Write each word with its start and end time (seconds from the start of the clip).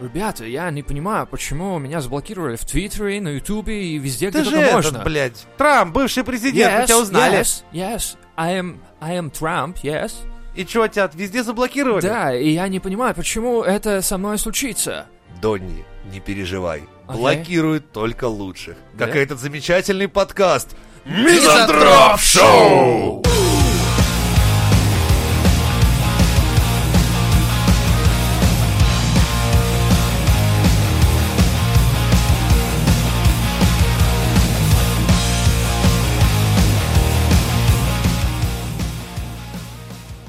Ребята, 0.00 0.44
я 0.44 0.70
не 0.70 0.82
понимаю, 0.82 1.26
почему 1.26 1.78
меня 1.78 2.00
заблокировали 2.00 2.56
в 2.56 2.64
Твиттере, 2.64 3.20
на 3.20 3.28
Ютубе 3.30 3.82
и 3.82 3.98
везде, 3.98 4.30
Ты 4.30 4.40
где 4.40 4.50
же 4.50 4.56
только 4.56 4.66
этот, 4.66 4.84
можно. 4.92 5.04
блядь, 5.04 5.46
Трамп, 5.56 5.94
бывший 5.94 6.22
президент, 6.22 6.72
мы 6.72 6.80
yes, 6.80 6.86
тебя 6.86 6.98
узнали. 6.98 7.40
yes, 7.40 7.64
yes, 7.72 8.16
I 8.36 8.60
am, 8.60 8.76
I 9.00 9.16
am 9.18 9.30
Trump, 9.32 9.76
yes. 9.82 10.12
И 10.54 10.64
что, 10.64 10.86
тебя 10.88 11.10
везде 11.14 11.42
заблокировали? 11.42 12.02
Да, 12.02 12.34
и 12.34 12.50
я 12.50 12.68
не 12.68 12.80
понимаю, 12.80 13.14
почему 13.14 13.62
это 13.62 14.02
со 14.02 14.18
мной 14.18 14.38
случится. 14.38 15.06
Донни, 15.40 15.84
не 16.12 16.20
переживай. 16.20 16.84
Окей. 17.06 17.20
Блокируют 17.20 17.92
только 17.92 18.26
лучших. 18.26 18.76
Да? 18.94 19.06
Как 19.06 19.16
этот 19.16 19.38
замечательный 19.38 20.08
подкаст. 20.08 20.76
Мизантроп 21.04 22.18
Шоу! 22.18 23.25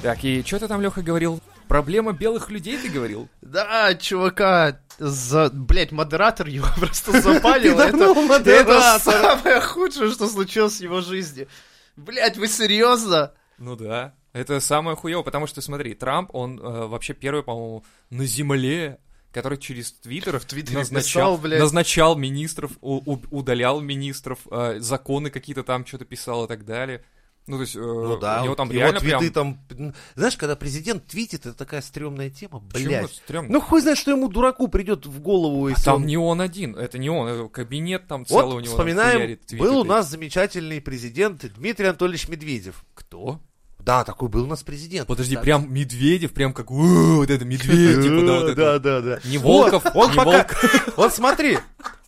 Так, 0.07 0.23
и 0.23 0.41
что 0.41 0.57
ты 0.59 0.69
там, 0.69 0.79
Леха, 0.81 1.01
говорил? 1.01 1.41
Проблема 1.67 2.13
белых 2.13 2.49
людей, 2.49 2.77
ты 2.77 2.87
говорил? 2.87 3.27
Да, 3.41 3.93
чувака, 3.93 4.79
за... 4.97 5.49
блять, 5.49 5.91
модератор 5.91 6.47
его 6.47 6.65
просто 6.77 7.19
запалил. 7.21 7.77
Это, 7.77 8.49
это 8.49 8.99
самое 8.99 9.59
худшее, 9.59 10.09
что 10.11 10.29
случилось 10.29 10.77
в 10.77 10.81
его 10.81 11.01
жизни. 11.01 11.49
Блять, 11.97 12.37
вы 12.37 12.47
серьезно? 12.47 13.33
Ну 13.57 13.75
да. 13.75 14.13
Это 14.31 14.61
самое 14.61 14.95
хуево, 14.95 15.23
потому 15.23 15.45
что, 15.45 15.59
смотри, 15.59 15.93
Трамп, 15.93 16.33
он 16.33 16.57
э, 16.57 16.85
вообще 16.87 17.13
первый, 17.13 17.43
по-моему, 17.43 17.83
на 18.09 18.25
земле, 18.25 18.99
который 19.33 19.57
через 19.57 19.91
Твиттер 19.91 20.35
назначал, 20.73 21.33
писал, 21.33 21.37
блядь. 21.37 21.59
назначал 21.59 22.15
министров, 22.15 22.71
у- 22.79 23.01
у- 23.13 23.21
удалял 23.29 23.81
министров, 23.81 24.39
э, 24.49 24.77
законы 24.79 25.31
какие-то 25.31 25.63
там 25.63 25.85
что-то 25.85 26.05
писал 26.05 26.45
и 26.45 26.47
так 26.47 26.63
далее. 26.63 27.03
Ну, 27.47 27.55
то 27.55 27.61
есть, 27.61 27.75
э, 27.75 27.79
Ну 27.79 28.17
да, 28.17 28.41
у 28.41 28.43
него 28.45 28.55
там 28.55 28.69
его 28.69 28.91
твиты 28.91 29.31
прям... 29.31 29.57
там... 29.69 29.93
Знаешь, 30.15 30.35
когда 30.35 30.55
президент 30.57 31.05
твитит, 31.07 31.45
это 31.45 31.53
такая 31.57 31.81
стрёмная 31.81 32.29
тема, 32.29 32.59
блядь. 32.59 33.11
стрёмно? 33.13 33.51
Ну 33.51 33.61
хуй 33.61 33.81
знает, 33.81 33.97
что 33.97 34.11
ему 34.11 34.27
дураку 34.27 34.67
придет 34.67 35.05
в 35.05 35.19
голову, 35.21 35.67
А 35.67 35.69
если 35.69 35.85
там 35.85 35.95
он- 35.95 36.05
не 36.05 36.17
он 36.17 36.41
один, 36.41 36.75
это 36.75 36.97
не 36.97 37.09
он, 37.09 37.27
это 37.27 37.47
кабинет 37.47 38.07
там 38.07 38.25
целый 38.25 38.43
у 38.43 38.49
Вот 38.55 38.59
него. 38.63 38.71
вспоминаем, 38.73 39.17
хуярит 39.19 39.45
твиты 39.45 39.63
был 39.63 39.79
у 39.79 39.83
нас 39.85 40.09
замечательный 40.09 40.81
президент 40.81 41.45
Дмитрий 41.55 41.85
Анатольевич 41.87 42.27
Медведев. 42.27 42.83
Кто? 42.93 43.39
Да, 43.79 44.03
такой 44.03 44.27
был 44.27 44.43
у 44.43 44.47
нас 44.47 44.63
президент. 44.63 45.07
Подожди, 45.07 45.35
Да. 45.35 45.41
прям 45.41 45.73
Медведев, 45.73 46.33
прям 46.33 46.51
как 46.53 46.69
«У, 46.71 46.75
вот 47.15 47.29
это 47.29 47.45
медведь, 47.45 48.01
типа, 48.03 48.25
да, 48.27 48.33
вот 48.41 48.43
это. 48.49 48.55
да, 48.55 48.79
да, 48.79 49.01
да. 49.01 49.19
Не 49.23 49.37
Вот, 49.37 49.71
Волков, 49.71 49.95
он 49.95 50.09
не 50.11 50.17
пока, 50.17 50.29
Волков. 50.31 50.93
он 50.97 51.11
смотри, 51.11 51.59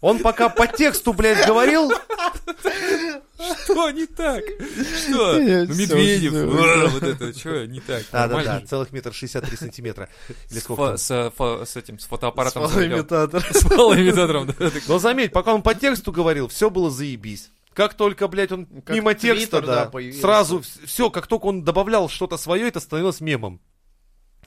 он 0.01 0.19
пока 0.19 0.49
по 0.49 0.67
тексту, 0.67 1.13
блядь, 1.13 1.47
говорил, 1.47 1.89
Что 3.63 3.89
не 3.91 4.05
так? 4.05 4.43
Что? 4.43 5.39
Ну, 5.39 5.75
Медведев, 5.75 6.91
вот 6.93 7.03
это, 7.03 7.37
что 7.37 7.65
не 7.65 7.79
так? 7.79 8.03
да, 8.11 8.27
да, 8.27 8.27
Нормально 8.27 8.53
да, 8.53 8.59
же. 8.59 8.65
целых 8.67 8.91
метр 8.91 9.13
шестьдесят 9.13 9.45
три 9.45 9.55
сантиметра. 9.57 10.09
Или 10.49 10.59
С 10.59 10.63
сколько? 10.63 10.97
С 10.97 11.75
этим, 11.75 11.99
с 11.99 12.05
фотоаппаратом. 12.05 12.67
С 12.67 12.71
залетел. 12.71 13.07
фалоимитатор. 13.07 13.47
С 13.53 13.61
фалоимитатором. 13.61 14.55
Но 14.87 14.99
заметь, 14.99 15.31
пока 15.31 15.53
он 15.53 15.61
по 15.61 15.73
тексту 15.73 16.11
говорил, 16.11 16.47
все 16.47 16.69
было 16.69 16.91
заебись. 16.91 17.51
Как 17.73 17.93
только, 17.93 18.27
блядь, 18.27 18.51
он 18.51 18.65
Как 18.65 18.95
мимо 18.95 19.13
Твиттер, 19.13 19.37
текста, 19.37 19.61
да, 19.61 19.91
сразу 20.19 20.61
все, 20.85 21.09
как 21.09 21.27
только 21.27 21.45
он 21.45 21.63
добавлял 21.63 22.09
что-то 22.09 22.35
свое, 22.35 22.67
это 22.67 22.79
становилось 22.79 23.21
мемом. 23.21 23.61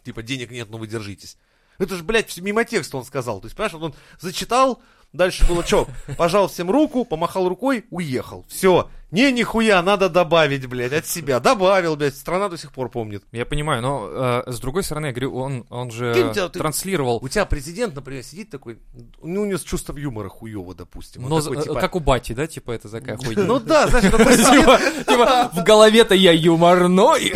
Типа, 0.05 0.23
денег 0.23 0.51
нет, 0.51 0.69
но 0.71 0.79
вы 0.79 0.87
держитесь. 0.87 1.37
Это 1.79 1.97
же, 1.97 2.03
блядь, 2.03 2.37
мимо 2.39 2.65
текста 2.65 2.97
он 2.99 3.05
сказал. 3.05 3.41
То 3.41 3.47
есть, 3.47 3.57
понимаешь, 3.57 3.73
вот 3.73 3.83
он 3.83 3.95
зачитал, 4.21 4.83
дальше 5.13 5.47
было 5.47 5.65
что? 5.65 5.87
Пожал 6.17 6.49
всем 6.49 6.71
руку, 6.71 7.05
помахал 7.05 7.49
рукой, 7.49 7.85
уехал. 7.91 8.45
Все. 8.49 8.89
Не, 9.13 9.31
нихуя, 9.31 9.83
надо 9.83 10.09
добавить, 10.09 10.65
блядь, 10.67 10.95
от 10.95 11.07
себя. 11.07 11.39
Добавил, 11.39 11.97
блядь, 11.97 12.17
страна 12.17 12.49
до 12.49 12.57
сих 12.57 12.73
пор 12.73 12.89
помнит. 12.89 13.23
Я 13.31 13.45
понимаю, 13.45 13.83
но 13.83 14.09
э, 14.47 14.51
с 14.51 14.59
другой 14.59 14.83
стороны, 14.83 15.07
я 15.07 15.13
говорю, 15.13 15.37
он, 15.37 15.67
он 15.69 15.91
же 15.91 16.15
Кем 16.15 16.33
тебя 16.33 16.49
ты- 16.49 16.59
транслировал, 16.59 17.19
У 17.23 17.29
тебя 17.29 17.45
президент, 17.45 17.95
например, 17.95 18.23
сидит 18.23 18.49
такой, 18.49 18.79
ну, 19.23 19.43
у 19.43 19.45
него 19.45 19.59
с 19.59 19.63
чувством 19.65 19.99
юмора 19.99 20.31
хуево, 20.31 20.75
допустим. 20.75 21.25
Он 21.25 21.29
но 21.29 21.43
такой, 21.43 21.63
типа, 21.63 21.75
как 21.75 21.95
у 21.95 22.01
Бати, 22.01 22.33
да, 22.33 22.47
типа 22.47 22.71
это 22.71 22.89
такая 22.89 23.19
хуйня. 23.19 23.43
Ну 23.43 23.61
да, 23.61 23.87
знаешь, 23.89 24.07
Типа, 24.07 24.79
типа, 25.07 25.51
в 25.53 25.63
голове-то 25.63 26.15
я 26.15 26.33
юморной, 26.33 27.35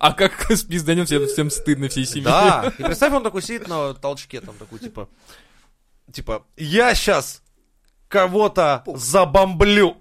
а 0.00 0.12
как 0.12 0.50
с 0.50 0.64
пизданем 0.64 1.06
всем 1.06 1.50
стыдно 1.50 1.88
всей 1.88 2.04
семье. 2.04 2.24
Да, 2.24 2.72
и 2.76 2.82
представь, 2.82 3.12
он 3.12 3.22
такой 3.22 3.42
сидит 3.42 3.68
на 3.68 3.94
толчке, 3.94 4.40
там 4.40 4.56
такой, 4.58 4.80
типа, 4.80 5.08
типа, 6.16 6.46
я 6.56 6.94
сейчас 6.94 7.42
кого-то 8.08 8.82
забомблю. 8.86 9.98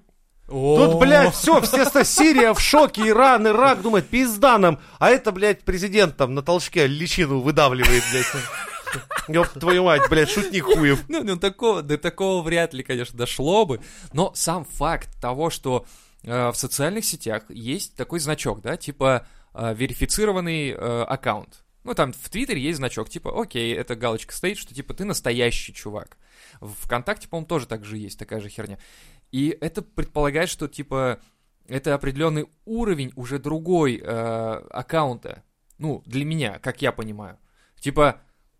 Тут, 0.47 0.99
блядь, 0.99 1.33
все, 1.33 1.59
все 1.61 2.03
Сирия 2.03 2.53
в 2.53 2.59
шоке, 2.59 3.09
Иран, 3.09 3.47
Ирак, 3.47 3.81
думает, 3.81 4.07
пизда 4.07 4.57
нам. 4.57 4.79
А 4.99 5.09
это, 5.09 5.31
блядь, 5.31 5.63
президент 5.63 6.15
там 6.17 6.33
на 6.33 6.41
толчке 6.41 6.87
личину 6.87 7.41
выдавливает, 7.41 8.03
блядь. 8.11 8.25
Ёб 9.27 9.47
твою 9.59 9.83
мать, 9.83 10.03
блядь, 10.09 10.29
шутник 10.29 10.63
хуев. 10.63 11.03
Ну, 11.09 11.23
ну, 11.23 11.35
такого, 11.35 11.81
до 11.81 11.97
такого 11.97 12.41
вряд 12.41 12.73
ли, 12.73 12.83
конечно, 12.83 13.17
дошло 13.17 13.65
бы. 13.65 13.81
Но 14.13 14.31
сам 14.35 14.63
факт 14.63 15.09
того, 15.19 15.49
что 15.49 15.85
э, 16.23 16.49
в 16.49 16.55
социальных 16.55 17.03
сетях 17.03 17.43
есть 17.49 17.95
такой 17.95 18.19
значок, 18.19 18.61
да, 18.61 18.77
типа 18.77 19.27
э, 19.53 19.73
верифицированный 19.73 20.69
э, 20.69 21.03
аккаунт. 21.03 21.64
Ну, 21.85 21.93
там 21.93 22.13
в 22.13 22.29
Твиттере 22.29 22.59
есть 22.59 22.77
значок, 22.77 23.09
типа, 23.09 23.39
окей, 23.39 23.73
эта 23.75 23.95
галочка 23.95 24.33
стоит, 24.33 24.57
что 24.57 24.73
типа 24.73 24.95
ты 24.95 25.05
настоящий 25.05 25.71
чувак. 25.71 26.17
В 26.59 26.73
ВКонтакте, 26.85 27.27
по-моему, 27.27 27.47
тоже 27.47 27.67
так 27.67 27.85
же 27.85 27.97
есть, 27.97 28.17
такая 28.17 28.41
же 28.41 28.49
херня. 28.49 28.79
И 29.31 29.55
это 29.61 29.83
предполагает, 29.83 30.49
что 30.49 30.67
типа 30.67 31.19
это 31.67 31.93
определенный 31.93 32.47
уровень 32.65 33.13
уже 33.15 33.37
другой 33.37 34.01
э, 34.03 34.03
аккаунта. 34.03 35.43
Ну, 35.77 36.01
для 36.07 36.25
меня, 36.25 36.57
как 36.57 36.81
я 36.81 36.91
понимаю. 36.91 37.37
Типа, 37.79 38.19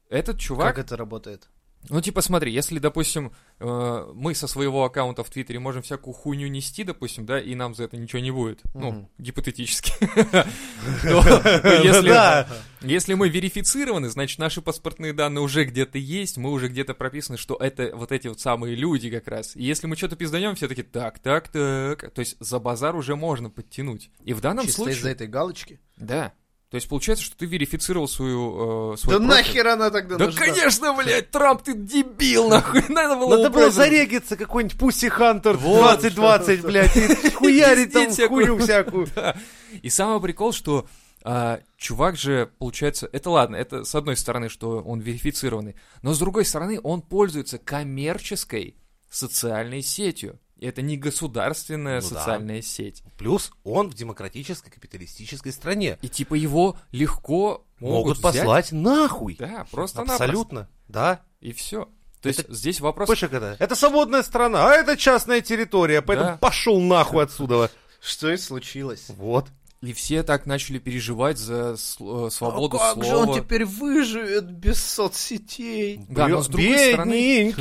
этот 0.10 0.38
чувак... 0.40 0.76
Как 0.76 0.86
это 0.86 0.96
работает? 0.96 1.50
Ну, 1.90 2.02
типа, 2.02 2.22
смотри, 2.22 2.52
если, 2.52 2.80
допустим, 2.80 3.32
э, 3.60 4.12
мы 4.14 4.36
со 4.36 4.48
своего 4.48 4.84
аккаунта 4.86 5.24
в 5.24 5.30
Твиттере 5.30 5.60
можем 5.60 5.82
всякую 5.82 6.14
хуйню 6.14 6.48
нести, 6.48 6.84
допустим, 6.84 7.26
да, 7.26 7.40
и 7.40 7.56
нам 7.56 7.76
за 7.76 7.84
это 7.86 7.98
ничего 7.98 8.22
не 8.22 8.32
будет, 8.32 8.62
ну, 8.74 8.92
Мгм. 8.92 9.10
гипотетически, 9.18 9.94
то 11.04 12.48
если- 12.82 13.14
мы 13.14 13.30
верифицированы, 13.30 14.10
значит, 14.10 14.40
наши 14.40 14.62
паспортные 14.62 15.14
данные 15.14 15.42
уже 15.42 15.64
где-то 15.66 15.98
есть, 15.98 16.38
мы 16.38 16.52
уже 16.52 16.68
где-то 16.68 16.94
прописаны, 16.94 17.38
что 17.38 17.56
это 17.56 17.96
вот 17.96 18.12
эти 18.12 18.28
вот 18.28 18.40
самые 18.40 18.76
люди 18.76 19.10
как 19.10 19.28
раз. 19.28 19.56
И 19.56 19.64
если 19.64 19.88
мы 19.88 19.96
что-то 19.96 20.16
пизданем, 20.16 20.56
все 20.56 20.68
таки 20.68 20.84
так, 20.84 21.20
так, 21.20 21.50
так, 21.50 22.12
то 22.12 22.20
есть 22.20 22.38
за 22.40 22.60
базар 22.60 22.96
уже 22.96 23.16
можно 23.16 23.50
подтянуть. 23.50 24.10
И 24.24 24.34
в 24.34 24.42
данном 24.42 24.66
Чисто 24.66 24.84
из-за 24.84 24.94
случае... 24.94 25.12
этой 25.14 25.28
галочки? 25.28 25.80
Да. 25.98 26.34
То 26.70 26.76
есть 26.76 26.90
получается, 26.90 27.24
что 27.24 27.38
ты 27.38 27.46
верифицировал 27.46 28.08
свою... 28.08 28.94
э, 28.94 28.98
свой 28.98 29.20
Да 29.20 29.26
профиль. 29.26 29.48
нахер 29.48 29.68
она 29.68 29.90
тогда 29.92 30.18
Да, 30.18 30.26
нужна? 30.26 30.42
конечно, 30.46 30.94
блядь, 30.96 31.30
Трамп, 31.32 31.62
ты 31.62 31.74
дебил, 31.74 32.50
нахуй, 32.50 32.84
надо 32.90 33.16
было 33.16 33.38
Надо 33.38 33.50
было 33.50 33.70
зарегиться 33.72 34.36
какой-нибудь 34.36 34.78
Пусси 34.78 35.08
Хантер 35.10 35.58
Вот. 35.58 36.00
2020, 36.02 36.62
блядь, 36.64 36.96
и 36.98 37.30
хуярить 37.34 37.94
там 37.94 38.06
Пиздеть 38.06 38.14
всякую. 38.18 38.46
хуйню 38.48 38.64
всякую. 38.64 39.08
Да. 39.16 39.36
И 39.82 39.90
самый 39.90 40.20
прикол, 40.22 40.52
что 40.54 40.88
а, 41.24 41.60
чувак 41.78 42.18
же, 42.18 42.52
получается, 42.60 43.08
это 43.12 43.30
ладно, 43.30 43.56
это 43.56 43.84
с 43.84 43.94
одной 43.96 44.18
стороны, 44.18 44.50
что 44.50 44.80
он 44.82 45.00
верифицированный, 45.00 45.76
но 46.02 46.14
с 46.14 46.20
другой 46.20 46.46
стороны, 46.46 46.80
он 46.84 47.02
пользуется 47.02 47.58
коммерческой 47.60 48.76
социальной 49.10 49.82
сетью. 49.82 50.40
Это 50.62 50.82
не 50.82 50.96
государственная 50.98 52.02
Ну 52.02 52.10
да. 52.10 52.16
социальная 52.20 52.62
сеть. 52.62 53.04
Плюс 53.18 53.52
он 53.64 53.90
в 53.90 53.94
демократической 53.94 54.72
капиталистической 54.72 55.52
стране. 55.52 55.98
И 56.02 56.08
типа 56.08 56.36
его 56.36 56.78
легко 56.92 57.66
могут, 57.80 58.18
Могут 58.18 58.18
взять. 58.20 58.22
послать 58.44 58.72
нахуй. 58.72 59.36
Да, 59.38 59.66
просто 59.70 60.02
Абсолютно. 60.02 60.70
Да. 60.88 61.22
И 61.42 61.52
все. 61.52 61.90
То 62.22 62.30
есть 62.30 62.40
Это- 62.40 62.54
здесь 62.54 62.80
вопрос... 62.80 63.08
Слышишь, 63.08 63.30
это? 63.32 63.56
Это 63.60 63.76
свободная 63.76 64.24
страна, 64.24 64.68
а 64.70 64.74
это 64.74 64.96
частная 64.98 65.42
территория, 65.42 66.02
поэтому 66.02 66.32
Да. 66.32 66.38
пошел 66.38 66.80
нахуй 66.80 67.24
отсюда. 67.24 67.70
Что 68.02 68.32
и 68.32 68.38
случилось? 68.38 69.08
Вот. 69.10 69.48
И 69.82 69.94
все 69.94 70.24
так 70.24 70.46
начали 70.48 70.80
переживать 70.80 71.38
за 71.38 71.74
э, 71.74 72.30
свободу 72.32 72.78
а 72.78 72.96
как 72.96 73.04
же 73.04 73.10
слова. 73.12 73.28
он 73.32 73.36
теперь 73.36 73.66
выживет 73.66 74.50
без 74.50 74.84
соцсетей? 74.84 76.00
Да, 76.10 76.28
но 76.28 76.42
с 76.42 76.48
другой 76.48 76.90
стороны... 76.94 77.54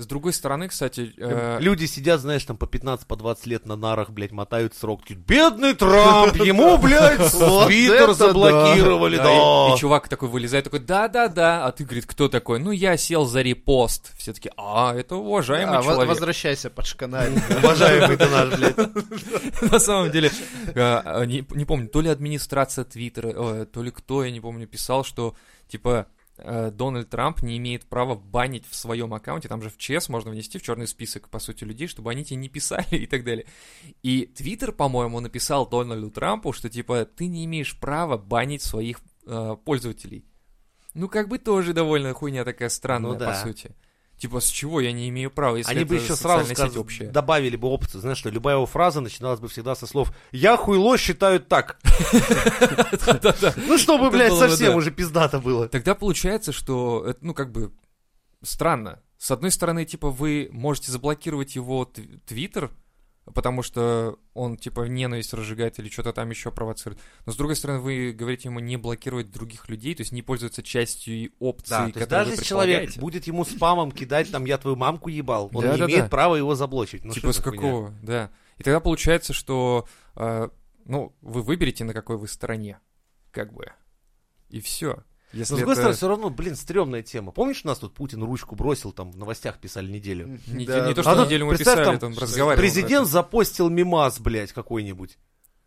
С 0.00 0.06
другой 0.06 0.32
стороны, 0.32 0.68
кстати... 0.68 1.12
э, 1.18 1.58
Люди 1.60 1.84
сидят, 1.84 2.20
знаешь, 2.20 2.42
там 2.44 2.56
по 2.56 2.66
15, 2.66 3.06
по 3.06 3.16
20 3.16 3.46
лет 3.46 3.66
на 3.66 3.76
нарах, 3.76 4.08
блядь, 4.10 4.32
мотают 4.32 4.74
срок. 4.74 5.02
Бедный 5.10 5.74
Трамп, 5.74 6.36
ему, 6.42 6.78
блядь, 6.78 7.18
Твиттер 7.30 8.14
заблокировали, 8.14 9.18
Да, 9.18 9.24
да. 9.24 9.68
И, 9.70 9.76
и 9.76 9.78
чувак 9.78 10.08
такой 10.08 10.30
вылезает, 10.30 10.64
такой, 10.64 10.80
да-да-да, 10.80 11.66
а 11.66 11.72
ты, 11.72 11.84
говорит, 11.84 12.06
кто 12.06 12.28
такой? 12.28 12.58
Ну, 12.60 12.70
я 12.70 12.96
сел 12.96 13.26
за 13.26 13.42
репост. 13.42 14.16
Все 14.16 14.32
таки 14.32 14.50
а, 14.56 14.94
это 14.94 15.16
уважаемый 15.16 15.76
А, 15.78 15.82
человек. 15.82 16.08
возвращайся 16.08 16.70
под 16.70 16.86
шканарь. 16.86 17.32
Уважаемый 17.62 18.16
ты 18.16 18.26
наш, 18.26 18.56
блядь. 18.56 18.76
На 19.72 19.78
самом 19.78 20.10
деле, 20.10 20.30
э, 20.74 21.02
э, 21.04 21.24
не, 21.26 21.64
помню, 21.66 21.88
то 21.88 22.00
ли 22.00 22.08
администрация 22.08 22.84
Твиттера, 22.86 23.28
э, 23.34 23.66
то 23.66 23.82
ли 23.82 23.90
кто, 23.90 24.24
я 24.24 24.30
не 24.30 24.40
помню, 24.40 24.66
писал, 24.66 25.04
что, 25.04 25.34
типа, 25.68 26.06
Дональд 26.70 27.10
Трамп 27.10 27.42
не 27.42 27.56
имеет 27.58 27.86
права 27.86 28.14
банить 28.14 28.66
в 28.68 28.74
своем 28.74 29.12
аккаунте, 29.14 29.48
там 29.48 29.62
же 29.62 29.70
в 29.70 29.76
ЧС 29.76 30.08
можно 30.08 30.30
внести 30.30 30.58
в 30.58 30.62
черный 30.62 30.86
список, 30.86 31.28
по 31.28 31.38
сути, 31.38 31.64
людей, 31.64 31.88
чтобы 31.88 32.10
они 32.10 32.24
тебе 32.24 32.36
не 32.36 32.48
писали 32.48 32.86
и 32.90 33.06
так 33.06 33.24
далее. 33.24 33.46
И 34.02 34.26
Твиттер, 34.26 34.72
по-моему, 34.72 35.20
написал 35.20 35.68
Дональду 35.68 36.10
Трампу, 36.10 36.52
что 36.52 36.68
типа 36.68 37.04
ты 37.04 37.26
не 37.26 37.44
имеешь 37.44 37.78
права 37.78 38.16
банить 38.16 38.62
своих 38.62 39.00
э, 39.26 39.56
пользователей. 39.64 40.24
Ну, 40.94 41.08
как 41.08 41.28
бы 41.28 41.38
тоже 41.38 41.72
довольно 41.72 42.12
хуйня 42.14 42.44
такая 42.44 42.68
странная, 42.68 43.12
Ну 43.12 43.18
да. 43.18 43.26
по 43.30 43.34
сути. 43.34 43.74
Типа, 44.20 44.40
с 44.40 44.48
чего 44.48 44.80
я 44.80 44.92
не 44.92 45.08
имею 45.08 45.30
права, 45.30 45.56
если 45.56 45.72
Они 45.74 45.84
бы 45.84 45.94
еще 45.94 46.14
сразу 46.14 46.44
сказ- 46.54 46.76
общая? 46.76 47.08
добавили 47.08 47.56
бы 47.56 47.68
опцию, 47.68 48.02
знаешь, 48.02 48.18
что 48.18 48.28
любая 48.28 48.56
его 48.56 48.66
фраза 48.66 49.00
начиналась 49.00 49.40
бы 49.40 49.48
всегда 49.48 49.74
со 49.74 49.86
слов 49.86 50.12
«Я 50.30 50.58
хуйло 50.58 50.98
считаю 50.98 51.40
так». 51.40 51.78
Ну, 53.66 53.78
чтобы, 53.78 54.10
блядь, 54.10 54.32
совсем 54.34 54.74
уже 54.76 54.90
пиздато 54.90 55.40
было. 55.40 55.68
Тогда 55.68 55.94
получается, 55.94 56.52
что 56.52 57.14
ну, 57.22 57.32
как 57.34 57.50
бы 57.50 57.72
странно. 58.42 59.00
С 59.16 59.30
одной 59.30 59.50
стороны, 59.50 59.84
типа, 59.86 60.10
вы 60.10 60.48
можете 60.52 60.92
заблокировать 60.92 61.54
его 61.54 61.84
тв- 61.84 62.20
твиттер, 62.26 62.70
потому 63.26 63.62
что 63.62 64.18
он, 64.34 64.56
типа, 64.56 64.82
ненависть 64.88 65.32
разжигает 65.34 65.78
или 65.78 65.88
что-то 65.88 66.12
там 66.12 66.30
еще 66.30 66.50
провоцирует. 66.50 67.00
Но 67.26 67.32
с 67.32 67.36
другой 67.36 67.56
стороны, 67.56 67.80
вы 67.80 68.12
говорите 68.12 68.48
ему 68.48 68.60
не 68.60 68.76
блокировать 68.76 69.30
других 69.30 69.68
людей, 69.68 69.94
то 69.94 70.02
есть 70.02 70.12
не 70.12 70.22
пользоваться 70.22 70.62
частью 70.62 71.14
и 71.14 71.30
опций, 71.38 71.70
Да, 71.70 71.90
то 71.90 71.98
есть 71.98 72.10
даже 72.10 72.30
если 72.32 72.44
человек 72.44 72.96
будет 72.96 73.26
ему 73.26 73.44
спамом 73.44 73.92
кидать, 73.92 74.30
там, 74.30 74.44
я 74.44 74.58
твою 74.58 74.76
мамку 74.76 75.08
ебал, 75.08 75.50
он 75.54 75.64
не 75.64 75.70
Да-да-да. 75.70 75.92
имеет 75.92 76.10
права 76.10 76.36
его 76.36 76.54
заблочить. 76.54 77.04
Ну, 77.04 77.12
типа, 77.12 77.32
с 77.32 77.36
за 77.36 77.42
хуйня? 77.42 77.60
какого, 77.60 77.94
да. 78.02 78.30
И 78.58 78.62
тогда 78.62 78.80
получается, 78.80 79.32
что, 79.32 79.86
э, 80.16 80.48
ну, 80.84 81.14
вы 81.20 81.42
выберете, 81.42 81.84
на 81.84 81.94
какой 81.94 82.16
вы 82.16 82.28
стороне, 82.28 82.78
как 83.30 83.52
бы. 83.52 83.72
И 84.48 84.60
все. 84.60 85.04
Если 85.32 85.52
Но, 85.52 85.56
с 85.56 85.58
другой 85.60 85.72
это 85.74 85.80
стороны, 85.80 85.96
все 85.96 86.08
равно, 86.08 86.30
блин, 86.30 86.56
стрёмная 86.56 87.02
тема. 87.02 87.30
Помнишь, 87.32 87.60
у 87.64 87.68
нас 87.68 87.78
тут 87.78 87.94
Путин 87.94 88.22
ручку 88.24 88.56
бросил, 88.56 88.92
там 88.92 89.12
в 89.12 89.16
новостях 89.16 89.58
писали 89.58 89.90
неделю? 89.90 90.40
не, 90.48 90.66
Да. 90.66 90.88
не 90.88 90.94
то, 90.94 91.02
что 91.02 91.24
неделю 91.24 91.46
мы 91.46 91.56
писали, 91.56 91.84
там 91.84 91.98
там 91.98 92.18
разговаривали. 92.18 92.66
Президент 92.66 93.06
запостил 93.06 93.68
мимас, 93.70 94.18
блядь, 94.18 94.52
какой-нибудь. 94.52 95.18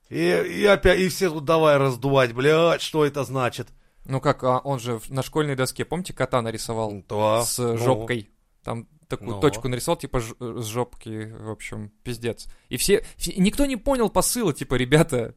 И, 0.09 0.17
и 0.17 0.65
опять, 0.65 0.99
и 0.99 1.07
все 1.07 1.29
тут 1.29 1.45
давай 1.45 1.77
раздувать, 1.77 2.33
блядь, 2.33 2.81
что 2.81 3.05
это 3.05 3.23
значит? 3.23 3.69
Ну 4.05 4.19
как, 4.19 4.43
а 4.43 4.59
он 4.59 4.79
же 4.79 4.99
на 5.09 5.23
школьной 5.23 5.55
доске, 5.55 5.85
помните, 5.85 6.11
кота 6.13 6.41
нарисовал 6.41 6.91
Да, 7.07 7.43
с 7.45 7.57
ну. 7.57 7.77
жопкой? 7.77 8.29
Там 8.63 8.87
такую 9.07 9.35
Ну. 9.35 9.39
точку 9.39 9.69
нарисовал, 9.69 9.97
типа 9.97 10.19
ж- 10.19 10.33
с 10.39 10.65
жопки, 10.65 11.31
в 11.39 11.49
общем, 11.49 11.89
пиздец. 12.03 12.47
И 12.67 12.75
все, 12.75 13.05
все- 13.15 13.33
никто 13.37 13.65
не 13.65 13.77
понял 13.77 14.09
посыла, 14.09 14.53
типа, 14.53 14.75
ребята, 14.75 15.35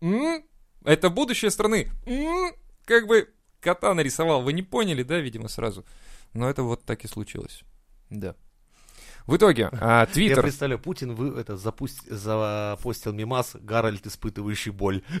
м, 0.00 0.42
это 0.84 1.08
будущее 1.08 1.50
страны, 1.52 1.88
м, 2.06 2.52
как 2.84 3.06
бы 3.06 3.28
кота 3.60 3.94
нарисовал, 3.94 4.42
вы 4.42 4.52
не 4.52 4.62
поняли, 4.62 5.02
да, 5.02 5.18
видимо, 5.18 5.48
сразу. 5.48 5.84
Но 6.32 6.48
это 6.48 6.62
вот 6.62 6.84
так 6.84 7.04
и 7.04 7.08
случилось. 7.08 7.62
Да. 8.08 8.34
В 9.26 9.36
итоге, 9.36 9.68
а, 9.72 10.00
Я 10.00 10.06
Твиттер... 10.06 10.42
представляю, 10.42 10.80
Путин 10.80 11.14
вы, 11.14 11.38
это, 11.38 11.56
запусть, 11.56 12.10
запостил 12.10 13.12
мимас 13.12 13.54
Гарольд, 13.54 14.06
испытывающий 14.06 14.72
боль. 14.72 15.02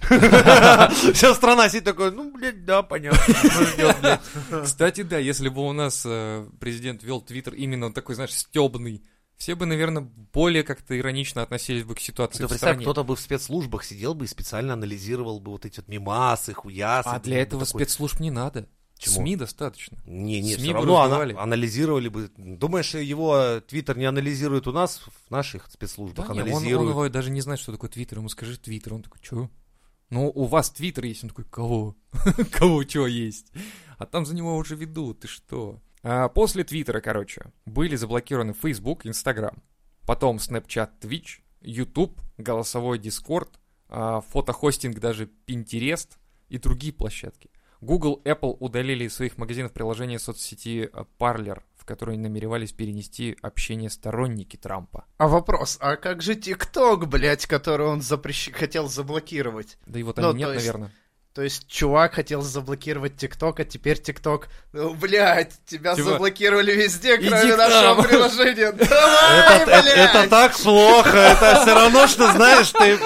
Вся 1.14 1.34
страна 1.34 1.68
сидит 1.68 1.84
такой, 1.84 2.10
ну, 2.10 2.32
блядь, 2.32 2.64
да, 2.64 2.82
понятно. 2.82 3.18
что 3.18 3.66
ждёт, 3.66 3.96
блядь». 4.00 4.20
Кстати, 4.64 5.02
да, 5.02 5.18
если 5.18 5.48
бы 5.48 5.66
у 5.66 5.72
нас 5.72 6.02
э, 6.06 6.46
президент 6.58 7.02
вел 7.02 7.20
Твиттер 7.20 7.54
именно 7.54 7.92
такой, 7.92 8.14
знаешь, 8.14 8.34
стебный, 8.34 9.04
все 9.40 9.54
бы, 9.54 9.64
наверное, 9.64 10.02
более 10.34 10.62
как-то 10.62 10.96
иронично 10.98 11.40
относились 11.40 11.82
бы 11.84 11.94
к 11.94 12.00
ситуации 12.00 12.40
Ты 12.40 12.44
в 12.46 12.48
представь, 12.50 12.72
стране. 12.72 12.82
кто-то 12.84 13.04
бы 13.04 13.16
в 13.16 13.20
спецслужбах 13.20 13.84
сидел 13.84 14.12
бы 14.12 14.26
и 14.26 14.28
специально 14.28 14.74
анализировал 14.74 15.40
бы 15.40 15.52
вот 15.52 15.64
эти 15.64 15.78
вот 15.78 15.88
мимасы, 15.88 16.52
хуясы. 16.52 17.08
А 17.08 17.18
для 17.20 17.36
бы 17.36 17.40
этого 17.40 17.64
такой, 17.64 17.80
спецслужб 17.80 18.20
не 18.20 18.30
надо. 18.30 18.68
Чему? 18.98 19.14
СМИ 19.14 19.36
достаточно. 19.36 19.96
Не, 20.04 20.42
не, 20.42 20.56
СМИ 20.56 20.62
все 20.64 20.72
равно 20.74 21.02
ана- 21.02 21.40
анализировали 21.40 22.08
бы. 22.08 22.30
Думаешь, 22.36 22.92
его 22.94 23.60
Твиттер 23.66 23.96
не 23.96 24.04
анализирует 24.04 24.66
у 24.68 24.72
нас, 24.72 25.00
в 25.26 25.30
наших 25.30 25.70
спецслужбах 25.72 26.28
Да 26.28 26.34
не, 26.34 26.40
он, 26.42 26.46
он 26.48 26.52
анализируют? 26.56 26.90
его 26.90 27.08
даже 27.08 27.30
не 27.30 27.40
знает, 27.40 27.60
что 27.60 27.72
такое 27.72 27.88
Твиттер. 27.88 28.18
Ему 28.18 28.28
скажи 28.28 28.58
Твиттер. 28.58 28.92
Он 28.92 29.02
такой, 29.02 29.20
чё? 29.22 29.48
Ну, 30.10 30.30
у 30.34 30.44
вас 30.44 30.68
Твиттер 30.68 31.06
есть. 31.06 31.24
Он 31.24 31.30
такой, 31.30 31.46
кого? 31.46 31.96
Кого 32.52 32.84
чё 32.84 33.06
есть? 33.06 33.50
А 33.96 34.04
там 34.04 34.26
за 34.26 34.34
него 34.34 34.54
уже 34.54 34.76
ведут, 34.76 35.20
ты 35.20 35.28
что? 35.28 35.80
А 36.02 36.28
после 36.28 36.64
Твиттера, 36.64 37.00
короче, 37.00 37.52
были 37.66 37.96
заблокированы 37.96 38.52
Facebook, 38.54 39.04
Instagram, 39.04 39.58
потом 40.06 40.36
Snapchat, 40.36 40.90
Twitch, 41.00 41.40
YouTube, 41.60 42.18
голосовой 42.38 42.98
Discord, 42.98 43.48
а, 43.88 44.20
фотохостинг 44.22 44.98
даже 44.98 45.28
Pinterest 45.46 46.08
и 46.48 46.58
другие 46.58 46.92
площадки. 46.92 47.50
Google, 47.82 48.20
Apple 48.24 48.56
удалили 48.60 49.04
из 49.04 49.14
своих 49.14 49.38
магазинов 49.38 49.72
приложение 49.72 50.18
соцсети 50.18 50.90
Parler, 51.18 51.62
в 51.76 51.86
которой 51.86 52.18
намеревались 52.18 52.72
перенести 52.72 53.36
общение 53.40 53.88
сторонники 53.88 54.56
Трампа. 54.56 55.06
А 55.16 55.28
вопрос, 55.28 55.78
а 55.80 55.96
как 55.96 56.20
же 56.20 56.34
ТикТок, 56.34 57.08
блядь, 57.08 57.46
который 57.46 57.86
он 57.86 58.02
запрещ... 58.02 58.52
хотел 58.52 58.86
заблокировать? 58.88 59.78
Да 59.86 59.98
его 59.98 60.10
Ну, 60.10 60.14
там 60.22 60.32
то 60.32 60.36
нет, 60.36 60.48
есть- 60.54 60.66
наверное. 60.66 60.92
То 61.32 61.42
есть 61.42 61.68
чувак 61.68 62.14
хотел 62.14 62.42
заблокировать 62.42 63.16
ТикТок, 63.16 63.60
а 63.60 63.64
теперь 63.64 63.98
ТикТок... 63.98 64.48
Ну, 64.72 64.94
блядь, 64.94 65.52
тебя 65.64 65.94
Типа, 65.94 66.10
заблокировали 66.10 66.72
везде, 66.72 67.16
иди 67.16 67.28
кроме 67.28 67.52
к 67.54 67.56
нашего 67.56 68.02
приложения. 68.02 68.72
Давай, 68.72 69.38
Это, 69.38 69.70
это- 69.70 69.82
блядь! 69.82 69.96
это 69.96 70.28
так 70.28 70.56
плохо, 70.58 71.16
это 71.16 71.60
все 71.62 71.74
равно, 71.74 72.06
что, 72.08 72.32
знаешь, 72.32 72.70
ты 72.70 72.98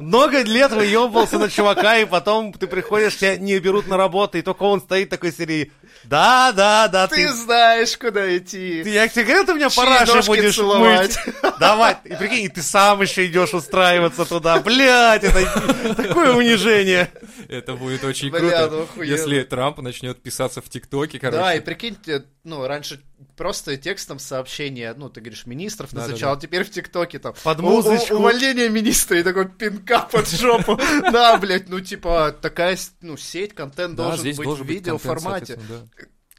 много 0.00 0.42
лет 0.42 0.72
выебывался 0.72 1.38
на 1.38 1.48
чувака, 1.48 1.98
и 1.98 2.04
потом 2.06 2.52
ты 2.52 2.66
приходишь, 2.66 3.16
тебя 3.16 3.36
не 3.36 3.58
берут 3.60 3.86
на 3.86 3.96
работу, 3.96 4.36
и 4.38 4.42
только 4.42 4.64
он 4.64 4.80
стоит 4.80 5.08
такой 5.08 5.32
серии. 5.32 5.72
Да, 6.04 6.52
да, 6.52 6.88
да, 6.88 7.06
Ты 7.06 7.26
ты... 7.26 7.32
знаешь, 7.32 7.96
куда 7.98 8.36
идти. 8.36 8.82
ты- 8.82 8.90
я 8.90 9.08
тебе 9.08 9.24
говорю, 9.24 9.44
ты 9.44 9.54
меня 9.54 9.68
параши 9.70 10.22
будешь 10.26 10.54
целовать? 10.56 11.18
мыть. 11.26 11.34
Давай, 11.60 11.96
и 12.04 12.14
прикинь, 12.14 12.44
и 12.44 12.48
ты 12.48 12.62
сам 12.62 13.02
еще 13.02 13.26
идешь 13.26 13.52
устраиваться 13.54 14.24
туда. 14.24 14.58
Блять, 14.60 15.24
это 15.24 15.94
такое 15.94 16.32
унижение. 16.32 17.10
Это 17.48 17.74
будет 17.74 18.04
очень 18.04 18.30
Бля, 18.30 18.40
круто, 18.40 18.86
ну 18.96 19.02
если 19.02 19.42
Трамп 19.42 19.78
начнет 19.78 20.20
писаться 20.22 20.60
в 20.60 20.68
ТикТоке, 20.68 21.18
короче. 21.18 21.38
Да, 21.38 21.54
и 21.54 21.60
прикиньте, 21.60 22.24
ну, 22.44 22.66
раньше 22.66 23.00
просто 23.36 23.76
текстом 23.76 24.18
сообщения, 24.18 24.94
ну, 24.96 25.08
ты 25.08 25.20
говоришь, 25.20 25.46
министров 25.46 25.90
Да, 25.92 26.00
назначал, 26.00 26.34
да, 26.34 26.40
теперь 26.40 26.64
в 26.64 26.70
ТикТоке 26.70 27.18
там. 27.18 27.34
Под 27.42 27.60
«У- 27.60 27.66
у- 27.66 27.70
музычку. 27.70 28.14
Увольнение 28.16 28.68
министра 28.68 29.18
и 29.18 29.22
такой 29.22 29.48
пинка 29.48 30.08
под 30.10 30.28
жопу. 30.28 30.78
Да, 31.12 31.36
блядь, 31.38 31.68
ну, 31.68 31.80
типа, 31.80 32.34
такая, 32.40 32.76
ну, 33.00 33.16
сеть, 33.16 33.54
контент 33.54 33.94
Да, 33.96 34.08
должен 34.08 34.36
быть 34.36 34.48
в 34.48 34.64
видеоформате. 34.64 35.58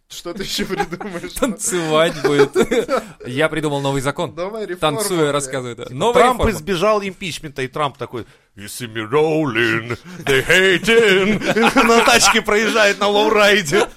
Что 0.09 0.33
ты 0.33 0.41
еще 0.41 0.65
придумаешь? 0.65 1.33
Танцевать 1.33 2.13
будет. 2.23 2.55
Я 3.27 3.47
придумал 3.47 3.79
новый 3.79 4.01
закон. 4.01 4.33
Новая 4.35 4.65
реформа. 4.65 4.97
Танцуя 4.97 5.31
рассказывает. 5.31 5.77
да. 5.77 5.85
Новая 5.91 6.13
Трамп 6.23 6.39
реформа. 6.39 6.51
избежал 6.57 7.01
импичмента, 7.03 7.61
и 7.61 7.67
Трамп 7.67 7.95
такой, 7.95 8.25
They 8.57 8.65
see 8.65 8.91
me 8.91 9.07
rolling, 9.07 9.97
they 10.25 10.43
hating. 10.45 11.83
На 11.87 12.03
тачке 12.03 12.41
проезжает 12.41 12.99
на 12.99 13.07
лоурайде. 13.07 13.87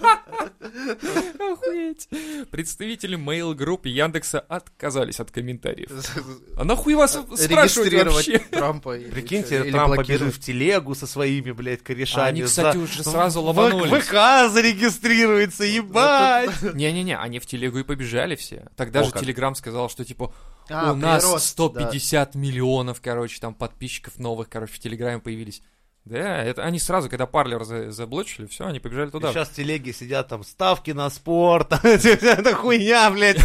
Охуеть. 0.62 2.09
Представители 2.50 3.19
Mail 3.19 3.54
Group 3.54 3.88
Яндекса 3.88 4.40
отказались 4.40 5.21
от 5.21 5.31
комментариев. 5.31 5.90
А 6.57 6.64
нахуй 6.64 6.95
вас 6.95 7.12
спрашивать 7.12 7.50
Регистрировать 7.92 8.14
вообще? 8.28 8.38
Трампа. 8.50 8.97
Прикиньте, 8.99 9.61
или 9.62 9.71
Трампа 9.73 10.02
в 10.02 10.38
телегу 10.38 10.95
со 10.95 11.07
своими, 11.07 11.50
блядь, 11.50 11.83
корешами. 11.83 12.25
А 12.25 12.26
они, 12.28 12.42
кстати, 12.42 12.76
За- 12.76 12.83
уже 12.83 13.02
сразу 13.02 13.40
в- 13.40 13.47
ломанулись. 13.47 14.04
ВК 14.04 14.52
зарегистрируется, 14.52 15.64
ебать. 15.64 16.50
Не-не-не, 16.75 17.16
они 17.16 17.38
в 17.38 17.47
телегу 17.47 17.78
и 17.78 17.83
побежали 17.83 18.37
все. 18.37 18.69
Тогда 18.76 19.00
О, 19.00 19.04
же 19.04 19.11
как. 19.11 19.23
Телеграм 19.23 19.54
сказал, 19.54 19.88
что 19.88 20.04
типа 20.04 20.33
А, 20.69 20.92
у 20.92 20.97
нас 20.97 21.25
прирост, 21.25 21.47
150 21.49 22.35
миллионов, 22.35 23.00
короче, 23.00 23.40
там 23.40 23.54
подписчиков 23.54 24.19
новых, 24.19 24.49
короче, 24.49 24.75
в 24.75 24.78
Телеграме 24.78 25.21
появились. 25.21 25.62
Да, 26.05 26.43
это 26.43 26.65
они 26.65 26.81
сразу, 26.81 27.09
когда 27.09 27.27
парлер 27.27 27.63
за- 27.63 27.93
заблочили, 27.93 28.47
все, 28.47 28.67
они 28.67 28.81
побежали 28.81 29.11
туда. 29.11 29.33
Сейчас 29.33 29.49
в 29.51 29.55
телеге 29.55 29.93
сидят 29.93 30.27
там 30.29 30.43
ставки 30.43 30.91
на 30.91 31.09
спорт. 31.11 31.73
Это 31.85 32.55
хуйня, 32.57 33.09
блядь. 33.13 33.39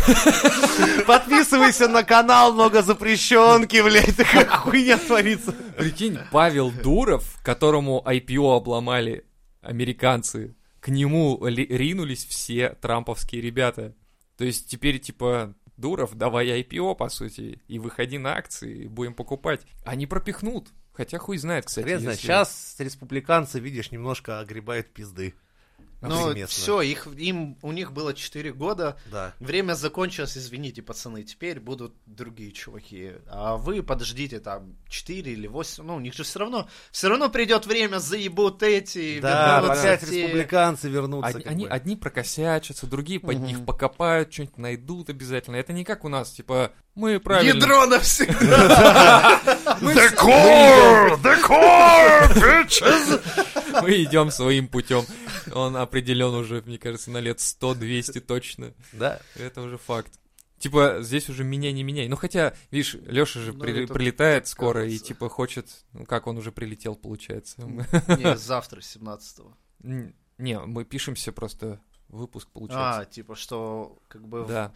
Подписывайся 1.05 1.87
на 1.87 2.03
канал, 2.03 2.53
много 2.53 2.81
запрещенки, 2.81 3.81
блядь. 3.81 4.15
Такая 4.17 4.45
хуйня 4.47 4.97
творится. 4.97 5.51
Прикинь, 5.77 6.17
Павел 6.31 6.71
Дуров, 6.71 7.37
которому 7.43 8.03
IPO 8.05 8.57
обломали 8.57 9.25
американцы, 9.61 10.55
к 10.79 10.87
нему 10.89 11.39
ли- 11.45 11.67
ринулись 11.67 12.25
все 12.25 12.69
трамповские 12.81 13.41
ребята. 13.41 13.93
То 14.37 14.45
есть 14.45 14.67
теперь, 14.69 14.99
типа, 14.99 15.53
Дуров, 15.77 16.15
давай 16.15 16.47
IPO, 16.61 16.95
по 16.95 17.07
сути, 17.09 17.61
и 17.67 17.79
выходи 17.79 18.17
на 18.17 18.35
акции, 18.35 18.87
будем 18.87 19.13
покупать. 19.13 19.61
Они 19.85 20.07
пропихнут. 20.07 20.69
Хотя 20.91 21.19
хуй 21.19 21.37
знает, 21.37 21.65
кстати. 21.65 21.85
Хрен 21.85 22.01
если- 22.01 22.15
сейчас 22.21 22.75
республиканцы, 22.79 23.59
видишь, 23.59 23.91
немножко 23.91 24.39
огребают 24.39 24.87
пизды. 24.91 25.35
Повсеместно. 25.99 26.47
все, 26.47 26.81
их, 26.81 27.07
им, 27.17 27.57
у 27.63 27.71
них 27.71 27.91
было 27.91 28.13
4 28.13 28.53
года, 28.53 28.97
Да. 29.11 29.33
время 29.39 29.73
закончилось, 29.73 30.37
извините, 30.37 30.81
пацаны, 30.83 31.23
теперь 31.23 31.59
будут 31.59 31.95
другие 32.05 32.51
чуваки. 32.51 33.13
А 33.27 33.57
вы 33.57 33.81
подождите 33.81 34.39
там 34.39 34.75
4 34.89 35.31
или 35.31 35.47
8, 35.47 35.83
ну, 35.83 35.95
у 35.95 35.99
них 35.99 36.13
же 36.13 36.23
все 36.23 36.39
равно, 36.39 36.67
все 36.91 37.09
равно 37.09 37.29
придет 37.29 37.65
время, 37.65 37.97
заебут 37.97 38.61
эти, 38.61 39.19
Да, 39.21 39.59
вернутся 39.61 39.81
опять 39.93 40.09
те. 40.09 40.21
республиканцы 40.21 40.87
вернутся. 40.89 41.41
Они, 41.45 41.65
бы. 41.65 41.71
одни 41.71 41.95
прокосячатся, 41.95 42.85
другие 42.85 43.19
под 43.19 43.35
Мгм. 43.37 43.45
них 43.45 43.65
покопают, 43.65 44.31
что-нибудь 44.31 44.57
найдут 44.57 45.09
обязательно. 45.09 45.55
Это 45.55 45.73
не 45.73 45.83
как 45.83 46.05
у 46.05 46.09
нас, 46.09 46.29
типа, 46.31 46.71
мы 46.93 47.19
правильно... 47.19 47.55
Ядро 47.57 47.85
навсегда! 47.87 49.41
The 49.81 50.15
core! 50.15 51.21
The 51.21 51.41
core, 51.41 52.33
bitches! 52.35 53.21
мы 53.81 54.03
идем 54.03 54.31
своим 54.31 54.67
путем. 54.67 55.03
Он 55.53 55.75
определен 55.77 56.33
уже, 56.33 56.61
мне 56.65 56.77
кажется, 56.77 57.11
на 57.11 57.17
лет 57.19 57.37
100-200 57.39 58.19
точно. 58.21 58.73
Да. 58.93 59.19
Это 59.35 59.61
уже 59.61 59.77
факт. 59.77 60.11
Типа, 60.59 60.97
здесь 61.01 61.29
уже 61.29 61.43
меня 61.43 61.71
не 61.71 61.83
меняй. 61.83 62.07
Ну, 62.07 62.15
хотя, 62.15 62.55
видишь, 62.71 62.95
Леша 63.05 63.39
же 63.41 63.53
Ну, 63.53 63.59
при- 63.59 63.83
это 63.83 63.93
прилетает 63.93 64.47
скоро 64.47 64.81
и, 64.85 64.87
кажется. 64.87 65.05
типа, 65.05 65.29
хочет... 65.29 65.69
Ну, 65.93 66.05
как, 66.05 66.25
он 66.25 66.37
уже 66.37 66.51
прилетел, 66.51 66.95
получается. 66.95 67.61
Не, 68.07 68.35
завтра, 68.35 68.79
17-го. 68.81 69.55
Н- 69.83 70.15
Не, 70.39 70.59
мы 70.59 70.83
пишемся 70.83 71.31
просто, 71.31 71.79
выпуск 72.07 72.47
А, 72.49 72.53
получается. 72.57 73.05
типа, 73.11 73.35
что 73.35 73.99
как 74.07 74.27
бы 74.27 74.45
Да, 74.47 74.73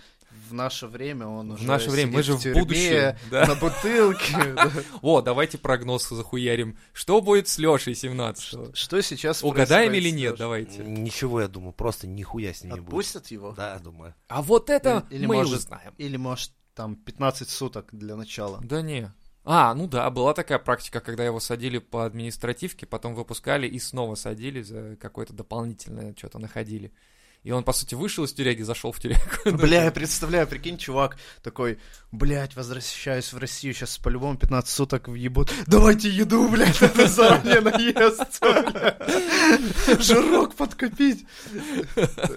в 0.50 0.54
наше 0.54 0.88
время 0.88 1.28
он 1.28 1.52
уже 1.52 1.64
в 1.64 1.68
наше 1.68 1.90
время, 1.90 2.12
мы 2.12 2.24
же 2.24 2.34
в 2.34 2.40
тюрьме, 2.42 2.62
будущем. 2.62 3.16
Да. 3.32 3.46
на 3.48 3.56
бутылке. 3.56 4.56
О, 5.02 5.22
давайте 5.22 5.58
прогноз 5.58 6.10
захуярим. 6.10 6.78
Что 6.94 7.22
будет 7.22 7.48
с 7.48 7.58
Лешей 7.58 7.96
17 7.96 8.76
Что 8.76 9.02
сейчас 9.02 9.44
Угадаем 9.44 9.94
или 9.94 10.10
нет, 10.10 10.38
давайте. 10.38 10.84
Ничего, 10.84 11.42
я 11.42 11.48
думаю, 11.48 11.74
просто 11.74 12.08
нихуя 12.08 12.54
с 12.54 12.64
ним 12.64 12.74
не 12.74 12.80
будет. 12.80 12.88
Отпустят 12.90 13.28
его? 13.28 13.52
Да, 13.52 13.80
думаю. 13.80 14.14
А 14.28 14.42
вот 14.42 14.70
это 14.70 15.06
мы 15.12 15.28
может- 15.36 15.60
узнаем. 15.60 15.94
Или, 15.98 16.18
может, 16.18 16.52
там 16.76 16.96
15 16.96 17.50
суток 17.50 17.90
для 17.92 18.16
начала? 18.16 18.60
Да 18.64 18.82
не. 18.82 19.12
А, 19.44 19.74
ну 19.74 19.88
да, 19.88 20.10
была 20.12 20.34
такая 20.34 20.60
практика, 20.60 21.00
когда 21.00 21.26
его 21.26 21.40
садили 21.40 21.80
по 21.80 22.06
административке, 22.06 22.86
потом 22.86 23.16
выпускали 23.16 23.68
и 23.68 23.80
снова 23.80 24.16
садили 24.16 24.62
за 24.62 24.96
какое-то 24.98 25.34
дополнительное 25.34 26.14
что-то 26.16 26.38
находили. 26.38 26.94
И 27.44 27.52
он, 27.52 27.64
по 27.64 27.74
сути, 27.74 27.96
вышел 27.96 28.24
из 28.24 28.34
тюряги, 28.34 28.62
зашел 28.62 28.92
в 28.92 29.00
тюрягу. 29.00 29.22
Бля, 29.58 29.86
я 29.86 29.92
представляю, 29.92 30.46
прикинь, 30.46 30.78
чувак 30.78 31.18
такой, 31.42 31.80
блядь, 32.12 32.56
возвращаюсь 32.56 33.34
в 33.34 33.38
Россию, 33.40 33.74
сейчас 33.74 33.98
по-любому 33.98 34.38
15 34.38 34.70
суток 34.70 35.08
въебут. 35.08 35.52
Давайте 35.66 36.08
еду, 36.08 36.48
блядь, 36.48 36.80
надо 36.82 37.08
заранее 37.08 37.62
наесться, 37.62 38.42
блядь. 38.42 40.04
Жирок 40.04 40.54
подкопить. 40.54 41.26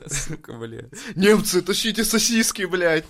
Сука, 0.06 0.54
бля. 0.54 0.84
Немцы, 1.16 1.60
тащите 1.60 2.02
сосиски, 2.02 2.64
блядь. 2.64 3.04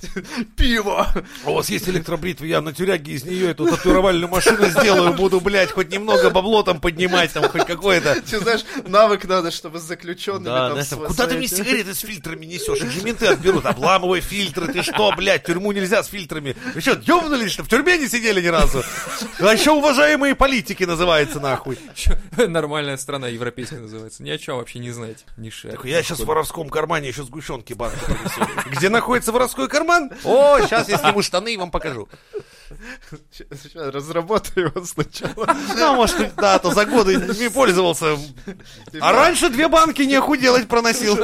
Пиво. 0.56 1.06
У 1.44 1.54
вас 1.54 1.70
есть 1.70 1.88
электробритва, 1.88 2.44
я 2.44 2.60
на 2.60 2.72
тюряге 2.72 3.12
из 3.12 3.24
нее 3.24 3.50
эту 3.50 3.66
татуировальную 3.66 4.28
машину 4.28 4.66
сделаю, 4.66 5.14
буду, 5.14 5.40
блядь, 5.40 5.70
хоть 5.70 5.92
немного 5.92 6.30
бабло 6.30 6.64
там 6.64 6.80
поднимать, 6.80 7.32
там 7.32 7.48
хоть 7.48 7.66
какое-то. 7.66 8.20
Ты 8.28 8.40
знаешь, 8.40 8.64
навык 8.84 9.26
надо, 9.26 9.52
чтобы 9.52 9.78
с 9.78 9.82
заключенными 9.82 10.44
Да, 10.46 10.84
там... 10.84 11.06
куда 11.06 11.28
ты 11.28 11.36
мне 11.36 11.46
сигареты 11.46 11.83
с 11.92 12.00
фильтрами 12.00 12.46
несешь? 12.46 12.80
Их 12.80 12.90
же 12.90 13.02
менты 13.02 13.26
отберут. 13.26 13.66
Обламывай 13.66 14.20
фильтры, 14.20 14.72
ты 14.72 14.82
что, 14.82 15.12
блядь, 15.16 15.44
тюрьму 15.44 15.72
нельзя 15.72 16.02
с 16.02 16.06
фильтрами. 16.06 16.56
Вы 16.74 16.80
что, 16.80 16.92
ёбнулись, 16.92 17.52
что 17.52 17.64
в 17.64 17.68
тюрьме 17.68 17.98
не 17.98 18.08
сидели 18.08 18.40
ни 18.40 18.46
разу? 18.46 18.82
А 19.40 19.52
еще 19.52 19.72
уважаемые 19.72 20.34
политики 20.34 20.84
называется, 20.84 21.40
нахуй. 21.40 21.78
Нормальная 22.36 22.96
страна, 22.96 23.28
европейская 23.28 23.78
называется. 23.78 24.22
Ни 24.22 24.30
о 24.30 24.38
чем 24.38 24.56
вообще 24.56 24.78
не 24.78 24.90
знаете. 24.90 25.24
Ни. 25.36 25.50
Такой, 25.50 25.90
я 25.90 26.02
сейчас 26.02 26.20
в 26.20 26.24
воровском 26.24 26.68
кармане 26.68 27.08
еще 27.08 27.22
сгущенки 27.22 27.72
банку 27.72 27.98
принесу. 28.06 28.40
Где 28.70 28.88
находится 28.88 29.32
воровской 29.32 29.68
карман? 29.68 30.10
О, 30.24 30.60
сейчас 30.60 30.88
я 30.88 30.98
сниму 30.98 31.22
штаны 31.22 31.54
и 31.54 31.56
вам 31.56 31.70
покажу. 31.70 32.08
Щас 33.32 33.74
Разработай 33.74 34.64
его 34.64 34.84
сначала. 34.84 35.56
Ну, 35.76 35.94
может, 35.96 36.34
да, 36.36 36.58
то 36.58 36.72
за 36.72 36.84
годы 36.86 37.14
ими 37.14 37.48
пользовался. 37.48 38.16
А 39.00 39.12
раньше 39.12 39.50
две 39.50 39.68
банки 39.68 40.02
нехуй 40.02 40.38
делать 40.38 40.68
проносил. 40.68 41.16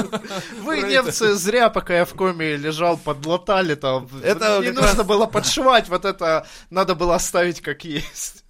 Вы, 0.62 0.82
немцы, 0.82 1.34
зря, 1.34 1.70
пока 1.70 1.96
я 1.98 2.04
в 2.04 2.14
коме 2.14 2.56
лежал, 2.56 2.96
подлатали 2.96 3.74
там. 3.74 4.08
Это 4.22 4.60
не 4.60 4.70
нужно 4.70 5.04
было 5.04 5.26
подшивать, 5.26 5.88
вот 5.88 6.04
это 6.04 6.46
надо 6.70 6.94
было 6.94 7.14
оставить 7.14 7.60
как 7.60 7.84
есть. 7.84 8.44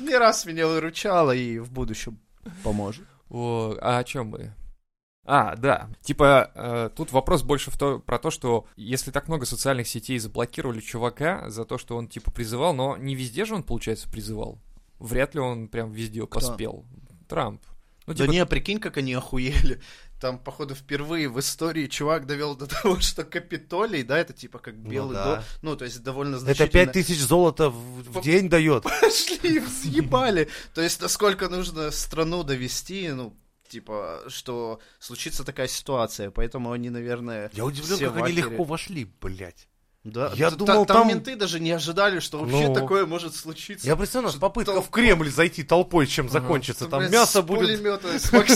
Не 0.00 0.16
раз 0.16 0.44
меня 0.44 0.66
выручало 0.66 1.32
и 1.32 1.58
в 1.58 1.70
будущем 1.70 2.18
поможет. 2.62 3.04
О, 3.30 3.74
а 3.80 3.98
о 3.98 4.04
чем 4.04 4.28
мы? 4.28 4.54
А, 5.26 5.56
да. 5.56 5.88
Типа, 6.02 6.50
э, 6.54 6.90
тут 6.94 7.12
вопрос 7.12 7.42
больше 7.42 7.70
в 7.70 7.78
то, 7.78 7.98
про 7.98 8.18
то, 8.18 8.30
что 8.30 8.66
если 8.76 9.10
так 9.10 9.28
много 9.28 9.46
социальных 9.46 9.88
сетей 9.88 10.18
заблокировали 10.18 10.80
чувака 10.80 11.48
за 11.48 11.64
то, 11.64 11.78
что 11.78 11.96
он, 11.96 12.08
типа, 12.08 12.30
призывал, 12.30 12.74
но 12.74 12.96
не 12.96 13.14
везде 13.14 13.44
же 13.44 13.54
он, 13.54 13.62
получается, 13.62 14.08
призывал. 14.10 14.58
Вряд 14.98 15.34
ли 15.34 15.40
он 15.40 15.68
прям 15.68 15.92
везде 15.92 16.26
поспел. 16.26 16.84
Трамп. 17.28 17.62
Ну, 18.06 18.12
Да 18.12 18.24
типа, 18.24 18.32
не, 18.32 18.46
прикинь, 18.46 18.80
как 18.80 18.98
они 18.98 19.14
охуели. 19.14 19.80
Там, 20.20 20.38
походу, 20.38 20.74
впервые 20.74 21.28
в 21.28 21.38
истории 21.40 21.86
чувак 21.86 22.26
довел 22.26 22.54
до 22.54 22.66
того, 22.66 22.98
что 23.00 23.24
Капитолий, 23.24 24.02
да, 24.02 24.18
это 24.18 24.32
типа 24.32 24.58
как 24.58 24.76
белый 24.76 25.14
да. 25.14 25.24
дом. 25.36 25.44
Ну, 25.62 25.76
то 25.76 25.84
есть 25.84 26.02
довольно 26.02 26.36
Это 26.36 26.44
значительно. 26.44 26.70
пять 26.70 26.92
тысяч 26.92 27.20
золота 27.20 27.70
в, 27.70 28.20
в 28.20 28.22
день 28.22 28.48
дает. 28.48 28.82
Пошли, 29.00 29.60
съебали. 29.60 30.48
То 30.74 30.82
есть, 30.82 31.00
насколько 31.00 31.48
нужно 31.48 31.90
страну 31.90 32.42
довести, 32.42 33.08
ну, 33.10 33.34
типа, 33.74 34.22
что 34.28 34.80
случится 35.00 35.44
такая 35.44 35.66
ситуация. 35.66 36.30
Поэтому 36.30 36.70
они, 36.72 36.90
наверное... 36.90 37.50
Я 37.52 37.64
удивлен, 37.64 37.96
все 37.96 38.06
как 38.06 38.20
в 38.20 38.24
они 38.24 38.32
легко 38.32 38.62
вошли, 38.64 39.04
блядь. 39.20 39.68
Да, 40.04 40.30
Я 40.34 40.50
т- 40.50 40.56
думал, 40.56 40.84
там, 40.84 40.98
там- 40.98 41.08
менты 41.08 41.34
даже 41.34 41.58
не 41.60 41.70
ожидали, 41.70 42.20
что 42.20 42.36
вообще 42.38 42.68
Ну. 42.68 42.74
такое 42.74 43.06
может 43.06 43.34
случиться. 43.34 43.86
Я 43.86 43.96
представляю, 43.96 44.32
Что 44.32 44.40
попытка 44.40 44.72
толпой- 44.72 44.82
в 44.82 44.90
Кремль 44.90 45.30
зайти 45.30 45.62
толпой, 45.62 46.06
чем 46.06 46.28
закончится. 46.28 46.88
Там 46.88 46.98
Блядь, 47.00 47.10
мясо 47.10 47.38
с 47.40 47.42
будет... 47.42 47.60
пулемета, 47.60 48.18
с 48.18 48.28
так 48.28 48.50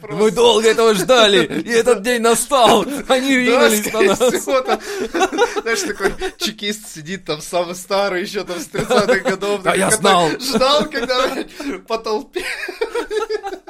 мы 0.10 0.30
долго 0.30 0.66
этого 0.66 0.94
ждали, 0.94 1.44
и 1.44 1.68
этот 1.68 2.00
день 2.00 2.22
настал. 2.22 2.86
Они 3.08 3.36
ринулись 3.36 3.92
на 3.92 4.00
нас. 4.00 4.18
знаешь, 5.62 5.82
такой 5.82 6.14
чекист 6.38 6.88
сидит 6.94 7.26
там 7.26 7.42
самый 7.42 7.74
старый, 7.74 8.22
еще 8.22 8.44
там 8.44 8.58
с 8.58 8.68
30-х 8.68 9.18
годов. 9.30 9.60
А 9.66 9.76
я 9.76 9.90
знал. 9.90 10.30
Ждал, 10.40 10.86
когда 10.86 11.44
по 11.86 11.98
толпе. 11.98 12.42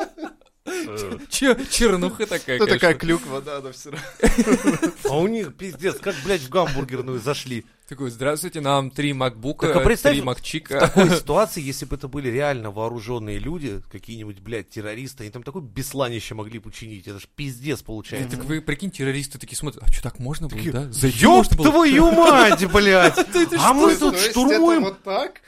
Че- 1.31 1.57
Чернуха 1.71 2.26
такая, 2.26 2.59
Ну, 2.59 2.67
такая 2.67 2.95
клюква, 2.95 3.41
да, 3.41 3.61
но 3.61 3.73
все 3.73 3.91
равно. 3.91 4.88
А 5.09 5.19
у 5.19 5.26
них, 5.29 5.55
пиздец, 5.55 5.99
как, 6.00 6.14
блядь, 6.25 6.41
в 6.43 6.49
гамбургерную 6.49 7.21
зашли. 7.21 7.64
Такой, 7.88 8.11
здравствуйте, 8.11 8.62
нам 8.62 8.91
три 8.91 9.12
макбука, 9.12 9.67
Так, 9.67 9.76
а 9.76 9.81
представь, 9.81 10.12
три 10.14 10.23
В 10.23 10.25
макчика. 10.25 10.81
такой 10.81 11.11
ситуации, 11.11 11.61
если 11.61 11.85
бы 11.85 11.97
это 11.97 12.09
были 12.09 12.31
реально 12.31 12.71
вооруженные 12.71 13.38
люди, 13.38 13.83
какие-нибудь, 13.91 14.41
блядь, 14.41 14.71
террористы, 14.71 15.25
они 15.25 15.31
там 15.31 15.43
такое 15.43 15.62
бесланище 15.62 16.35
могли 16.35 16.59
бы 16.59 16.69
учинить. 16.69 17.07
Это 17.07 17.19
ж 17.19 17.26
пиздец 17.37 17.83
получается. 17.83 18.37
Так 18.37 18.47
вы, 18.47 18.62
прикинь, 18.62 18.91
террористы 18.91 19.38
такие 19.38 19.59
смотрят, 19.59 19.83
а 19.83 19.93
что, 19.93 20.02
так 20.05 20.19
можно 20.21 20.49
было, 20.49 20.62
да? 20.73 20.88
Ёб 21.02 21.47
твою 21.49 22.11
мать, 22.12 22.64
блядь! 22.73 23.19
А 23.59 23.75
мы 23.75 23.95
тут 23.95 24.14
это 24.14 24.31
штурмуем? 24.31 24.97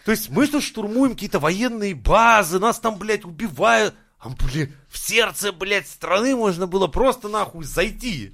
То 0.05 0.11
есть 0.11 0.29
мы 0.29 0.47
тут 0.47 0.63
штурмуем 0.63 1.13
какие-то 1.15 1.39
военные 1.39 1.95
базы, 1.95 2.59
нас 2.59 2.79
там, 2.79 2.99
блядь, 2.99 3.25
убивают. 3.25 3.95
А, 4.25 4.31
блядь, 4.31 4.71
в 4.89 4.97
сердце, 4.97 5.53
блядь, 5.53 5.87
страны 5.87 6.35
можно 6.35 6.67
было 6.67 6.87
просто 6.87 7.29
нахуй 7.29 7.65
зайти. 7.65 8.33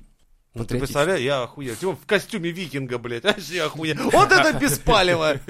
Ну, 0.53 0.65
ты 0.65 0.79
представляешь, 0.79 1.21
я 1.21 1.45
охуел. 1.45 1.77
Типа 1.77 1.95
в 1.95 2.07
костюме 2.07 2.51
викинга, 2.51 2.99
блядь, 2.99 3.23
вообще 3.25 3.63
охуел. 3.63 3.97
Вот 4.11 4.33
это 4.33 4.59
беспалево! 4.59 5.41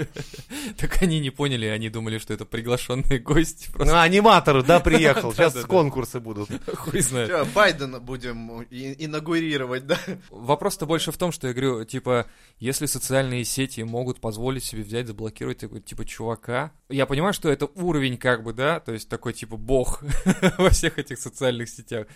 Так 0.77 1.03
они 1.03 1.21
не 1.21 1.31
поняли, 1.31 1.67
они 1.67 1.89
думали, 1.89 2.19
что 2.19 2.35
это 2.35 2.45
приглашенные 2.45 3.19
гости. 3.19 3.71
Ну, 3.75 3.97
аниматор, 3.99 4.63
да, 4.63 4.79
приехал. 4.79 5.33
Сейчас 5.35 5.55
конкурсы 5.65 6.21
будут. 6.21 6.51
хуй 6.77 7.01
знает. 7.01 7.49
Байдена 7.55 7.99
будем 7.99 8.63
инаугурировать, 8.71 9.87
да? 9.87 9.99
Вопрос-то 10.29 10.87
больше 10.87 11.13
в 11.13 11.17
том, 11.17 11.33
что 11.33 11.49
я 11.49 11.55
говорю, 11.55 11.85
типа, 11.85 12.27
если 12.59 12.87
социальные 12.87 13.45
сети 13.45 13.81
могут 13.81 14.21
позволить 14.21 14.65
себе 14.65 14.83
взять, 14.83 15.07
заблокировать 15.07 15.65
типа, 15.85 16.05
чувака, 16.05 16.73
я 16.89 17.07
понимаю, 17.07 17.33
что 17.33 17.49
это 17.49 17.67
уровень, 17.75 18.19
как 18.19 18.43
бы, 18.43 18.53
да, 18.53 18.81
то 18.81 18.93
есть 18.93 19.09
такой, 19.09 19.33
типа, 19.33 19.57
бог 19.57 20.03
во 20.59 20.71
всех 20.71 20.99
этих 20.99 21.19
социальных 21.19 21.69
сетях. 21.69 22.07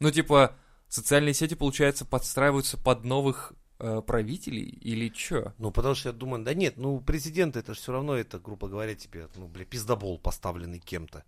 Ну, 0.00 0.10
типа, 0.10 0.56
социальные 0.88 1.34
сети, 1.34 1.54
получается, 1.54 2.04
подстраиваются 2.04 2.76
под 2.78 3.04
новых 3.04 3.52
э, 3.78 4.02
правителей 4.06 4.64
или 4.64 5.08
чё? 5.08 5.52
Ну, 5.58 5.70
потому 5.70 5.94
что 5.94 6.10
я 6.10 6.12
думаю, 6.12 6.44
да 6.44 6.54
нет, 6.54 6.74
ну, 6.76 7.00
президент 7.00 7.56
это 7.56 7.74
же 7.74 7.80
все 7.80 7.92
равно, 7.92 8.14
это, 8.16 8.38
грубо 8.38 8.68
говоря, 8.68 8.94
тебе, 8.94 9.28
ну, 9.36 9.46
бля, 9.46 9.64
пиздобол 9.64 10.18
поставленный 10.18 10.78
кем-то. 10.78 11.24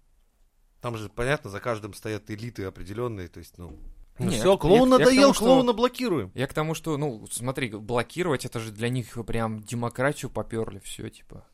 Там 0.80 0.96
же, 0.96 1.08
понятно, 1.08 1.50
за 1.50 1.60
каждым 1.60 1.94
стоят 1.94 2.30
элиты 2.30 2.64
определенные, 2.64 3.28
то 3.28 3.38
есть, 3.38 3.58
ну... 3.58 3.76
Ну 4.18 4.30
Нет, 4.30 4.40
все, 4.40 4.56
клоун 4.56 4.90
я 4.92 4.98
надоел, 4.98 5.22
тому, 5.22 5.34
что- 5.34 5.44
клоуна 5.44 5.72
блокируем. 5.74 6.32
Я 6.34 6.46
к 6.46 6.54
тому, 6.54 6.74
что, 6.74 6.96
ну, 6.96 7.26
смотри, 7.30 7.68
блокировать, 7.70 8.46
это 8.46 8.60
же 8.60 8.70
для 8.72 8.88
них 8.88 9.18
прям 9.26 9.60
демократию 9.60 10.30
поперли, 10.30 10.78
все, 10.78 11.10
типа. 11.10 11.46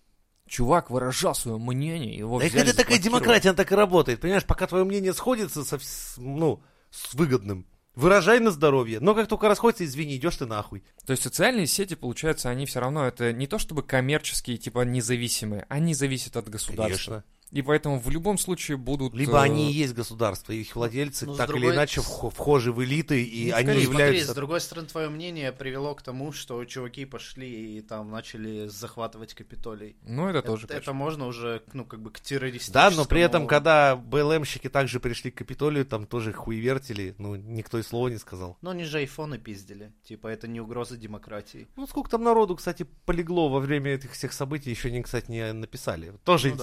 чувак 0.47 0.88
выражал 0.90 1.35
свое 1.35 1.59
мнение, 1.59 2.14
его 2.16 2.38
Да 2.38 2.47
взяли, 2.47 2.68
это 2.68 2.76
такая 2.76 2.99
демократия, 2.99 3.49
она 3.49 3.56
так 3.56 3.73
и 3.73 3.75
работает. 3.75 4.21
Понимаешь, 4.21 4.44
пока 4.44 4.68
твое 4.68 4.85
мнение 4.85 5.12
сходится 5.12 5.64
со, 5.64 5.80
ну, 6.18 6.62
с 6.90 7.14
выгодным, 7.14 7.66
выражай 7.94 8.40
на 8.40 8.50
здоровье. 8.50 9.00
Но 9.00 9.14
как 9.14 9.28
только 9.28 9.49
расходится, 9.49 9.84
извини, 9.84 10.16
идешь 10.16 10.37
ты 10.37 10.46
нахуй. 10.46 10.82
То 11.06 11.12
есть 11.12 11.22
социальные 11.22 11.66
сети, 11.66 11.94
получается, 11.94 12.49
они 12.49 12.66
все 12.66 12.80
равно 12.80 13.06
это 13.06 13.32
не 13.32 13.46
то 13.46 13.58
чтобы 13.58 13.82
коммерческие, 13.82 14.56
типа 14.56 14.80
независимые, 14.82 15.66
они 15.68 15.94
зависят 15.94 16.37
от 16.37 16.49
государства. 16.49 16.84
Конечно. 16.87 17.25
И 17.52 17.61
поэтому 17.61 18.00
в 18.00 18.09
любом 18.09 18.38
случае 18.38 18.78
будут... 18.78 19.12
Либо 19.14 19.37
э, 19.37 19.42
они 19.42 19.71
и 19.71 19.75
есть 19.75 19.92
государство, 19.92 20.52
их 20.52 20.75
владельцы 20.75 21.26
Ну, 21.26 21.37
так 21.37 21.50
или 21.50 21.59
другой- 21.59 21.75
иначе 21.75 22.00
вх- 22.00 22.30
вхожи 22.30 22.73
в 22.73 22.82
элиты, 22.82 23.23
и 23.23 23.50
Ну, 23.50 23.56
они 23.56 23.64
скорее, 23.66 23.82
являются... 23.82 24.25
Смотри, 24.25 24.32
с 24.32 24.35
другой 24.35 24.61
стороны, 24.62 24.88
твое 24.88 25.09
мнение 25.11 25.52
привело 25.52 25.94
к 25.94 26.00
тому, 26.00 26.32
что 26.32 26.64
чуваки 26.64 27.04
пошли 27.04 27.76
и 27.76 27.82
там 27.82 28.11
начали 28.11 28.68
захватывать 28.68 29.35
Капитолий. 29.35 29.97
Ну, 30.02 30.28
это, 30.28 30.38
Это, 30.38 30.47
тоже, 30.47 30.64
это 30.64 30.73
конечно. 30.75 30.92
можно 30.94 31.26
уже, 31.26 31.62
ну, 31.75 31.85
как 31.85 32.00
бы 32.00 32.11
к 32.11 32.21
террористическому... 32.21 32.90
Да, 32.90 32.97
но 32.97 33.04
при 33.04 33.21
этом, 33.21 33.47
когда 33.47 33.97
БЛМщики 33.97 34.71
также 34.71 34.99
пришли 34.99 35.30
к 35.30 35.35
Капитолию, 35.35 35.85
там 35.85 36.06
тоже 36.06 36.32
хуевертили, 36.32 37.14
ну, 37.18 37.37
никто 37.37 37.78
и 37.78 37.82
слова 37.82 38.09
не 38.09 38.16
сказал. 38.18 38.56
Но 38.62 38.71
они 38.71 38.85
же 38.85 38.97
айфоны 38.97 39.37
пиздили. 39.38 39.92
Типа, 40.04 40.28
это 40.28 40.49
не 40.49 40.61
угроза 40.62 40.97
демократии. 40.97 41.68
Ну, 41.76 41.87
сколько 41.87 42.11
там 42.11 42.23
народу, 42.23 42.56
кстати, 42.56 42.87
полегло 43.04 43.50
во 43.50 43.61
время 43.61 43.90
этих 43.92 44.12
всех 44.12 44.32
событий, 44.32 44.71
еще 44.71 44.90
не, 44.90 45.02
кстати, 45.02 45.30
не 45.30 45.52
написали. 45.52 46.14
Тоже 46.25 46.49
Ну 46.49 46.56
да. 46.56 46.62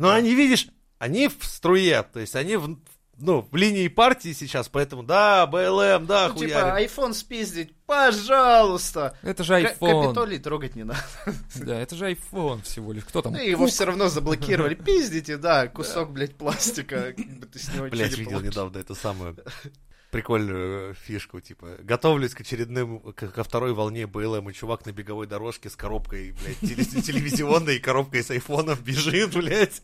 Но 0.00 0.10
они, 0.10 0.34
видишь, 0.34 0.68
они 0.98 1.28
в 1.28 1.44
струе, 1.44 2.02
то 2.02 2.20
есть 2.20 2.34
они 2.34 2.56
в, 2.56 2.78
ну, 3.18 3.46
в 3.50 3.54
линии 3.54 3.86
партии 3.88 4.32
сейчас, 4.32 4.68
поэтому 4.68 5.02
да, 5.02 5.46
БЛМ, 5.46 6.06
да, 6.06 6.28
Ну, 6.28 6.34
хуярим. 6.34 6.48
типа, 6.56 6.74
айфон 6.76 7.14
спиздить, 7.14 7.74
пожалуйста! 7.86 9.16
Это 9.22 9.44
же 9.44 9.60
К- 9.62 9.72
iPhone. 9.78 10.04
Капитолий 10.04 10.38
трогать 10.38 10.74
не 10.74 10.84
надо. 10.84 11.00
Да, 11.56 11.78
это 11.78 11.94
же 11.96 12.10
iPhone 12.10 12.62
всего 12.62 12.92
лишь. 12.92 13.04
Кто 13.04 13.22
там? 13.22 13.34
Ну, 13.34 13.38
его 13.40 13.66
все 13.66 13.84
равно 13.84 14.08
заблокировали. 14.08 14.74
Пиздите, 14.86 15.36
да, 15.36 15.68
кусок, 15.68 16.10
блядь, 16.12 16.34
пластика. 16.36 17.12
Как 17.16 17.26
бы 17.38 17.46
ты 17.46 17.58
с 17.58 17.72
него 17.74 17.86
Блять, 17.88 18.12
ничего 18.12 18.22
не 18.22 18.24
видел 18.24 18.40
недавно 18.40 18.78
эту 18.78 18.94
самую 18.94 19.36
прикольную 20.10 20.90
э, 20.90 20.94
фишку, 20.94 21.40
типа, 21.40 21.76
готовлюсь 21.80 22.34
к 22.34 22.40
очередным, 22.40 23.00
ко 23.12 23.44
второй 23.44 23.72
волне 23.72 24.06
БЛМ, 24.06 24.50
и 24.50 24.52
чувак 24.52 24.86
на 24.86 24.92
беговой 24.92 25.26
дорожке 25.26 25.70
с 25.70 25.76
коробкой, 25.76 26.32
блядь, 26.42 26.58
теле- 26.60 26.84
телевизионной 27.02 27.76
и 27.76 27.80
коробкой 27.80 28.22
с 28.22 28.30
айфоном 28.30 28.78
бежит, 28.80 29.34
блядь. 29.34 29.82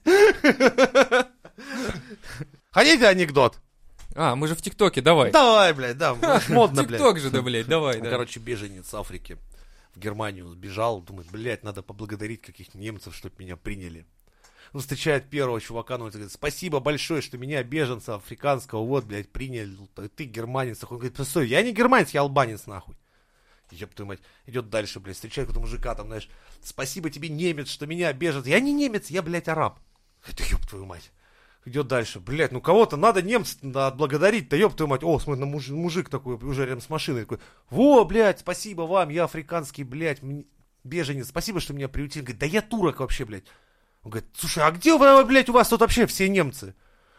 Хотите 2.70 3.06
анекдот? 3.06 3.58
А, 4.14 4.34
мы 4.34 4.48
же 4.48 4.54
в 4.54 4.62
ТикТоке, 4.62 5.00
давай. 5.02 5.30
Давай, 5.30 5.72
блядь, 5.74 5.98
да, 5.98 6.14
модно, 6.48 6.84
блядь. 6.84 7.00
ТикТок 7.00 7.18
же, 7.18 7.30
да, 7.30 7.42
блядь, 7.42 7.66
давай, 7.66 7.98
Ну, 7.98 8.04
да. 8.04 8.10
короче, 8.10 8.40
беженец 8.40 8.92
Африки 8.94 9.36
в 9.94 9.98
Германию 9.98 10.48
сбежал, 10.48 11.00
думает, 11.02 11.28
блядь, 11.30 11.62
надо 11.64 11.82
поблагодарить 11.82 12.40
каких-то 12.42 12.78
немцев, 12.78 13.14
чтобы 13.14 13.34
меня 13.38 13.56
приняли. 13.56 14.06
Он 14.72 14.80
встречает 14.80 15.28
первого 15.30 15.60
чувака, 15.60 15.98
ну, 15.98 16.08
говорит, 16.08 16.32
спасибо 16.32 16.80
большое, 16.80 17.22
что 17.22 17.38
меня, 17.38 17.62
беженца 17.62 18.16
африканского, 18.16 18.84
вот, 18.84 19.04
блядь, 19.04 19.30
приняли, 19.30 19.76
ты 20.14 20.24
германец. 20.24 20.82
Он 20.84 20.98
говорит, 20.98 21.16
постой, 21.16 21.48
я 21.48 21.62
не 21.62 21.72
германец, 21.72 22.10
я 22.10 22.20
албанец, 22.20 22.66
нахуй. 22.66 22.96
Ёб 23.70 23.94
твою 23.94 24.08
мать, 24.08 24.20
идет 24.46 24.70
дальше, 24.70 25.00
блядь, 25.00 25.16
встречает 25.16 25.48
какого-то 25.48 25.68
мужика, 25.68 25.94
там, 25.94 26.06
знаешь, 26.06 26.28
спасибо 26.62 27.10
тебе, 27.10 27.28
немец, 27.28 27.68
что 27.68 27.86
меня 27.86 28.12
беженец. 28.12 28.46
Я 28.46 28.60
не 28.60 28.72
немец, 28.72 29.08
я, 29.08 29.22
блядь, 29.22 29.48
араб. 29.48 29.80
Это 30.28 30.44
ёб 30.44 30.60
твою 30.66 30.84
мать. 30.84 31.10
Идет 31.64 31.88
дальше. 31.88 32.20
Блядь, 32.20 32.52
ну 32.52 32.60
кого-то 32.60 32.96
надо 32.96 33.22
немца 33.22 33.58
отблагодарить. 33.88 34.48
Да 34.48 34.56
ёб 34.56 34.76
твою 34.76 34.88
мать. 34.88 35.02
О, 35.02 35.18
смотри, 35.18 35.40
на 35.40 35.46
муж- 35.46 35.68
мужик 35.68 36.08
такой 36.08 36.36
уже 36.36 36.64
рядом 36.64 36.80
с 36.80 36.88
машиной. 36.88 37.22
Такой, 37.22 37.38
во, 37.70 38.04
блядь, 38.04 38.38
спасибо 38.38 38.82
вам, 38.82 39.08
я 39.08 39.24
африканский, 39.24 39.82
блядь, 39.82 40.20
беженец. 40.84 41.28
Спасибо, 41.28 41.58
что 41.58 41.74
меня 41.74 41.88
приютили. 41.88 42.22
Говорит, 42.22 42.38
да 42.38 42.46
я 42.46 42.62
турок 42.62 43.00
вообще, 43.00 43.24
блядь. 43.24 43.46
Он 44.06 44.10
говорит, 44.10 44.30
слушай, 44.38 44.62
а 44.62 44.70
где 44.70 44.96
вы, 44.96 45.24
блядь, 45.24 45.48
у 45.48 45.52
вас 45.52 45.68
тут 45.68 45.80
вообще 45.80 46.06
все 46.06 46.28
немцы? 46.28 46.76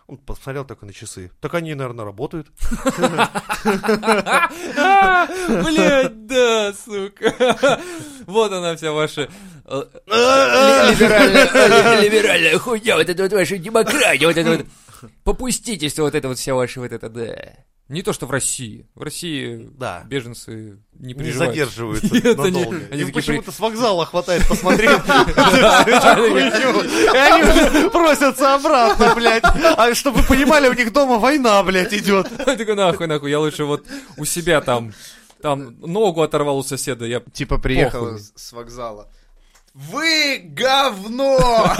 Он 0.07 0.15
посмотрел 0.15 0.63
такой 0.63 0.87
на 0.87 0.93
часы. 0.93 1.31
Так 1.41 1.53
они, 1.53 1.75
наверное, 1.75 2.05
работают. 2.05 2.47
Блядь, 5.65 6.27
да, 6.27 6.71
сука. 6.71 7.81
Вот 8.25 8.53
она 8.53 8.77
вся 8.77 8.93
ваша 8.93 9.29
э, 9.65 9.83
э, 10.07 10.91
либеральная 12.01 12.57
хуйня, 12.57 12.95
вот 12.95 13.09
это 13.09 13.23
вот 13.23 13.33
ваша 13.33 13.57
демократия, 13.57 14.27
вот 14.27 14.37
это 14.37 14.49
вот 14.49 14.65
попуститесь, 15.25 15.99
вот 15.99 16.15
это 16.15 16.29
вот 16.29 16.37
вся 16.37 16.55
ваша 16.55 16.79
вот 16.79 16.93
это, 16.93 17.09
да. 17.09 17.35
Не 17.89 18.01
то, 18.01 18.11
что 18.11 18.25
в 18.25 18.31
России. 18.31 18.85
В 18.95 19.01
России 19.03 19.69
Да. 19.77 20.03
беженцы 20.05 20.77
не 20.93 21.07
Не 21.07 21.13
переживают. 21.13 21.53
задерживаются 21.53 22.13
Нет, 22.13 22.25
они- 22.39 22.51
надолго. 22.59 22.75
они 22.91 23.01
Им 23.01 23.07
такие 23.07 23.13
почему-то 23.13 23.51
с 23.53 23.59
вокзала 23.59 24.05
хватает 24.05 24.45
посмотреть. 24.47 24.89
И 24.89 25.91
они 27.17 27.43
уже 27.43 27.89
просятся 27.89 28.55
обратно, 28.55 29.13
блядь. 29.15 29.43
А 29.43 29.93
чтобы 29.95 30.21
вы 30.21 30.27
понимали, 30.27 30.67
у 30.67 30.73
них 30.73 30.91
дома 30.91 31.17
война, 31.17 31.63
блядь, 31.63 31.93
идет. 31.93 32.27
Я 32.45 32.55
такой, 32.57 32.75
нахуй, 32.75 33.07
нахуй, 33.07 33.29
я 33.31 33.39
лучше 33.39 33.63
вот 33.63 33.85
у 34.17 34.25
себя 34.25 34.59
там, 34.61 34.93
там 35.41 35.79
ногу 35.79 36.21
оторвал 36.21 36.57
у 36.57 36.63
соседа, 36.63 37.05
я... 37.05 37.21
Типа 37.31 37.57
приехал 37.57 38.17
с 38.35 38.51
вокзала. 38.51 39.09
Вы 39.77 40.41
говно! 40.43 41.37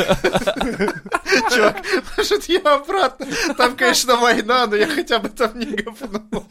Чувак, 1.51 1.83
может 2.15 2.43
я 2.43 2.59
обратно? 2.59 3.25
Там, 3.57 3.75
конечно, 3.75 4.17
война, 4.17 4.67
но 4.67 4.75
я 4.75 4.85
хотя 4.85 5.17
бы 5.17 5.29
там 5.29 5.57
не 5.57 5.65
говно. 5.65 6.47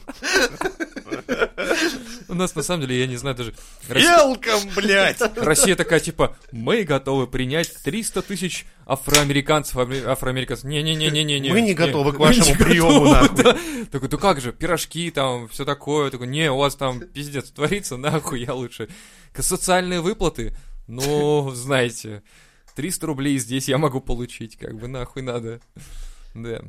У 2.28 2.35
нас, 2.35 2.56
на 2.56 2.62
самом 2.62 2.80
деле, 2.80 2.98
я 2.98 3.06
не 3.06 3.16
знаю 3.16 3.37
даже... 3.37 3.54
Россия, 3.88 4.18
Елком, 4.18 4.61
блядь. 4.74 5.20
Россия 5.37 5.76
такая, 5.76 6.00
типа, 6.00 6.37
мы 6.50 6.82
готовы 6.82 7.28
принять 7.28 7.72
300 7.85 8.22
тысяч 8.22 8.66
афроамериканцев, 8.85 9.76
афро- 9.76 10.11
афроамериканцев. 10.11 10.64
Не-не-не-не-не. 10.64 11.52
Мы 11.52 11.61
не 11.61 11.74
готовы 11.74 12.12
к 12.12 12.18
мы 12.18 12.26
вашему 12.26 12.46
не 12.46 12.54
приему, 12.56 13.04
нахуй. 13.04 13.87
Такой, 13.87 14.09
ну 14.11 14.18
как 14.18 14.40
же, 14.40 14.52
пирожки 14.52 15.12
там, 15.12 15.46
все 15.46 15.64
такое. 15.64 16.11
Такой, 16.11 16.26
не, 16.26 16.50
у 16.50 16.56
вас 16.56 16.74
там 16.74 17.00
пиздец 17.00 17.50
творится, 17.50 17.96
нахуй, 17.96 18.42
я 18.42 18.52
лучше. 18.52 18.88
Социальные 19.38 20.00
выплаты, 20.00 20.56
ну, 20.87 21.51
знаете, 21.51 22.22
300 22.75 23.07
рублей 23.07 23.38
здесь 23.38 23.68
я 23.68 23.79
могу 23.79 24.01
получить, 24.01 24.57
как 24.57 24.77
бы 24.77 24.88
нахуй 24.88 25.22
надо. 25.22 25.61
Да. 26.35 26.62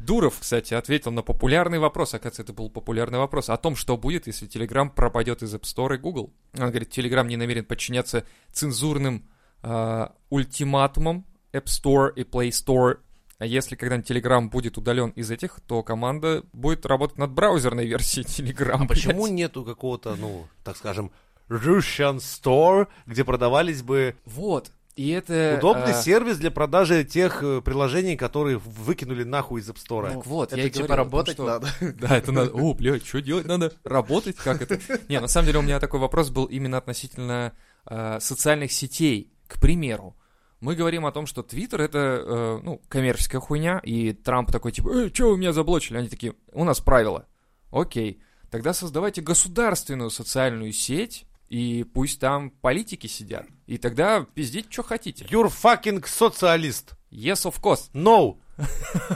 Дуров, 0.00 0.38
кстати, 0.40 0.74
ответил 0.74 1.10
на 1.10 1.22
популярный 1.22 1.78
вопрос, 1.78 2.14
оказывается, 2.14 2.42
это 2.42 2.52
был 2.52 2.70
популярный 2.70 3.18
вопрос, 3.18 3.48
о 3.48 3.56
том, 3.56 3.76
что 3.76 3.96
будет, 3.96 4.26
если 4.26 4.48
Telegram 4.48 4.88
пропадет 4.90 5.42
из 5.42 5.54
App 5.54 5.62
Store 5.62 5.94
и 5.94 5.98
Google. 5.98 6.32
Он 6.58 6.68
говорит, 6.68 6.96
Telegram 6.96 7.26
не 7.26 7.36
намерен 7.36 7.64
подчиняться 7.64 8.24
цензурным 8.52 9.28
а, 9.62 10.14
ультиматумам 10.30 11.26
App 11.52 11.64
Store 11.64 12.12
и 12.14 12.22
Play 12.22 12.48
Store. 12.48 12.98
А 13.38 13.46
если 13.46 13.76
когда-нибудь 13.76 14.10
Telegram 14.10 14.48
будет 14.48 14.78
удален 14.78 15.10
из 15.10 15.30
этих, 15.30 15.60
то 15.60 15.82
команда 15.82 16.44
будет 16.52 16.84
работать 16.86 17.18
над 17.18 17.30
браузерной 17.30 17.86
версией 17.86 18.26
Telegram. 18.26 18.82
А 18.82 18.86
почему 18.86 19.24
блядь. 19.24 19.34
нету 19.34 19.64
какого-то, 19.64 20.16
ну, 20.16 20.46
так 20.64 20.76
скажем, 20.76 21.12
Russian 21.48 22.18
Store, 22.18 22.88
где 23.06 23.24
продавались 23.24 23.82
бы 23.82 24.16
Вот. 24.24 24.70
И 24.98 25.10
это... 25.10 25.58
удобный 25.58 25.92
а, 25.92 26.02
сервис 26.02 26.38
для 26.38 26.50
продажи 26.50 27.04
тех 27.04 27.44
э, 27.44 27.60
приложений, 27.60 28.16
которые 28.16 28.58
выкинули 28.58 29.22
нахуй 29.22 29.60
из 29.60 29.70
App 29.70 29.76
Store? 29.76 30.12
Так 30.12 30.26
вот, 30.26 30.50
я 30.50 30.58
Это 30.58 30.66
и 30.66 30.70
типа 30.70 30.88
том, 30.88 30.96
работать 30.96 31.34
что- 31.34 31.46
надо. 31.46 31.68
Да, 31.80 32.16
это 32.16 32.32
надо. 32.32 32.50
О, 32.50 32.74
блядь, 32.74 33.06
что 33.06 33.22
делать 33.22 33.46
надо? 33.46 33.72
Работать? 33.84 34.34
Как 34.34 34.60
это? 34.60 34.80
Не, 35.08 35.20
на 35.20 35.28
самом 35.28 35.46
деле 35.46 35.60
у 35.60 35.62
меня 35.62 35.78
такой 35.78 36.00
вопрос 36.00 36.30
был 36.30 36.46
именно 36.46 36.78
относительно 36.78 37.52
э, 37.86 38.18
социальных 38.20 38.72
сетей. 38.72 39.32
К 39.46 39.60
примеру, 39.60 40.16
мы 40.58 40.74
говорим 40.74 41.06
о 41.06 41.12
том, 41.12 41.26
что 41.26 41.44
Твиттер 41.44 41.80
это, 41.80 41.98
э, 41.98 42.60
ну, 42.64 42.82
коммерческая 42.88 43.40
хуйня, 43.40 43.78
и 43.84 44.12
Трамп 44.12 44.50
такой, 44.50 44.72
типа, 44.72 44.88
э, 44.88 45.10
что 45.14 45.30
вы 45.30 45.38
меня 45.38 45.52
заблочили? 45.52 45.98
Они 45.98 46.08
такие, 46.08 46.34
у 46.52 46.64
нас 46.64 46.80
правила. 46.80 47.26
Окей, 47.70 48.20
тогда 48.50 48.74
создавайте 48.74 49.22
государственную 49.22 50.10
социальную 50.10 50.72
сеть, 50.72 51.27
и 51.48 51.84
пусть 51.84 52.20
там 52.20 52.50
политики 52.50 53.06
сидят. 53.06 53.46
И 53.66 53.78
тогда 53.78 54.24
пиздить, 54.34 54.66
что 54.72 54.82
хотите. 54.82 55.24
You're 55.26 55.50
fucking 55.50 56.06
социалист. 56.06 56.92
Yes, 57.10 57.44
of 57.50 57.60
course. 57.60 57.90
No. 57.94 58.38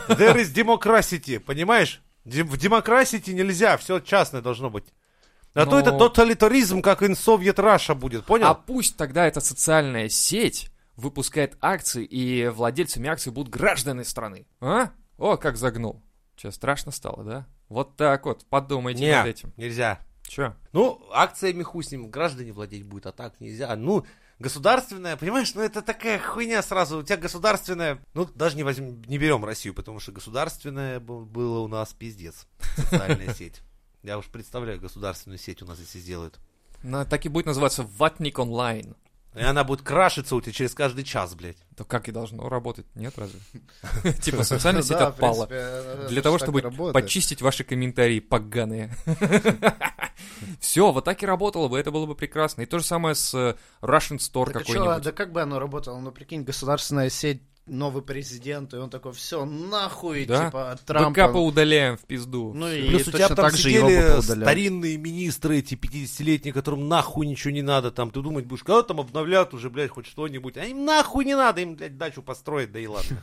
There 0.08 0.36
is 0.36 0.54
democracy, 0.54 1.38
понимаешь? 1.40 2.02
В 2.24 2.56
демократии 2.56 3.30
нельзя, 3.32 3.76
все 3.76 3.98
частное 4.00 4.40
должно 4.40 4.70
быть. 4.70 4.84
А 5.54 5.64
то 5.66 5.72
Но- 5.72 5.80
это 5.80 5.92
тоталитаризм, 5.92 6.80
как 6.80 7.02
in 7.02 7.12
Soviet 7.12 7.56
Russia 7.56 7.94
будет, 7.94 8.24
понял? 8.24 8.46
А 8.46 8.54
пусть 8.54 8.96
тогда 8.96 9.26
эта 9.26 9.40
социальная 9.40 10.08
сеть 10.08 10.70
выпускает 10.96 11.56
акции, 11.60 12.04
и 12.04 12.48
владельцами 12.48 13.08
акций 13.08 13.32
будут 13.32 13.52
граждане 13.52 14.04
страны. 14.04 14.46
А? 14.60 14.90
О, 15.18 15.36
как 15.36 15.56
загнул. 15.56 16.02
Че, 16.36 16.52
страшно 16.52 16.92
стало, 16.92 17.24
да? 17.24 17.46
Вот 17.68 17.96
так 17.96 18.24
вот, 18.24 18.46
подумайте 18.48 19.02
Не, 19.02 19.12
над 19.16 19.26
этим. 19.26 19.52
нельзя. 19.56 19.98
Че? 20.32 20.54
Ну, 20.72 20.98
акциями 21.12 21.62
хуй 21.62 21.84
с 21.84 21.90
ним, 21.90 22.08
граждане 22.08 22.54
владеть 22.54 22.84
будет, 22.84 23.04
а 23.04 23.12
так 23.12 23.38
нельзя. 23.38 23.76
Ну, 23.76 24.06
государственная, 24.38 25.18
понимаешь, 25.18 25.54
ну 25.54 25.60
это 25.60 25.82
такая 25.82 26.18
хуйня 26.18 26.62
сразу. 26.62 27.00
У 27.00 27.02
тебя 27.02 27.18
государственная, 27.18 28.02
ну 28.14 28.24
даже 28.24 28.56
не 28.56 28.62
возьмем, 28.62 29.02
не 29.02 29.18
берем 29.18 29.44
Россию, 29.44 29.74
потому 29.74 30.00
что 30.00 30.10
государственная 30.10 31.00
было 31.00 31.58
у 31.58 31.68
нас 31.68 31.92
пиздец. 31.92 32.46
Социальная 32.76 33.34
сеть. 33.34 33.60
Я 34.02 34.16
уж 34.16 34.24
представляю, 34.28 34.80
государственную 34.80 35.38
сеть 35.38 35.60
у 35.60 35.66
нас 35.66 35.76
здесь 35.76 36.02
сделают. 36.02 36.40
Ну, 36.82 37.04
так 37.04 37.26
и 37.26 37.28
будет 37.28 37.44
называться 37.44 37.82
Ватник 37.82 38.38
онлайн. 38.38 38.96
И 39.34 39.40
она 39.40 39.64
будет 39.64 39.82
крашиться 39.82 40.36
у 40.36 40.40
тебя 40.40 40.52
через 40.52 40.74
каждый 40.74 41.04
час, 41.04 41.34
блядь. 41.34 41.56
То 41.76 41.84
как 41.84 42.08
и 42.08 42.12
должно 42.12 42.48
работать, 42.48 42.84
нет 42.94 43.14
разве? 43.16 43.40
Типа 44.20 44.42
социальная 44.42 44.82
сеть 44.82 44.98
Да, 44.98 45.08
отпала. 45.08 45.46
принципе, 45.46 45.56
это 45.56 46.08
Для 46.08 46.22
того, 46.22 46.38
чтобы 46.38 46.62
почистить 46.92 47.40
ваши 47.40 47.64
комментарии 47.64 48.20
поганые. 48.20 48.94
Все, 50.60 50.92
вот 50.92 51.04
так 51.04 51.22
и 51.22 51.26
работало 51.26 51.68
бы, 51.68 51.78
это 51.78 51.90
было 51.90 52.04
бы 52.04 52.14
прекрасно. 52.14 52.62
И 52.62 52.66
то 52.66 52.78
же 52.78 52.84
самое 52.84 53.14
с 53.14 53.32
э, 53.34 53.56
Russian 53.80 54.18
Store 54.18 54.50
а 54.50 54.52
какой-нибудь. 54.52 55.02
да 55.02 55.12
как 55.12 55.32
бы 55.32 55.40
оно 55.40 55.58
работало? 55.58 55.98
Ну, 55.98 56.12
прикинь, 56.12 56.42
государственная 56.42 57.08
сеть, 57.10 57.42
новый 57.66 58.02
президент, 58.02 58.74
и 58.74 58.76
он 58.76 58.90
такой, 58.90 59.12
все, 59.12 59.44
нахуй, 59.44 60.24
Да. 60.24 60.46
типа, 60.46 60.78
Трампа. 60.84 61.10
Бэкапы 61.10 61.38
удаляем 61.38 61.96
в 61.96 62.00
пизду. 62.00 62.52
Ну 62.52 62.68
и 62.68 62.88
Плюс 62.88 63.02
у 63.08 63.12
тебя 63.12 63.28
точно 63.28 63.36
там 63.36 63.44
так 63.46 63.56
же 63.56 63.70
его 63.70 63.88
сидели 63.88 64.20
старинные 64.20 64.96
министры, 64.96 65.58
эти 65.58 65.74
50-летние, 65.74 66.52
которым 66.52 66.88
нахуй 66.88 67.26
ничего 67.26 67.52
не 67.52 67.62
надо, 67.62 67.92
там, 67.92 68.10
ты 68.10 68.20
думать 68.20 68.46
будешь, 68.46 68.64
когда 68.64 68.82
там 68.82 69.00
обновлят 69.00 69.54
уже, 69.54 69.70
блядь, 69.70 69.90
хоть 69.90 70.06
что-нибудь, 70.06 70.56
а 70.56 70.64
им 70.64 70.84
нахуй 70.84 71.24
не 71.24 71.36
надо, 71.36 71.60
им, 71.60 71.76
блядь, 71.76 71.96
дачу 71.96 72.22
построить, 72.22 72.72
да 72.72 72.80
и 72.80 72.86
ладно. 72.86 73.22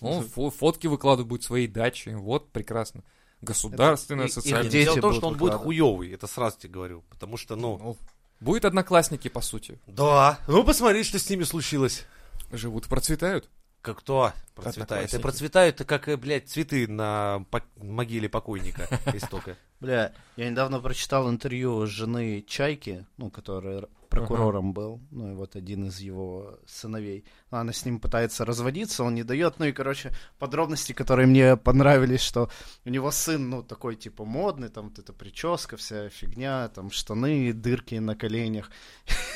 Он 0.00 0.22
фо- 0.36 0.50
фотки 0.50 0.86
выкладывает 0.86 1.28
будет 1.28 1.42
своей 1.42 1.66
дачи. 1.66 2.10
Вот, 2.10 2.52
прекрасно. 2.52 3.02
Государственная 3.40 4.26
их 4.26 4.68
Дело 4.68 4.96
в 4.96 5.00
том, 5.00 5.12
что 5.14 5.28
он 5.28 5.36
будет 5.36 5.54
хуёвый, 5.54 6.12
это 6.12 6.26
сразу 6.26 6.58
тебе 6.58 6.72
говорю, 6.72 7.04
потому 7.10 7.36
что, 7.36 7.56
ну... 7.56 7.78
Ну, 7.78 7.96
Будет 8.40 8.64
одноклассники, 8.64 9.26
по 9.26 9.40
сути. 9.40 9.80
Да. 9.88 10.38
Ну, 10.46 10.62
посмотри, 10.62 11.02
что 11.02 11.18
с 11.18 11.28
ними 11.28 11.42
случилось. 11.42 12.06
Живут 12.50 12.86
и 12.86 12.88
процветают. 12.88 13.50
Как 13.82 13.98
кто 13.98 14.32
процветает? 14.62 15.14
И 15.14 15.18
процветают, 15.18 15.84
как, 15.84 16.08
э, 16.08 16.16
блядь, 16.16 16.48
цветы 16.48 16.86
на 16.88 17.44
могиле 17.76 18.28
покойника 18.28 18.88
истока. 19.14 19.56
Бля, 19.80 20.12
я 20.36 20.50
недавно 20.50 20.80
прочитал 20.80 21.30
интервью 21.30 21.86
жены 21.86 22.44
Чайки, 22.46 23.06
ну, 23.16 23.30
который 23.30 23.76
р- 23.76 23.88
прокурором 24.08 24.72
был, 24.72 25.00
ну, 25.10 25.30
и 25.32 25.34
вот 25.34 25.54
один 25.54 25.84
из 25.86 26.00
его 26.00 26.58
сыновей. 26.66 27.24
Она 27.50 27.72
с 27.72 27.84
ним 27.84 28.00
пытается 28.00 28.44
разводиться, 28.44 29.04
он 29.04 29.14
не 29.14 29.22
дает, 29.22 29.58
ну, 29.60 29.66
и, 29.66 29.72
короче, 29.72 30.12
подробности, 30.38 30.94
которые 30.94 31.26
мне 31.26 31.56
понравились, 31.58 32.22
что 32.22 32.50
у 32.86 32.90
него 32.90 33.10
сын, 33.12 33.50
ну, 33.50 33.62
такой, 33.62 33.94
типа, 33.96 34.24
модный, 34.24 34.70
там, 34.70 34.88
вот 34.88 34.98
эта 34.98 35.12
прическа, 35.12 35.76
вся 35.76 36.08
фигня, 36.08 36.68
там, 36.68 36.90
штаны, 36.90 37.52
дырки 37.52 37.96
на 37.96 38.16
коленях. 38.16 38.70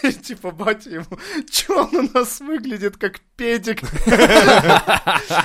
Типа, 0.24 0.50
батя 0.50 0.90
ему, 0.90 1.18
чё 1.50 1.86
он 1.86 1.94
у 1.94 2.12
нас 2.18 2.40
выглядит, 2.40 2.96
как 2.96 3.20
педик? 3.36 3.82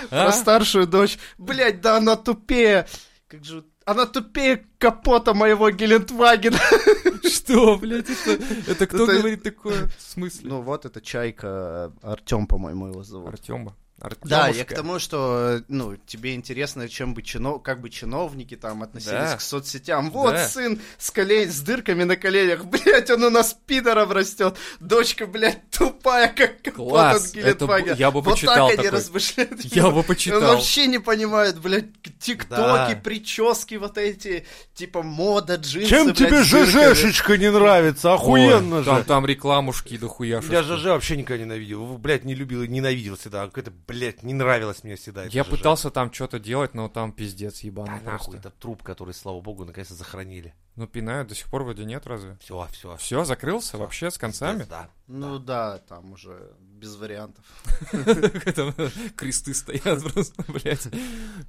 Про 0.10 0.32
старшую 0.32 0.88
дочь. 0.88 1.18
Блять, 1.38 1.82
да 1.82 1.98
она 1.98 2.16
тупее. 2.16 2.88
Как 3.28 3.44
же... 3.44 3.64
Она 3.86 4.06
тупее 4.06 4.66
капота 4.80 5.34
моего 5.34 5.70
Гелендвагена. 5.72 6.60
Что, 7.24 7.78
блядь, 7.78 8.10
это, 8.10 8.44
это 8.68 8.86
кто 8.88 9.04
Это- 9.06 9.18
говорит 9.18 9.44
такое? 9.44 9.88
В 9.98 10.02
смысле? 10.02 10.50
Ну 10.50 10.62
вот, 10.62 10.86
это 10.86 11.00
Чайка, 11.02 11.94
Артем, 12.02 12.48
по-моему, 12.48 12.88
его 12.88 13.04
зовут. 13.04 13.30
Артема. 13.30 13.76
Да, 14.24 14.48
я 14.50 14.64
к 14.64 14.74
тому, 14.74 15.00
что, 15.00 15.62
ну, 15.68 15.98
тебе 16.06 16.36
интересно, 16.36 16.88
чем 16.88 17.14
бы 17.16 17.24
чино... 17.24 17.58
как 17.58 17.82
бы 17.82 17.90
чиновники 17.90 18.56
там 18.56 18.84
относились 18.84 19.12
Да. 19.32 19.38
к 19.38 19.42
соцсетям. 19.42 20.12
Вот 20.12 20.34
Да. 20.34 20.48
сын 20.48 20.80
с, 21.00 21.10
колен... 21.10 21.52
с 21.52 21.60
дырками 21.62 22.04
на 22.04 22.16
коленях, 22.16 22.66
блять, 22.66 23.10
он 23.10 23.24
у 23.24 23.30
нас 23.32 23.58
пидором 23.66 24.12
растет. 24.12 24.56
Дочка, 24.80 25.26
блядь, 25.26 25.68
тупая, 25.72 26.28
как 26.32 26.76
Класс, 26.76 27.34
это 27.36 27.66
б- 27.66 27.96
я 27.98 28.12
бы 28.12 28.22
вот 28.22 28.34
почитал 28.36 28.68
так 28.70 28.78
они 28.78 28.84
такой. 28.86 29.00
размышляют. 29.00 29.66
Я 29.66 29.90
бы 29.90 29.98
Он 29.98 30.04
почитал. 30.04 30.42
вообще 30.42 30.86
не 30.86 31.00
понимает, 31.00 31.60
блядь, 31.60 31.86
тиктоки, 32.20 32.94
Да. 32.94 33.00
прически 33.04 33.76
вот 33.76 33.98
эти, 33.98 34.46
типа 34.76 35.02
мода, 35.02 35.56
джинсы, 35.56 35.90
Чем 35.90 36.06
блядь, 36.14 36.18
тебе. 36.18 36.44
ЖЖшечка 36.44 37.38
не 37.38 37.50
нравится? 37.52 38.14
Охуенно 38.14 38.78
Ой, 38.78 38.84
же. 38.84 38.90
Там, 38.90 39.04
там 39.06 39.26
рекламушки 39.26 39.98
дохуя. 39.98 40.42
Я 40.52 40.62
ЖЖ 40.62 40.86
вообще 40.86 41.18
никогда 41.18 41.44
ненавидел. 41.44 41.98
Блять, 41.98 42.26
не 42.26 42.36
любил 42.36 42.62
и 42.62 42.68
ненавидел 42.68 43.16
всегда. 43.18 43.46
Какое-то, 43.48 43.72
блядь, 43.88 44.24
не 44.24 44.34
нравилось 44.34 44.84
мне 44.84 44.96
всегда. 44.96 45.26
это 45.26 45.36
Я 45.36 45.44
ЖЖ. 45.44 45.50
пытался 45.50 45.90
там 45.90 46.12
что-то 46.14 46.40
делать, 46.40 46.74
но 46.74 46.90
там 46.90 47.12
пиздец 47.12 47.62
Да 47.62 47.68
ебаный 47.68 48.02
нахуй, 48.02 48.34
просто. 48.34 48.38
это 48.38 48.50
труп, 48.52 48.84
который, 48.84 49.14
слава 49.14 49.40
богу, 49.42 49.66
наконец-то 49.66 49.96
захоронили. 49.96 50.54
Ну, 50.76 50.86
пинают 50.88 51.30
до 51.30 51.36
сих 51.36 51.48
пор 51.48 51.64
вроде 51.64 51.86
нет 51.86 52.06
разве? 52.06 52.38
Все, 52.42 52.68
все. 52.72 52.96
Все, 52.98 53.24
закрылся 53.24 53.78
вообще 53.78 54.12
с 54.12 54.18
концами? 54.18 54.66
Да. 54.70 54.90
Ну 55.08 55.40
да, 55.40 55.80
там 55.80 56.12
уже 56.12 56.52
без 56.60 56.96
вариантов. 56.96 57.44
Кресты 59.16 59.54
стоят 59.54 60.04
просто, 60.04 60.44
блядь. 60.52 60.88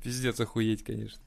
Пиздец, 0.02 0.40
охуеть, 0.40 0.84
конечно. 0.84 1.20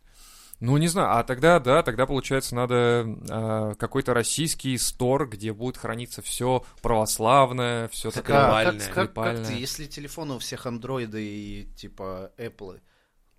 Ну, 0.61 0.77
не 0.77 0.87
знаю, 0.87 1.17
а 1.17 1.23
тогда, 1.23 1.59
да, 1.59 1.81
тогда, 1.83 2.05
получается, 2.05 2.55
надо 2.55 3.05
а, 3.29 3.73
какой-то 3.75 4.13
российский 4.13 4.77
стор, 4.77 5.27
где 5.27 5.51
будет 5.53 5.75
храниться 5.75 6.21
все 6.21 6.63
православное, 6.83 7.87
все 7.89 8.11
Так, 8.11 8.23
такое. 8.25 8.37
а, 8.37 8.63
как, 8.65 8.77
как- 8.77 8.93
как 8.93 9.13
Глобальное. 9.15 9.45
ты, 9.45 9.53
если 9.53 9.85
телефоны 9.87 10.35
у 10.35 10.39
всех 10.39 10.65
андроиды 10.67 11.23
и 11.25 11.65
типа 11.75 12.31
Apple, 12.37 12.79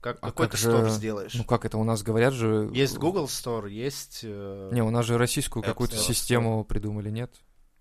как, 0.00 0.18
А 0.20 0.26
какой 0.30 0.46
как 0.48 0.56
ты 0.56 0.56
же- 0.62 0.68
стор 0.70 0.90
сделаешь? 0.90 1.34
Ну, 1.34 1.44
как 1.44 1.64
это 1.64 1.78
у 1.78 1.84
нас 1.84 2.02
говорят 2.02 2.34
же... 2.34 2.68
Есть 2.74 2.98
Google 2.98 3.26
Store, 3.26 3.70
есть... 3.70 4.20
э, 4.24 4.70
Не, 4.72 4.82
у 4.82 4.90
нас 4.90 5.06
же 5.06 5.16
российскую 5.16 5.62
App 5.62 5.66
какую-то 5.66 5.94
Store. 5.94 6.00
систему 6.00 6.64
придумали, 6.64 7.08
нет? 7.08 7.32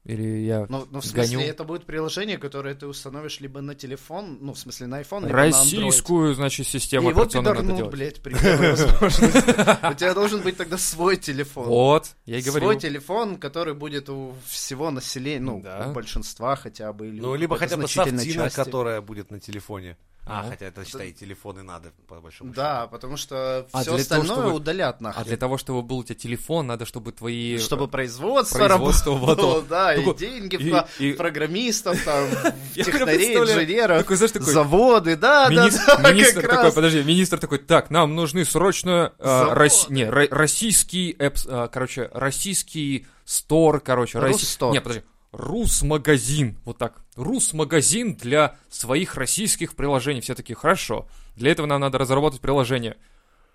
Или 0.03 0.45
я... 0.45 0.65
Ну, 0.67 0.87
ну, 0.89 0.99
в 0.99 1.05
смысле, 1.05 1.37
гоню. 1.37 1.47
это 1.47 1.63
будет 1.63 1.85
приложение, 1.85 2.39
которое 2.39 2.73
ты 2.73 2.87
установишь 2.87 3.39
либо 3.39 3.61
на 3.61 3.75
телефон, 3.75 4.39
ну, 4.41 4.53
в 4.53 4.57
смысле, 4.57 4.87
на 4.87 4.99
iPhone, 5.01 5.27
либо 5.27 5.37
на 5.37 5.49
Android. 5.49 5.51
Российскую, 5.51 6.33
значит, 6.33 6.65
И 6.65 6.69
систему 6.69 7.09
его 7.09 7.21
операционную 7.21 7.53
надо 7.53 7.67
пидорнут, 7.67 7.91
делать. 7.91 7.93
блядь, 7.93 8.21
при. 8.23 9.91
У 9.91 9.93
тебя 9.93 10.13
должен 10.15 10.41
быть 10.41 10.57
тогда 10.57 10.77
свой 10.79 11.17
телефон. 11.17 11.67
Вот, 11.67 12.15
я 12.25 12.37
и 12.37 12.41
Свой 12.41 12.61
говорил. 12.61 12.79
телефон, 12.79 13.37
который 13.37 13.75
будет 13.75 14.09
у 14.09 14.33
всего 14.47 14.89
населения, 14.89 15.39
ну, 15.39 15.63
у 15.89 15.93
большинства 15.93 16.55
хотя 16.55 16.91
бы. 16.93 17.07
Или 17.07 17.19
Ну, 17.19 17.29
у 17.31 17.35
либо 17.35 17.55
хотя 17.57 17.77
бы 17.77 17.87
софтина, 17.87 18.49
которая 18.49 19.01
будет 19.01 19.29
на 19.29 19.39
телефоне. 19.39 19.97
А, 20.23 20.43
Ну. 20.43 20.49
хотя 20.51 20.67
это, 20.67 20.86
считай, 20.86 21.12
телефоны 21.12 21.63
надо, 21.63 21.91
по 22.07 22.21
большому 22.21 22.53
Да, 22.53 22.86
потому 22.88 23.17
что 23.17 23.65
А 23.71 23.81
все 23.81 23.95
для 23.95 24.03
того, 24.05 24.21
остальное 24.21 24.36
чтобы- 24.45 24.53
удалят 24.53 24.97
А 24.99 25.03
нахрен. 25.03 25.25
для 25.25 25.38
того, 25.38 25.57
чтобы 25.57 25.81
был 25.81 25.97
у 25.97 26.03
тебя 26.03 26.13
телефон, 26.15 26.67
надо, 26.67 26.86
чтобы 26.86 27.12
твои... 27.12 27.57
Чтобы 27.57 27.88
производство, 27.88 28.60
производство 28.60 29.13
работало, 29.19 29.55
вот, 29.55 29.67
да, 29.69 29.95
и 29.95 29.97
Такой- 29.97 30.15
деньги 30.17 30.86
и- 30.99 31.10
и- 31.10 31.13
программистов, 31.13 32.03
там, 32.05 32.27
технарей, 32.75 33.36
инженеров, 33.36 33.97
Такой, 34.03 34.15
знаешь, 34.17 34.31
такой... 34.31 34.53
заводы, 34.53 35.15
да, 35.15 35.49
да, 35.49 35.65
Минис- 35.67 35.79
да, 35.88 36.12
министр 36.12 36.41
такой, 36.41 36.57
раз. 36.57 36.73
подожди, 36.75 37.03
министр 37.03 37.39
такой, 37.39 37.57
так, 37.57 37.89
нам 37.89 38.13
нужны 38.15 38.45
срочно 38.45 39.13
э, 39.17 39.47
рос- 39.53 39.88
не, 39.89 40.03
ро- 40.03 40.27
российский, 40.29 41.13
эпс- 41.13 41.47
э, 41.49 41.67
короче, 41.69 42.12
российский 42.13 43.07
стор, 43.25 43.79
короче, 43.79 44.19
россий- 44.19 44.71
не, 44.71 44.81
подожди, 44.81 45.03
Рус-магазин, 45.31 46.57
вот 46.65 46.77
так, 46.77 47.01
Рус-магазин 47.15 48.15
для 48.15 48.55
своих 48.69 49.15
российских 49.15 49.75
приложений, 49.75 50.21
все 50.21 50.35
такие, 50.35 50.55
хорошо, 50.55 51.07
для 51.35 51.51
этого 51.51 51.67
нам 51.67 51.81
надо 51.81 51.97
разработать 51.97 52.41
приложение, 52.41 52.97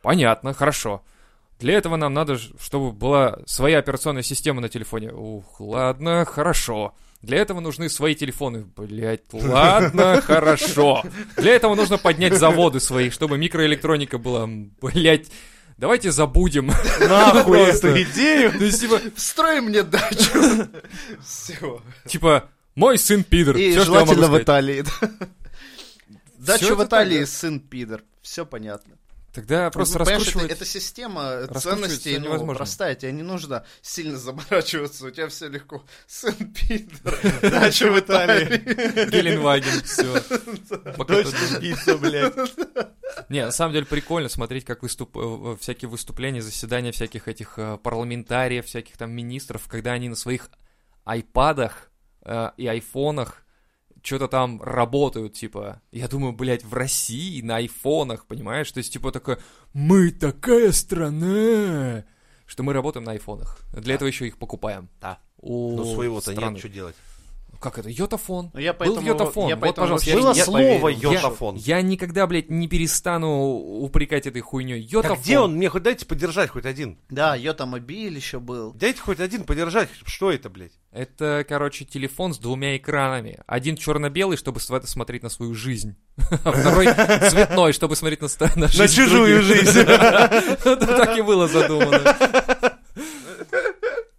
понятно, 0.02 0.54
хорошо, 0.54 1.02
для 1.58 1.74
этого 1.74 1.96
нам 1.96 2.12
надо, 2.12 2.36
чтобы 2.38 2.92
была 2.92 3.38
своя 3.46 3.78
операционная 3.78 4.22
система 4.22 4.60
на 4.60 4.68
телефоне. 4.68 5.10
Ух, 5.10 5.58
ладно, 5.58 6.24
хорошо. 6.26 6.94
Для 7.22 7.38
этого 7.38 7.60
нужны 7.60 7.88
свои 7.88 8.14
телефоны. 8.14 8.66
Блять, 8.76 9.22
ладно, 9.32 10.20
хорошо. 10.24 11.02
Для 11.36 11.54
этого 11.54 11.74
нужно 11.74 11.96
поднять 11.96 12.34
заводы 12.34 12.78
свои, 12.78 13.08
чтобы 13.08 13.38
микроэлектроника 13.38 14.18
была. 14.18 14.46
Блять, 14.82 15.30
давайте 15.76 16.10
забудем. 16.10 16.72
Нахуй 17.00 17.58
эту 17.68 18.02
идею. 18.02 18.52
То 18.52 18.64
есть, 18.64 18.80
типа, 18.80 19.00
Встрой 19.14 19.60
мне 19.60 19.82
дачу. 19.82 20.68
Все. 21.24 21.82
типа, 22.06 22.48
мой 22.74 22.98
сын 22.98 23.24
пидор. 23.24 23.56
И 23.56 23.72
Всё, 23.72 23.82
что 23.82 23.94
я 23.94 24.00
могу 24.00 24.14
желательно 24.14 24.38
в. 24.38 24.42
Италии. 24.42 24.84
Дача 26.38 26.74
в 26.74 26.84
Италии, 26.84 27.24
сын 27.24 27.60
пидор. 27.60 28.02
Все 28.22 28.44
понятно. 28.46 28.94
Тогда 29.36 29.70
просто 29.70 29.98
Ну, 29.98 30.04
раскручивать... 30.06 30.44
это, 30.46 30.54
это 30.54 30.64
система 30.64 31.40
раскручивать 31.40 31.62
ценностей 31.62 32.18
ну, 32.18 32.24
невозможно. 32.24 32.54
простая, 32.54 32.94
тебе 32.94 33.12
не 33.12 33.22
нужно 33.22 33.66
сильно 33.82 34.16
заморачиваться, 34.16 35.04
у 35.04 35.10
тебя 35.10 35.28
все 35.28 35.48
легко. 35.48 35.84
Сын 36.06 36.32
пидор, 36.54 37.18
дача 37.42 37.92
в 37.92 38.00
Италии. 38.00 38.56
Геленваген, 39.10 39.82
все. 39.82 40.22
Дочь 41.04 41.26
пицца, 41.60 41.98
блядь. 41.98 42.32
Не, 43.28 43.44
на 43.44 43.52
самом 43.52 43.74
деле 43.74 43.84
прикольно 43.84 44.30
смотреть, 44.30 44.64
как 44.64 44.82
выступ... 44.82 45.14
э, 45.18 45.56
всякие 45.60 45.90
выступления, 45.90 46.40
заседания 46.40 46.92
всяких 46.92 47.28
этих 47.28 47.58
э, 47.58 47.76
парламентариев, 47.82 48.64
всяких 48.64 48.96
там 48.96 49.10
министров, 49.10 49.68
когда 49.68 49.92
они 49.92 50.08
на 50.08 50.16
своих 50.16 50.48
айпадах 51.04 51.90
э, 52.22 52.52
и 52.56 52.66
айфонах 52.66 53.45
что-то 54.06 54.28
там 54.28 54.62
работают, 54.62 55.34
типа, 55.34 55.82
я 55.90 56.06
думаю, 56.06 56.32
блядь, 56.32 56.64
в 56.64 56.72
России 56.72 57.42
на 57.42 57.56
айфонах, 57.56 58.26
понимаешь? 58.26 58.70
То 58.70 58.78
есть, 58.78 58.92
типа, 58.92 59.10
такое, 59.10 59.40
мы 59.72 60.12
такая 60.12 60.70
страна, 60.70 62.04
что 62.46 62.62
мы 62.62 62.72
работаем 62.72 63.04
на 63.04 63.12
айфонах. 63.12 63.58
Для 63.72 63.94
этого 63.94 64.08
еще 64.08 64.28
их 64.28 64.38
покупаем. 64.38 64.88
Да. 65.00 65.18
У 65.38 65.76
Ну, 65.76 65.94
своего-то 65.94 66.34
нет, 66.34 66.58
что 66.58 66.68
делать. 66.68 66.94
Как 67.60 67.78
это? 67.78 67.88
Йотафон. 67.88 68.50
Ну, 68.52 68.60
я 68.60 68.72
Был 68.72 68.78
поэтому, 68.78 69.06
йотафон. 69.06 69.48
я 69.48 69.56
Вот, 69.56 69.60
поэтому 69.62 69.84
пожалуйста, 69.86 70.12
Было 70.16 70.34
не 70.34 70.42
слово 70.42 70.78
поверил. 70.80 71.12
йотафон. 71.12 71.56
Я 71.56 71.82
никогда, 71.82 72.26
блядь, 72.26 72.50
не 72.50 72.68
перестану 72.68 73.28
упрекать 73.80 74.26
этой 74.26 74.40
хуйней. 74.40 74.80
Йотафон. 74.80 75.16
Так 75.16 75.24
где 75.24 75.38
он? 75.38 75.54
Мне 75.56 75.68
хоть 75.68 75.82
дайте 75.82 76.06
подержать 76.06 76.50
хоть 76.50 76.64
один. 76.66 76.98
Да, 77.10 77.34
Йота 77.34 77.66
Мобиль 77.66 78.14
еще 78.16 78.38
был. 78.40 78.72
Дайте 78.72 79.00
хоть 79.00 79.20
один 79.20 79.44
подержать. 79.44 79.88
Что 80.04 80.30
это, 80.30 80.48
блядь? 80.50 80.72
Это, 80.92 81.44
короче, 81.48 81.84
телефон 81.84 82.32
с 82.34 82.38
двумя 82.38 82.76
экранами. 82.76 83.40
Один 83.46 83.76
черно-белый, 83.76 84.36
чтобы 84.36 84.60
смотреть 84.60 85.22
на 85.22 85.28
свою 85.28 85.54
жизнь. 85.54 85.96
А 86.44 86.52
второй 86.52 86.86
цветной, 87.30 87.72
чтобы 87.72 87.96
смотреть 87.96 88.20
на, 88.22 88.28
на 88.56 88.68
жизнь 88.68 88.78
На 88.82 88.88
чужую 88.88 89.42
других. 89.42 89.64
жизнь. 89.64 89.78
Это 89.80 90.76
так 90.86 91.16
и 91.18 91.22
было 91.22 91.48
задумано. 91.48 92.16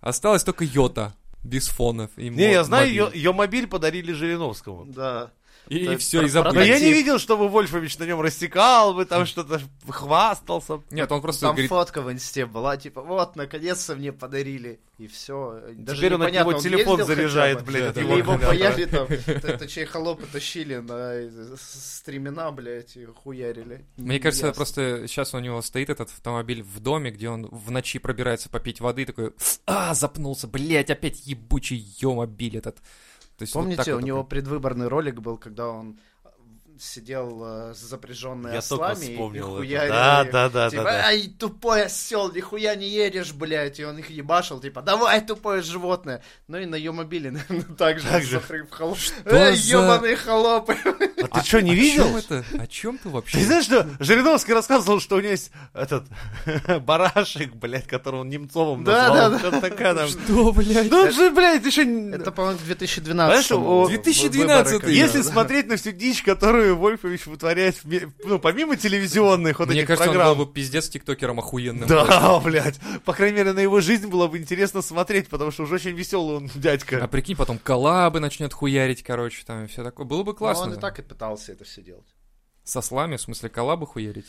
Осталось 0.01 0.43
только 0.43 0.63
Йота. 0.63 1.13
Без 1.47 1.67
фонов. 1.69 2.11
и 2.17 2.29
Не, 2.29 2.47
мо- 2.47 2.51
я 2.53 2.63
знаю, 2.63 3.11
ее 3.13 3.31
мобиль 3.33 3.67
подарили 3.67 4.11
Жириновскому. 4.11 4.85
Да. 4.85 5.31
И, 5.67 5.85
Это 5.85 5.97
все, 5.97 6.21
и 6.23 6.27
забыли. 6.29 6.55
Но 6.55 6.61
я 6.61 6.79
не 6.79 6.93
видел, 6.93 7.19
чтобы 7.19 7.49
Вольфович 7.49 7.97
на 7.97 8.05
нем 8.05 8.21
рассекал 8.21 8.93
бы, 8.93 9.05
там 9.05 9.25
что-то 9.25 9.61
хвастался. 9.89 10.81
Нет, 10.91 11.11
он 11.11 11.21
просто 11.21 11.41
Там 11.41 11.51
говорит, 11.55 11.69
фотка 11.69 12.01
в 12.01 12.11
инсте 12.11 12.45
была, 12.45 12.77
типа, 12.77 13.01
вот, 13.01 13.35
наконец-то 13.35 13.95
мне 13.95 14.13
подарили. 14.13 14.79
И 14.97 15.07
все. 15.07 15.61
Даже 15.73 15.99
Теперь 15.99 16.15
он 16.15 16.23
от 16.23 16.31
него 16.33 16.53
телефон 16.53 17.05
заряжает, 17.05 17.63
блядь, 17.63 17.97
Или 17.97 18.17
его 18.17 18.37
паяли 18.37 18.85
там, 18.85 19.07
т- 19.25 19.57
точнее, 19.57 19.85
холопы 19.85 20.25
тащили 20.25 20.77
на 20.77 21.55
с- 21.57 21.97
стремена, 21.97 22.51
блядь, 22.51 22.97
и 22.97 23.05
хуярили. 23.05 23.85
Мне 23.97 24.19
кажется, 24.19 24.51
просто 24.53 25.07
сейчас 25.07 25.33
у 25.33 25.39
него 25.39 25.61
стоит 25.61 25.89
этот 25.89 26.09
автомобиль 26.09 26.63
в 26.63 26.79
доме, 26.79 27.11
где 27.11 27.29
он 27.29 27.47
в 27.51 27.69
ночи 27.69 27.99
пробирается 27.99 28.49
попить 28.49 28.79
воды, 28.79 29.05
такой, 29.05 29.33
а, 29.65 29.93
запнулся, 29.93 30.47
блядь, 30.47 30.89
опять 30.89 31.27
ебучий 31.27 31.77
ё-мобиль 31.99 32.57
этот. 32.57 32.77
То 33.37 33.43
есть 33.43 33.53
вот 33.53 33.61
Помните, 33.61 33.83
так 33.83 33.93
у 33.93 33.99
вот 33.99 34.05
него 34.05 34.23
предвыборный 34.23 34.87
ролик 34.87 35.21
был, 35.21 35.37
когда 35.37 35.69
он 35.69 35.99
сидел 36.81 37.41
э, 37.43 37.73
с 37.73 37.79
запряженной 37.79 38.53
Я 38.53 38.61
только 38.61 38.87
ослами 38.91 39.05
и 39.09 39.13
вспомнил 39.13 39.47
это. 39.47 39.57
хуярил 39.57 39.93
Да, 39.93 40.23
да, 40.23 40.49
да, 40.49 40.69
Типа, 40.69 40.83
да, 40.83 40.91
да. 40.91 41.05
ай, 41.07 41.27
тупой 41.39 41.83
осел, 41.85 42.31
нихуя 42.31 42.75
не 42.75 42.87
едешь, 42.87 43.33
блядь. 43.33 43.79
И 43.79 43.83
он 43.85 43.97
их 43.99 44.09
ебашил, 44.09 44.59
типа, 44.59 44.81
давай, 44.81 45.21
тупое 45.21 45.61
животное. 45.61 46.21
Ну 46.47 46.57
и 46.57 46.65
на 46.65 46.75
ее 46.75 46.91
мобиле, 46.91 47.31
наверное, 47.49 47.75
так 47.75 47.99
же, 47.99 48.07
Так 48.07 48.23
же. 48.23 48.41
Что 48.41 49.13
Эй, 49.25 49.55
за- 49.55 49.77
ебаные 49.77 50.15
холопы. 50.15 50.75
А 51.31 51.39
ты 51.41 51.47
что, 51.47 51.61
не 51.61 51.71
О 51.71 51.75
видел? 51.75 52.03
чем 52.05 52.15
это? 52.17 52.45
О 52.61 52.67
чем 52.67 52.97
ты 52.97 53.09
вообще? 53.09 53.37
Ты 53.39 53.45
знаешь, 53.45 53.65
что 53.65 53.87
Жириновский 53.99 54.53
рассказывал, 54.53 54.99
что 54.99 55.15
у 55.15 55.19
него 55.19 55.31
есть 55.31 55.51
этот 55.73 56.05
барашек, 56.81 57.53
блядь, 57.55 57.87
которого 57.87 58.21
он 58.21 58.29
Немцовым 58.29 58.83
Да, 58.83 59.09
назвал. 59.09 59.31
да, 59.51 59.51
да. 59.51 59.61
Такая 59.61 59.95
там. 59.95 60.07
Что, 60.09 60.51
блядь? 60.51 60.89
Ну, 60.91 60.97
он 61.03 61.11
же, 61.11 61.31
блядь, 61.31 61.65
еще... 61.65 61.83
Это, 62.11 62.31
по-моему, 62.31 62.59
2012 62.65 63.45
Знаешь, 63.47 63.51
о, 63.63 63.87
2012 63.87 64.73
выборы, 64.73 64.91
Если 64.91 65.21
смотреть 65.21 65.67
на 65.67 65.77
всю 65.77 65.91
дичь, 65.91 66.23
которую 66.23 66.66
Вольфович 66.73 67.25
вытворяет, 67.27 67.81
ну, 68.23 68.39
помимо 68.39 68.75
телевизионных 68.77 69.59
вот 69.59 69.69
Мне 69.69 69.79
этих 69.79 69.87
кажется, 69.87 70.09
он 70.09 70.15
программ. 70.15 70.37
был 70.37 70.45
бы 70.45 70.53
пиздец 70.53 70.89
тиктокером 70.89 71.39
охуенным. 71.39 71.87
Да, 71.87 72.39
блядь. 72.43 72.79
По 73.05 73.13
крайней 73.13 73.37
мере, 73.37 73.53
на 73.53 73.59
его 73.59 73.81
жизнь 73.81 74.07
было 74.07 74.27
бы 74.27 74.37
интересно 74.37 74.81
смотреть, 74.81 75.27
потому 75.29 75.51
что 75.51 75.63
уже 75.63 75.75
очень 75.75 75.91
веселый 75.95 76.37
он 76.37 76.51
А 76.53 76.57
дядька. 76.59 77.07
прикинь, 77.07 77.35
потом 77.35 77.57
коллабы 77.59 78.19
начнет 78.19 78.53
хуярить, 78.53 79.03
короче, 79.03 79.43
там 79.45 79.65
и 79.65 79.67
все 79.67 79.83
такое. 79.83 80.05
Было 80.05 80.23
бы 80.23 80.31
Ну, 80.31 80.37
классно. 80.37 80.65
он 80.65 80.73
и 80.73 80.79
так 80.79 80.99
и 80.99 81.01
пытался 81.01 81.51
это 81.53 81.63
все 81.63 81.81
делать. 81.81 82.07
Со 82.63 82.81
слами, 82.81 83.15
в 83.17 83.21
смысле, 83.21 83.49
коллабы 83.49 83.87
хуярить? 83.87 84.27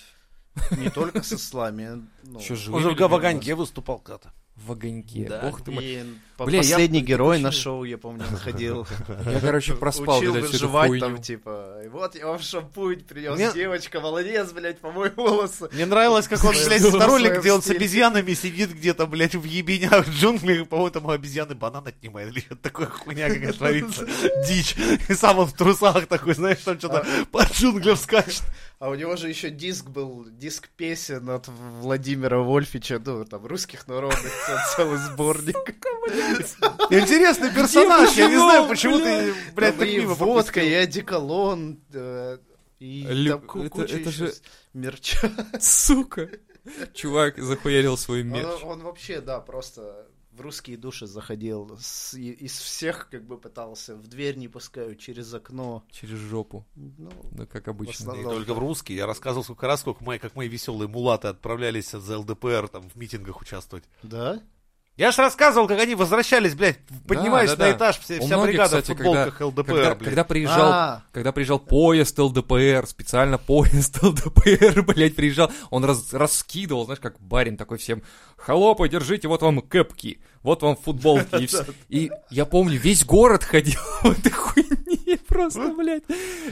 Не 0.77 0.91
только 0.91 1.23
со 1.23 1.39
слами. 1.39 2.07
ну, 2.25 2.39
Еще 2.41 2.53
Он 2.55 2.59
же 2.59 2.71
в 2.71 2.75
людьми. 2.79 2.95
Габаганьке 2.95 3.55
выступал 3.55 3.99
когда-то. 3.99 4.33
В 4.67 4.73
огоньке. 4.73 5.27
Да. 5.29 5.41
Бог 5.41 5.63
ты 5.63 5.71
мой. 5.71 5.85
И 5.85 6.05
по- 6.37 6.45
Бля, 6.45 6.57
я- 6.59 6.63
последний 6.63 7.01
герой 7.01 7.37
это 7.37 7.45
на 7.47 7.53
шоу, 7.53 7.85
я 7.85 7.97
помню, 7.99 8.25
ходил. 8.43 8.87
Я, 9.27 9.41
короче, 9.41 9.75
проспал, 9.75 10.19
Учил 10.19 10.33
блядь, 10.35 10.45
выживать 10.51 11.01
там, 11.01 11.21
типа, 11.21 11.83
вот 11.91 12.15
я 12.15 12.27
вам 12.27 12.39
шампунь 12.39 13.01
принес, 13.01 13.35
Мне- 13.37 13.53
девочка, 13.53 14.01
молодец, 14.01 14.53
блядь, 14.53 14.79
помой 14.79 15.11
волосы. 15.11 15.69
Мне 15.73 15.87
нравилось, 15.87 16.29
как 16.29 16.43
он, 16.45 16.53
блядь, 16.53 16.87
Что? 16.87 17.07
ролик, 17.07 17.41
где 17.41 17.53
он 17.53 17.63
с 17.63 17.71
обезьянами 17.71 18.35
сидит 18.35 18.71
где-то, 18.73 19.07
блядь, 19.07 19.35
в 19.35 19.45
ебенях, 19.45 20.07
в 20.07 20.11
джунглях, 20.11 20.69
по-моему, 20.69 20.91
там 20.91 21.09
обезьяны 21.11 21.55
банан 21.55 21.87
отнимает, 21.87 22.31
или 22.37 22.41
такое 22.63 22.87
хуйня 22.87 23.29
какая 23.29 23.53
творится. 23.53 24.07
Дичь. 24.49 24.77
И 25.09 25.15
сам 25.15 25.39
он 25.39 25.47
в 25.47 25.55
трусах 25.55 26.07
такой, 26.07 26.35
знаешь, 26.35 26.59
там 26.65 26.79
что-то 26.79 27.05
по 27.33 27.43
джунглям 27.45 27.97
скачет. 27.97 28.43
А 28.79 28.91
у 28.91 28.95
него 28.95 29.17
же 29.17 29.29
еще 29.29 29.51
диск 29.51 29.87
был, 29.87 30.27
диск 30.31 30.69
песен 30.69 31.29
от 31.31 31.49
Владимира 31.49 32.39
Вольфича, 32.39 33.03
ну, 33.05 33.25
там, 33.25 33.45
русских 33.45 33.89
народных, 33.89 34.33
целый 34.77 34.99
сборник. 34.99 35.57
Интересный 36.91 37.53
персонаж, 37.53 38.13
я 38.15 38.29
не 38.29 38.37
знаю, 38.37 38.69
почему 38.69 38.99
ты, 38.99 39.35
блядь, 39.55 39.77
так 39.79 39.89
и 39.89 39.99
мимо 39.99 40.15
водка, 40.15 40.61
одеколон, 40.61 41.81
э, 41.93 42.39
и 42.79 43.03
Лю- 43.09 43.31
там 43.33 43.41
ку- 43.43 43.63
это- 43.63 44.11
же- 44.11 44.33
мерча. 44.75 45.29
Сука. 45.61 46.29
Чувак 46.95 47.39
захуярил 47.39 47.97
свой 47.97 48.21
Он, 48.23 48.29
мерч. 48.29 48.63
он 48.63 48.83
вообще, 48.83 49.21
да, 49.21 49.41
просто 49.41 50.07
в 50.39 50.41
русские 50.41 50.77
души 50.77 51.07
заходил. 51.07 51.77
С- 51.81 52.15
и- 52.15 52.33
из 52.33 52.53
всех, 52.59 53.09
как 53.11 53.27
бы, 53.27 53.37
пытался. 53.39 53.97
В 53.97 54.07
дверь 54.07 54.37
не 54.37 54.49
пускают, 54.49 54.99
через 54.99 55.35
окно. 55.35 55.85
Через 55.91 56.19
жопу. 56.19 56.65
Ну, 56.77 57.11
Ну, 57.33 57.47
как 57.47 57.69
обычно. 57.69 58.13
основном. 58.13 58.25
Не 58.33 58.39
только 58.39 58.55
в 58.55 58.59
русский. 58.59 58.95
Я 58.95 59.07
рассказывал 59.07 59.45
сколько 59.45 59.67
раз, 59.67 59.81
сколько 59.81 60.03
мои, 60.05 60.19
как 60.19 60.35
мои 60.37 60.49
веселые 60.49 60.89
мулаты 60.89 61.29
отправлялись 61.29 61.91
за 61.91 62.19
ЛДПР 62.19 62.69
там 62.69 62.89
в 62.89 62.95
митингах 62.97 63.41
участвовать. 63.41 63.85
да? 64.03 64.43
Я 64.99 65.13
же 65.13 65.23
рассказывал, 65.23 65.69
как 65.69 65.79
они 65.81 65.95
возвращались, 65.95 66.55
блядь, 66.57 66.79
поднимаясь 67.07 67.51
Да, 67.51 67.57
да, 67.57 67.65
на 67.67 67.71
да. 67.71 67.77
этаж, 67.79 68.01
все, 68.01 68.19
У 68.19 68.27
вся 68.27 68.37
многих, 68.37 68.51
бригада 68.55 68.83
кстати, 68.83 68.85
в 68.87 68.97
футболках 68.97 69.39
когда- 69.39 69.47
ЛДПР, 69.47 69.65
Когда, 69.73 69.95
блядь. 69.95 70.05
когда 70.09 70.25
приезжал, 70.25 70.73
А, 70.73 71.03
когда 71.13 71.33
приезжал 71.33 71.59
поезд 71.61 72.19
ЛДПР, 72.19 72.85
специально 72.89 73.39
поезд 73.39 73.97
ЛДПР, 74.03 74.83
блядь, 74.83 75.15
приезжал, 75.15 75.53
он 75.71 75.85
раз- 75.85 76.13
раскидывал, 76.13 76.85
знаешь, 76.87 76.99
как 77.01 77.21
барин 77.21 77.57
такой 77.57 77.79
всем, 77.79 78.03
холопы, 78.37 78.89
держите, 78.89 79.29
вот 79.29 79.41
вам 79.41 79.61
кэпки, 79.61 80.21
вот 80.43 80.63
вам 80.63 80.77
футболки. 80.77 81.49
И 81.89 82.11
я 82.31 82.45
помню, 82.45 82.77
весь 82.79 83.05
город 83.05 83.45
ходил 83.45 83.79
в 84.03 84.11
этой 84.11 84.33
хуйне, 84.33 84.78
просто, 85.39 85.75
блядь. 85.75 86.03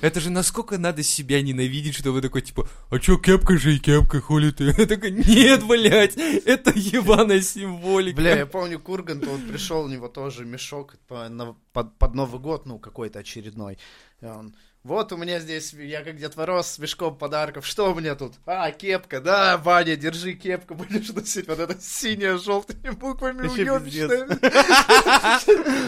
Это 0.00 0.20
же 0.20 0.30
насколько 0.30 0.78
надо 0.78 1.02
себя 1.02 1.42
ненавидеть, 1.42 1.94
чтобы 1.94 2.22
такой, 2.22 2.42
типа, 2.42 2.68
а 2.90 2.98
чё, 2.98 3.18
кепка 3.18 3.58
же 3.58 3.74
и 3.74 3.78
кепка, 3.78 4.20
хули 4.20 4.50
ты? 4.50 4.64
Я 4.78 4.86
такой, 4.86 5.10
нет, 5.10 5.66
блядь, 5.66 6.16
это 6.16 6.72
ебаная 6.74 7.40
символика. 7.40 8.16
Бля, 8.16 8.36
я 8.36 8.46
помню, 8.46 8.78
Кургант, 8.78 9.26
вот 9.26 9.46
пришел, 9.48 9.84
у 9.84 9.88
него 9.88 10.08
тоже 10.08 10.44
мешок 10.44 10.94
под, 11.08 11.98
под 11.98 12.14
Новый 12.14 12.40
год, 12.40 12.66
ну, 12.66 12.78
какой-то 12.78 13.18
очередной. 13.20 13.78
И 14.20 14.26
он, 14.26 14.54
вот 14.86 15.12
у 15.12 15.16
меня 15.16 15.40
здесь, 15.40 15.72
я 15.72 16.02
как 16.02 16.16
Дед 16.16 16.36
Мороз 16.36 16.68
с 16.68 16.78
мешком 16.78 17.16
подарков. 17.16 17.66
Что 17.66 17.90
у 17.90 17.94
меня 17.94 18.14
тут? 18.14 18.34
А, 18.46 18.70
кепка, 18.70 19.20
да, 19.20 19.56
Ваня, 19.58 19.96
держи 19.96 20.34
кепку, 20.34 20.74
будешь 20.74 21.08
носить. 21.10 21.48
Вот 21.48 21.58
это 21.58 21.76
синяя, 21.80 22.38
желтыми 22.38 22.90
буквами 22.90 23.48
уёбищная. 23.48 24.28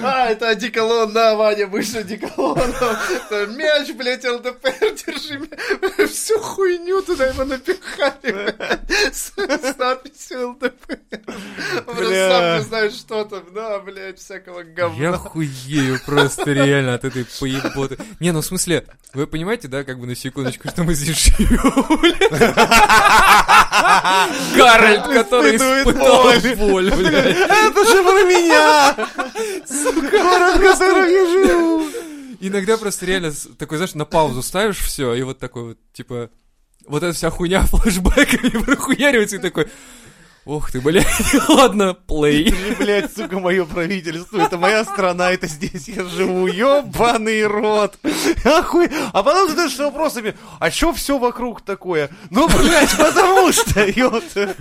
А, 0.03 0.27
это 0.31 0.49
одеколон, 0.49 1.13
да, 1.13 1.37
Ваня, 1.37 1.69
будешь 1.69 1.95
одеколоном. 1.95 2.73
Мяч, 3.57 3.93
блядь, 3.93 4.25
ЛДПР, 4.25 4.95
держи 5.07 5.49
всю 6.09 6.39
хуйню 6.41 7.01
туда 7.03 7.27
его 7.27 7.45
напихали. 7.45 8.57
С 9.13 9.33
надписью 9.79 10.51
ЛДПР. 10.51 10.99
Просто 11.87 12.29
сам 12.31 12.59
не 12.59 12.65
знает, 12.65 12.93
что 12.95 13.25
там, 13.25 13.45
да, 13.55 13.79
блядь, 13.79 14.19
всякого 14.19 14.65
говна. 14.65 15.01
Я 15.01 15.13
хуею 15.13 16.01
просто 16.05 16.53
реально 16.53 16.95
от 16.95 17.05
этой 17.05 17.25
поеботы. 17.39 17.97
Не, 18.19 18.33
ну 18.33 18.41
в 18.41 18.45
смысле, 18.45 18.88
вы 19.15 19.27
понимаете, 19.27 19.69
да, 19.69 19.85
как 19.85 19.99
бы 19.99 20.07
на 20.07 20.15
секундочку, 20.15 20.69
что 20.69 20.85
мы 20.85 20.95
здесь 20.95 21.17
живем? 21.37 21.59
Гарольд, 24.57 25.05
который 25.05 25.57
испытал 25.57 26.25
боль. 26.57 26.91
блядь. 26.91 27.37
Это 27.37 27.85
же 27.85 28.03
про 28.03 28.25
меня! 28.25 28.95
Город, 30.11 30.57
в 30.57 30.61
котором 30.61 31.09
я 31.09 31.27
живу! 31.27 31.87
Иногда 32.41 32.77
просто 32.77 33.07
реально 33.07 33.33
такой, 33.59 33.79
знаешь, 33.79 33.95
на 33.95 34.05
паузу 34.05 34.43
ставишь 34.43 34.79
все, 34.79 35.15
и 35.15 35.23
вот 35.23 35.39
такой 35.39 35.63
вот, 35.65 35.79
типа, 35.93 36.31
вот 36.87 37.03
эта 37.03 37.13
вся 37.13 37.31
хуйня 37.31 37.63
флешбеками 37.67 38.63
прохуяривается, 38.63 39.37
и 39.37 39.41
такой, 39.41 39.69
ох 40.49 40.71
ты, 40.71 40.81
блядь, 40.81 41.07
ладно, 41.49 41.95
плей. 41.95 42.49
Это 42.49 42.57
же, 42.57 42.77
блядь, 42.77 43.15
сука, 43.15 43.39
мое 43.39 43.67
правительство, 43.67 44.41
это 44.41 44.57
моя 44.57 44.83
страна, 44.85 45.31
это 45.31 45.47
здесь 45.47 45.89
я 45.89 46.05
живу, 46.05 46.47
ёбаный 46.47 47.47
рот. 47.47 47.99
Охуй. 48.45 48.89
А 49.13 49.23
потом 49.23 49.51
задаешься 49.51 49.85
вопросами, 49.85 50.35
а 50.59 50.71
чё 50.71 50.93
все 50.93 51.19
вокруг 51.19 51.61
такое? 51.61 52.09
Ну, 52.31 52.49
блядь, 52.49 52.97
потому 52.97 53.53
что, 53.53 53.85
ёпта. 53.85 54.55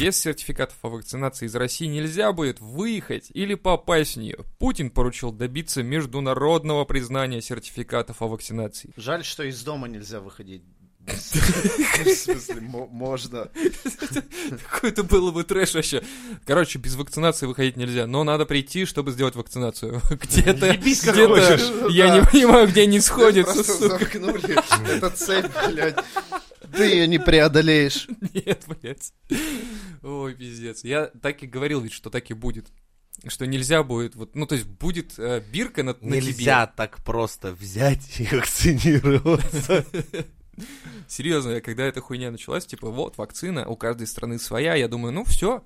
Без 0.00 0.20
сертификатов 0.20 0.76
о 0.82 0.88
вакцинации 0.88 1.46
из 1.46 1.54
России 1.54 1.86
нельзя 1.86 2.32
будет 2.32 2.60
выехать 2.60 3.30
или 3.32 3.54
попасть 3.54 4.16
в 4.16 4.20
нее. 4.20 4.38
Путин 4.58 4.90
поручил 4.90 5.30
добиться 5.30 5.82
международного 5.82 6.84
признания 6.84 7.40
сертификатов 7.40 8.20
о 8.20 8.26
вакцинации. 8.26 8.92
Жаль, 8.96 9.24
что 9.24 9.44
из 9.44 9.62
дома 9.62 9.86
нельзя 9.88 10.20
выходить. 10.20 10.62
В 11.06 11.16
смысле, 12.14 12.60
мо- 12.62 12.86
можно. 12.86 13.50
Какой-то 14.70 15.04
было 15.04 15.30
бы 15.30 15.44
трэш 15.44 15.74
вообще. 15.74 16.02
Короче, 16.46 16.78
без 16.78 16.96
вакцинации 16.96 17.46
выходить 17.46 17.76
нельзя, 17.76 18.06
но 18.06 18.24
надо 18.24 18.46
прийти, 18.46 18.86
чтобы 18.86 19.12
сделать 19.12 19.36
вакцинацию. 19.36 20.00
Где-то, 20.10 20.76
где-то, 20.76 21.88
я 21.90 22.14
не 22.18 22.22
понимаю, 22.24 22.68
где 22.68 22.82
они 22.82 23.00
сходятся, 23.00 23.52
Просто 23.52 23.88
замкнули. 23.88 24.56
Это 24.96 25.10
цепь, 25.10 25.50
блядь. 25.68 25.96
Ты 26.72 26.84
ее 26.84 27.06
не 27.06 27.18
преодолеешь. 27.18 28.08
Нет, 28.34 28.64
блядь. 28.66 29.12
Ой, 30.02 30.34
пиздец. 30.34 30.84
Я 30.84 31.06
так 31.06 31.42
и 31.42 31.46
говорил 31.46 31.80
ведь, 31.80 31.92
что 31.92 32.10
так 32.10 32.30
и 32.30 32.34
будет. 32.34 32.66
Что 33.26 33.46
нельзя 33.46 33.82
будет, 33.84 34.16
вот, 34.16 34.34
ну, 34.34 34.44
то 34.44 34.56
есть 34.56 34.66
будет 34.66 35.14
э, 35.18 35.40
бирка 35.50 35.84
на, 35.84 35.96
на 36.00 36.14
Нельзя 36.14 36.66
так 36.66 37.02
просто 37.04 37.52
взять 37.52 38.20
и 38.20 38.26
вакцинироваться. 38.26 39.86
Серьезно, 41.08 41.50
я, 41.50 41.60
когда 41.60 41.84
эта 41.84 42.00
хуйня 42.00 42.30
началась, 42.32 42.66
типа, 42.66 42.90
вот, 42.90 43.16
вакцина, 43.16 43.66
у 43.68 43.76
каждой 43.76 44.08
страны 44.08 44.38
своя, 44.38 44.74
я 44.74 44.88
думаю, 44.88 45.12
ну, 45.12 45.24
все. 45.24 45.64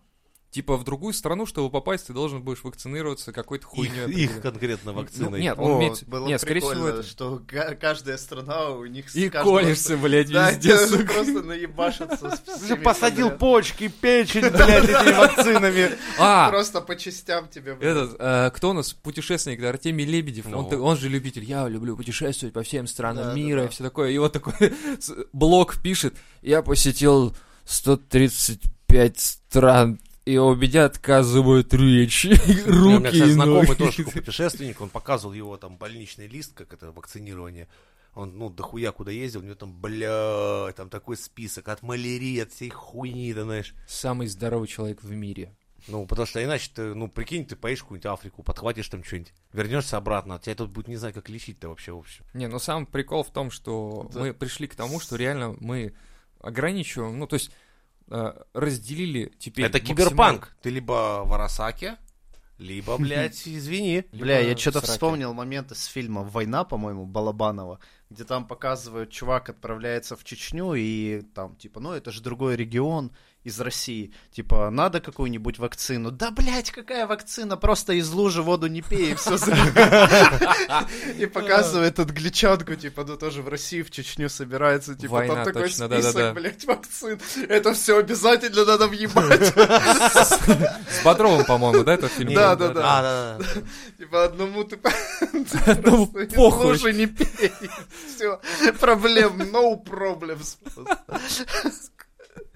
Типа, 0.51 0.79
в 0.79 0.85
другую 0.85 1.13
страну, 1.13 1.45
чтобы 1.45 1.69
попасть, 1.71 2.07
ты 2.07 2.15
должен 2.15 2.41
будешь 2.43 2.65
вакцинироваться 2.65 3.33
какой-то 3.35 3.65
Их, 3.67 3.71
хуйней. 3.71 4.07
их 4.25 4.41
конкретно 4.41 4.93
Ну, 4.93 5.01
вакциной. 5.01 5.43
нет, 5.43 5.59
он 5.59 5.73
О, 5.73 5.79
имеет... 5.79 6.05
было 6.09 6.27
Нет, 6.27 6.41
скорее 6.41 6.61
всего, 6.61 6.89
это... 6.89 7.03
что 7.03 7.43
ка- 7.47 7.75
каждая 7.79 8.17
страна 8.17 8.71
у 8.71 8.87
них... 8.87 9.15
И 9.15 9.29
каждого 9.29 9.59
колешься, 9.61 9.99
блядь, 9.99 10.31
Да, 10.33 10.51
везде, 10.51 10.79
сука. 10.87 11.13
просто 11.13 11.43
наебашатся 11.43 12.41
посадил 12.83 13.27
подряд. 13.27 13.39
почки, 13.39 13.89
печень, 13.89 14.41
блядь, 14.49 14.85
этими 14.89 15.17
вакцинами. 15.19 15.91
А, 16.19 16.49
Просто 16.49 16.81
по 16.81 16.97
частям 16.97 17.47
тебе... 17.49 17.75
блядь. 17.75 17.91
Этот, 17.97 18.17
э, 18.19 18.51
кто 18.55 18.71
у 18.71 18.73
нас 18.73 18.95
путешественник, 18.95 19.61
да, 19.61 19.69
Артемий 19.69 20.07
Лебедев, 20.07 20.47
Ну. 20.47 20.61
он, 20.67 20.75
он 20.81 20.97
же 20.97 21.11
любитель, 21.11 21.45
я 21.45 21.69
люблю 21.69 21.95
путешествовать 21.95 22.55
по 22.55 22.63
всем 22.63 22.87
странам 22.87 23.25
Да, 23.25 23.35
мира 23.35 23.61
да. 23.61 23.67
и 23.67 23.69
все 23.69 23.85
такое. 23.85 24.13
И 24.13 24.17
вот 24.19 24.33
такой 24.33 24.55
блог 25.35 25.83
пишет, 25.83 26.15
я 26.41 26.63
посетил 26.63 27.37
135 27.67 29.21
стран, 29.21 29.99
и 30.29 30.37
у 30.39 30.55
меня 30.55 30.85
отказывают 30.87 31.73
речь, 31.75 32.27
У 32.27 32.29
руки 32.71 32.99
меня, 32.99 33.09
и 33.09 33.13
кстати, 33.13 33.31
знакомый 33.31 33.67
ноги. 33.67 33.79
тоже 33.79 34.05
путешественник, 34.05 34.81
он 34.81 34.89
показывал 34.91 35.33
его 35.35 35.57
там 35.57 35.77
больничный 35.77 36.27
лист, 36.27 36.53
как 36.55 36.73
это 36.73 36.93
вакцинирование. 36.93 37.67
Он, 38.15 38.37
ну, 38.37 38.51
дохуя 38.51 38.91
куда 38.93 39.11
ездил, 39.13 39.41
у 39.41 39.45
него 39.45 39.55
там, 39.55 39.73
бля, 39.73 40.73
там 40.77 40.89
такой 40.91 41.17
список 41.17 41.69
от 41.69 41.83
малярии, 41.83 42.41
от 42.41 42.53
всей 42.53 42.69
хуйни, 42.71 43.33
да, 43.33 43.45
знаешь. 43.45 43.75
Самый 43.87 44.27
здоровый 44.27 44.67
человек 44.69 45.03
в 45.03 45.11
мире. 45.11 45.55
Ну, 45.87 46.05
потому 46.07 46.27
что 46.27 46.43
иначе 46.43 46.71
ты, 46.75 46.95
ну, 46.95 47.09
прикинь, 47.09 47.47
ты 47.47 47.55
поедешь 47.55 47.81
в 47.81 47.83
какую-нибудь 47.85 48.07
Африку, 48.07 48.43
подхватишь 48.43 48.89
там 48.89 49.05
что-нибудь, 49.05 49.33
вернешься 49.53 49.97
обратно, 49.97 50.35
а 50.35 50.39
тебя 50.41 50.57
тут 50.57 50.71
будет 50.71 50.89
не 50.89 50.97
знаю, 50.97 51.15
как 51.15 51.29
лечить-то 51.29 51.69
вообще, 51.69 51.93
в 51.93 51.99
общем. 51.99 52.25
Не, 52.35 52.49
ну 52.49 52.59
сам 52.59 52.85
прикол 52.87 53.23
в 53.23 53.31
том, 53.31 53.51
что 53.53 54.11
Да. 54.13 54.21
мы 54.21 54.35
пришли 54.35 54.67
к 54.67 54.75
тому, 54.75 54.99
что 55.01 55.17
реально 55.17 55.57
мы 55.61 55.95
ограничиваем, 56.41 57.19
ну 57.19 57.27
то 57.27 57.35
есть 57.35 57.51
разделили 58.55 59.33
теперь 59.39 59.67
это 59.67 59.79
максимально- 59.79 59.87
киберпанк. 59.87 60.57
Ты 60.63 60.71
либо 60.71 61.23
в 61.25 61.33
Арасаке, 61.33 61.97
либо, 62.59 62.97
блядь, 62.99 63.43
извини. 63.47 64.05
Бля, 64.13 64.41
я 64.41 64.57
что-то 64.57 64.81
вспомнил 64.81 65.33
момент 65.33 65.73
из 65.73 65.85
фильма 65.85 66.23
«Война», 66.23 66.65
по-моему, 66.65 67.07
Балабанова, 67.07 67.79
где 68.11 68.25
там 68.25 68.47
показывают, 68.47 69.11
чувак 69.11 69.49
отправляется 69.51 70.17
в 70.17 70.25
Чечню, 70.25 70.75
и 70.75 71.23
там, 71.35 71.55
типа, 71.57 71.81
ну, 71.81 71.93
это 71.93 72.11
же 72.11 72.21
другой 72.23 72.57
регион 72.57 73.13
из 73.49 73.61
России. 73.61 74.13
Типа, 74.31 74.71
надо 74.71 75.01
какую-нибудь 75.01 75.59
вакцину? 75.59 76.11
Да, 76.11 76.31
блядь, 76.31 76.71
какая 76.71 77.07
вакцина? 77.07 77.57
Просто 77.57 77.95
из 77.95 78.11
лужи 78.11 78.43
воду 78.43 78.69
не 78.69 78.83
пей, 78.83 79.13
и 79.13 79.15
все 79.15 79.37
И 81.19 81.27
показывает 81.27 81.99
англичанку, 81.99 82.75
типа, 82.75 83.05
ну, 83.05 83.17
тоже 83.17 83.43
в 83.43 83.49
Россию, 83.49 83.85
в 83.85 83.91
Чечню 83.91 84.29
собирается, 84.29 84.95
типа, 84.95 85.15
Война, 85.15 85.35
там 85.35 85.45
такой 85.45 85.71
список, 85.71 86.35
блядь, 86.35 86.65
вакцин. 86.65 87.21
Это 87.49 87.73
все 87.75 87.99
обязательно 87.99 88.65
надо 88.65 88.87
въебать. 88.87 89.53
С 89.55 91.05
Бодровым, 91.05 91.45
по-моему, 91.45 91.85
да, 91.85 91.95
этот 91.95 92.13
фильм? 92.13 92.35
Да, 92.35 92.55
да, 92.57 92.69
да. 92.69 92.83
А. 92.85 93.39
Типа 93.99 94.25
одному 94.25 94.65
ты 94.65 94.79
Одному 95.67 96.07
похуй. 96.37 96.67
лужи 96.67 96.93
не 96.93 97.07
пей. 97.07 97.53
Все. 98.07 98.41
Проблем, 98.79 99.41
no 99.53 99.83
problems. 99.83 100.57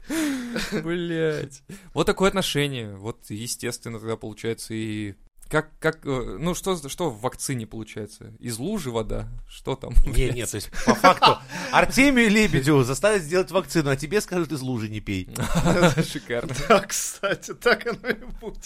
Блять. 0.83 1.63
Вот 1.95 2.07
такое 2.07 2.29
отношение. 2.29 2.95
Вот, 2.97 3.25
естественно, 3.29 3.99
тогда 3.99 4.17
получается 4.17 4.75
и... 4.75 5.15
Как, 5.49 5.69
как, 5.81 6.07
э, 6.07 6.39
ну 6.41 6.55
что, 6.55 6.77
что 6.89 7.11
в 7.11 7.21
вакцине 7.21 7.67
получается? 7.67 8.33
Из 8.39 8.59
лужи 8.59 8.91
вода? 8.91 9.29
Что 9.47 9.77
там? 9.77 9.93
Не, 10.07 10.31
нет, 10.31 10.51
то 10.51 10.55
есть, 10.55 10.71
по 10.87 10.95
факту, 10.95 11.37
Артемию 11.73 12.31
Лебедю 12.31 12.83
заставят 12.85 13.21
сделать 13.21 13.51
вакцину, 13.51 13.91
а 13.91 13.97
тебе 13.97 14.23
скажут, 14.23 14.51
из 14.51 14.63
лужи 14.63 14.89
не 14.89 15.01
пей. 15.01 15.29
Шикарно. 16.11 16.55
Да, 16.69 16.81
кстати, 16.81 17.53
так 17.53 17.87
оно 17.87 18.09
и 18.09 18.25
будет. 18.41 18.63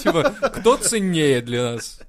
Типа, 0.00 0.30
кто 0.30 0.78
ценнее 0.78 1.42
для 1.42 1.72
нас? 1.72 2.00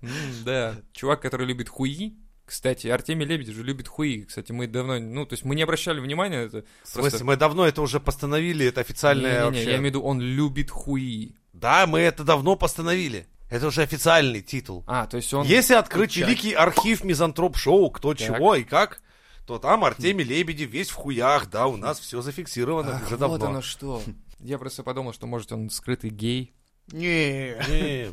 Да, 0.46 0.76
чувак, 0.94 1.22
который 1.22 1.46
любит 1.46 1.68
хуи. 1.68 2.16
Кстати, 2.52 2.88
Артемий 2.88 3.26
Лебедев 3.26 3.56
же 3.56 3.64
любит 3.64 3.88
хуи. 3.88 4.24
Кстати, 4.24 4.52
мы 4.52 4.68
давно, 4.68 5.00
ну, 5.00 5.26
то 5.26 5.36
есть 5.36 5.46
мы 5.46 5.56
не 5.56 5.62
обращали 5.62 6.02
внимания 6.02 6.36
это. 6.48 6.66
В 6.84 6.90
смысле, 6.90 7.24
мы 7.24 7.38
давно 7.38 7.66
это 7.66 7.82
уже 7.82 8.02
постановили, 8.02 8.66
это 8.66 8.82
официальное 8.82 9.46
Не-не-не, 9.46 9.46
вообще. 9.46 9.64
я 9.64 9.78
имею 9.78 9.82
в 9.84 9.86
виду, 9.86 10.02
он 10.02 10.20
любит 10.20 10.70
хуи. 10.70 11.34
Да, 11.54 11.88
мы 11.88 12.00
это 12.02 12.26
давно 12.26 12.58
постановили. 12.58 13.26
Это 13.50 13.68
уже 13.68 13.84
официальный 13.84 14.42
титул. 14.42 14.84
А, 14.86 15.08
то 15.08 15.16
есть 15.16 15.34
он... 15.34 15.48
Если 15.48 15.76
открыть 15.76 16.14
Печать. 16.14 16.28
великий 16.28 16.52
архив 16.52 17.06
Мизантроп-шоу, 17.06 17.90
кто 17.90 18.14
Так. 18.14 18.28
чего 18.28 18.56
и 18.56 18.66
как, 18.66 19.02
то 19.48 19.58
там 19.58 19.86
Артемий 19.86 20.26
Лебедев 20.26 20.72
весь 20.72 20.90
в 20.90 20.96
хуях, 20.96 21.50
да, 21.50 21.68
у 21.68 21.78
нас 21.78 22.02
все 22.02 22.22
зафиксировано 22.22 22.98
Ах, 22.98 23.06
уже 23.06 23.16
вот 23.16 23.20
давно. 23.40 23.46
оно 23.46 23.62
что. 23.62 24.04
Я 24.42 24.58
просто 24.58 24.84
подумал, 24.84 25.14
что, 25.14 25.26
может, 25.26 25.54
он 25.54 25.70
скрытый 25.70 26.10
гей. 26.10 26.54
Не. 26.92 27.56
Не, 27.70 28.12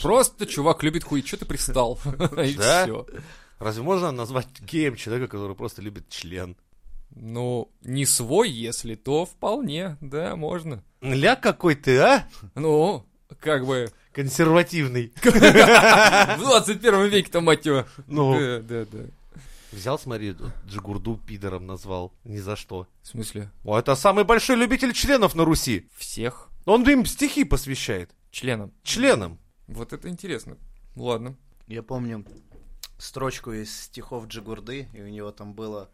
Просто 0.00 0.46
чувак 0.46 0.82
любит 0.82 1.04
хуи. 1.04 1.20
Что 1.20 1.36
ты 1.36 1.44
пристал? 1.44 2.00
И 2.42 2.54
все. 2.54 3.06
Разве 3.58 3.82
можно 3.82 4.10
назвать 4.12 4.48
геем 4.60 4.96
человека, 4.96 5.32
который 5.32 5.54
просто 5.56 5.82
любит 5.82 6.08
член? 6.08 6.56
Ну, 7.16 7.70
не 7.82 8.06
свой, 8.06 8.50
если, 8.50 8.94
то 8.96 9.24
вполне, 9.24 9.96
да, 10.00 10.34
можно. 10.36 10.82
Ля 11.00 11.36
какой 11.36 11.76
ты, 11.76 11.98
а? 11.98 12.28
Ну, 12.56 13.06
как 13.38 13.64
бы, 13.66 13.92
Консервативный. 14.12 15.12
в 15.22 16.38
21 16.38 17.04
веке-то, 17.06 17.40
мать 17.40 17.66
его. 17.66 17.84
Ну, 18.06 18.38
Да, 18.38 18.58
да, 18.60 18.84
да. 18.90 18.98
взял, 19.72 19.98
смотри, 19.98 20.34
Джигурду 20.66 21.16
пидором 21.26 21.66
назвал. 21.66 22.12
Ни 22.24 22.38
за 22.38 22.56
что. 22.56 22.88
В 23.02 23.06
смысле, 23.08 23.50
О, 23.64 23.78
это 23.78 23.94
самый 23.94 24.24
большой 24.24 24.56
любитель 24.56 24.92
членов 24.92 25.34
на 25.34 25.44
Руси. 25.44 25.88
всех 25.96 26.48
Он 26.64 26.88
им 26.88 27.04
стихи 27.06 27.44
посвящает. 27.44 28.10
членам. 28.30 28.72
Членам. 28.82 29.38
Вот 29.68 29.92
это 29.92 30.08
интересно. 30.08 30.56
Ладно. 30.96 31.36
Я 31.66 31.82
помню 31.82 32.24
строчку 32.98 33.52
из 33.52 33.74
стихов 33.74 34.26
Джигурды, 34.26 34.88
и 34.92 35.02
у 35.02 35.08
него 35.08 35.30
там 35.32 35.54
было 35.54 35.90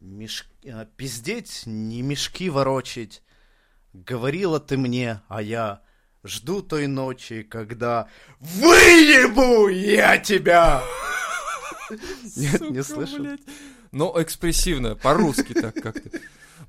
«Меш- 0.00 0.46
а, 0.66 0.84
«Пиздеть, 0.96 1.62
не 1.66 2.02
мешки 2.02 2.50
ворочить, 2.50 3.22
говорила 3.92 4.60
ты 4.60 4.76
мне, 4.76 5.22
а 5.28 5.42
я 5.42 5.82
жду 6.24 6.62
той 6.62 6.86
ночи, 6.86 7.42
когда 7.42 8.08
выебу 8.40 9.68
я 9.68 10.18
тебя!» 10.18 10.82
Нет, 12.36 12.70
не 12.70 12.82
слышал. 12.82 13.26
Но 13.90 14.14
экспрессивно, 14.20 14.96
по-русски 14.96 15.52
так 15.52 15.74
как-то. 15.74 16.18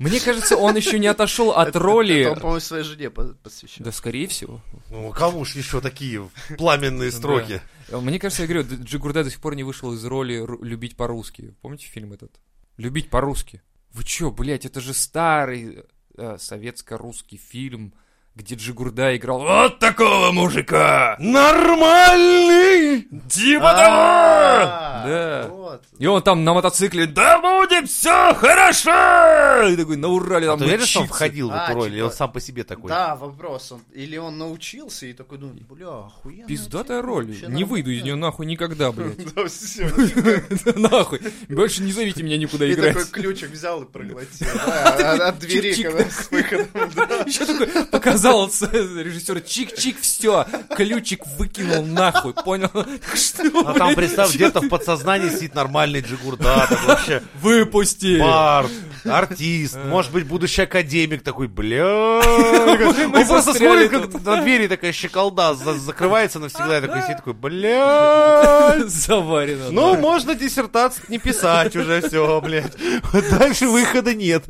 Мне 0.04 0.20
кажется, 0.20 0.58
он 0.58 0.76
еще 0.76 1.00
не 1.00 1.08
отошел 1.08 1.52
от 1.52 1.70
Это- 1.70 1.80
роли... 1.80 2.22
это 2.22 2.32
он, 2.32 2.40
по-моему, 2.40 2.60
своей 2.60 2.84
жене 2.84 3.10
по- 3.10 3.24
посвящен. 3.44 3.84
Да, 3.84 3.92
скорее 3.92 4.28
всего. 4.28 4.62
Ну, 4.90 5.12
кому 5.12 5.46
ж 5.46 5.56
еще 5.56 5.82
такие 5.82 6.30
пламенные 6.58 7.12
строки? 7.12 7.62
Мне 7.92 8.20
кажется, 8.20 8.44
я 8.44 8.48
говорю, 8.48 8.84
Джигурда 8.84 9.24
до 9.24 9.30
сих 9.32 9.40
пор 9.40 9.56
не 9.56 9.64
вышел 9.64 9.94
из 9.94 10.04
роли 10.06 10.46
«Любить 10.62 10.96
по-русски». 10.98 11.56
Помните 11.62 11.86
фильм 11.88 12.14
этот? 12.14 12.32
«Любить 12.78 13.10
по-русски». 13.10 13.62
Вы 13.94 14.04
чё, 14.04 14.32
блядь, 14.32 14.66
это 14.66 14.82
же 14.82 14.94
старый 14.94 15.84
э, 16.18 16.38
советско-русский 16.40 17.38
фильм, 17.38 17.94
где 18.36 18.56
Джигурда 18.56 19.16
играл 19.16 19.40
вот 19.42 19.78
такого 19.80 20.32
мужика! 20.32 21.16
Нормальный! 21.20 23.08
Типа 23.30 23.72
А, 23.76 25.04
Да. 25.08 25.48
вот. 25.50 25.84
И 26.00 26.08
он 26.08 26.22
там 26.24 26.44
на 26.44 26.54
мотоцикле 26.56 27.06
«Да 27.06 27.40
будет 27.40 27.88
все 27.90 28.34
хорошо!» 28.34 29.68
И 29.70 29.76
такой 29.76 29.98
на 29.98 30.08
Урале 30.08 30.48
А 30.48 30.52
там 30.52 30.60
ты 30.62 30.66
веришь, 30.66 30.88
что 30.88 31.02
он 31.02 31.08
входил 31.08 31.50
в 31.50 31.54
А, 31.54 31.66
эту 31.66 31.74
роль, 31.76 31.88
или 31.90 31.96
типа, 31.98 32.06
он 32.06 32.12
сам 32.12 32.32
по 32.32 32.40
себе 32.42 32.64
такой? 32.64 32.90
Да, 32.90 33.16
вопрос. 33.16 33.72
Он, 33.72 33.82
или 33.94 34.18
он 34.18 34.38
научился 34.40 35.06
и 35.06 35.14
такой 35.14 35.38
думает, 35.38 35.62
бля, 35.68 35.88
охуенно. 36.08 36.48
Пиздатая 36.48 37.02
роль. 37.04 37.28
Не 37.48 37.64
выйду 37.64 37.92
из 37.92 38.02
нее 38.04 38.16
нахуй 38.16 38.46
никогда, 38.48 38.92
блядь. 38.92 39.18
Да, 39.36 39.46
все. 39.48 39.86
Нахуй. 40.76 41.22
Больше 41.50 41.84
не 41.84 41.92
зовите 41.92 42.24
меня 42.24 42.38
никуда 42.38 42.66
И 42.66 42.74
играть. 42.74 42.94
такой 42.96 43.06
ключик 43.12 43.52
взял 43.52 43.84
и 43.84 43.86
проглотил. 43.86 44.48
от- 44.66 45.38
двери, 45.40 45.82
когда 45.84 46.04
с 46.10 46.32
выходом. 46.32 46.68
Еще 47.28 47.46
такой 47.46 47.68
показал 47.86 48.23
с- 48.50 48.62
режиссер 48.72 49.38
чик-чик, 49.38 49.96
все, 50.02 50.46
ключик 50.76 51.26
выкинул 51.38 51.86
нахуй, 51.86 52.34
понял? 52.34 52.70
Что, 53.16 53.68
А 53.68 53.74
там, 53.74 53.96
представь, 53.96 54.34
где-то 54.34 54.62
в 54.62 54.70
подсознании 54.70 55.30
сидит 55.30 55.56
нормальный 55.56 56.02
Джигурда, 56.02 56.68
вообще 56.88 57.22
Выпусти! 57.42 58.20
Барт, 58.20 58.72
артист, 59.06 59.78
может 59.86 60.12
быть, 60.12 60.26
будущий 60.26 60.62
академик 60.64 61.24
такой, 61.24 61.48
бля. 61.48 62.20
Он 62.20 63.28
просто 63.28 63.54
смотрит, 63.54 63.90
как 63.92 64.24
на 64.24 64.42
двери 64.42 64.68
такая 64.68 64.92
щеколда 64.92 65.56
за- 65.56 65.78
закрывается 65.78 66.40
навсегда, 66.40 66.82
такой 66.82 67.02
сидит 67.04 67.18
такой, 67.18 67.34
бля. 67.34 68.78
Заварено. 68.88 69.70
Ну, 69.72 69.96
можно 69.98 70.36
диссертацию 70.36 71.06
не 71.10 71.20
писать 71.20 71.76
уже, 71.76 72.02
все, 72.02 72.40
блядь. 72.42 72.74
Дальше 73.38 73.68
выхода 73.68 74.14
нет. 74.14 74.44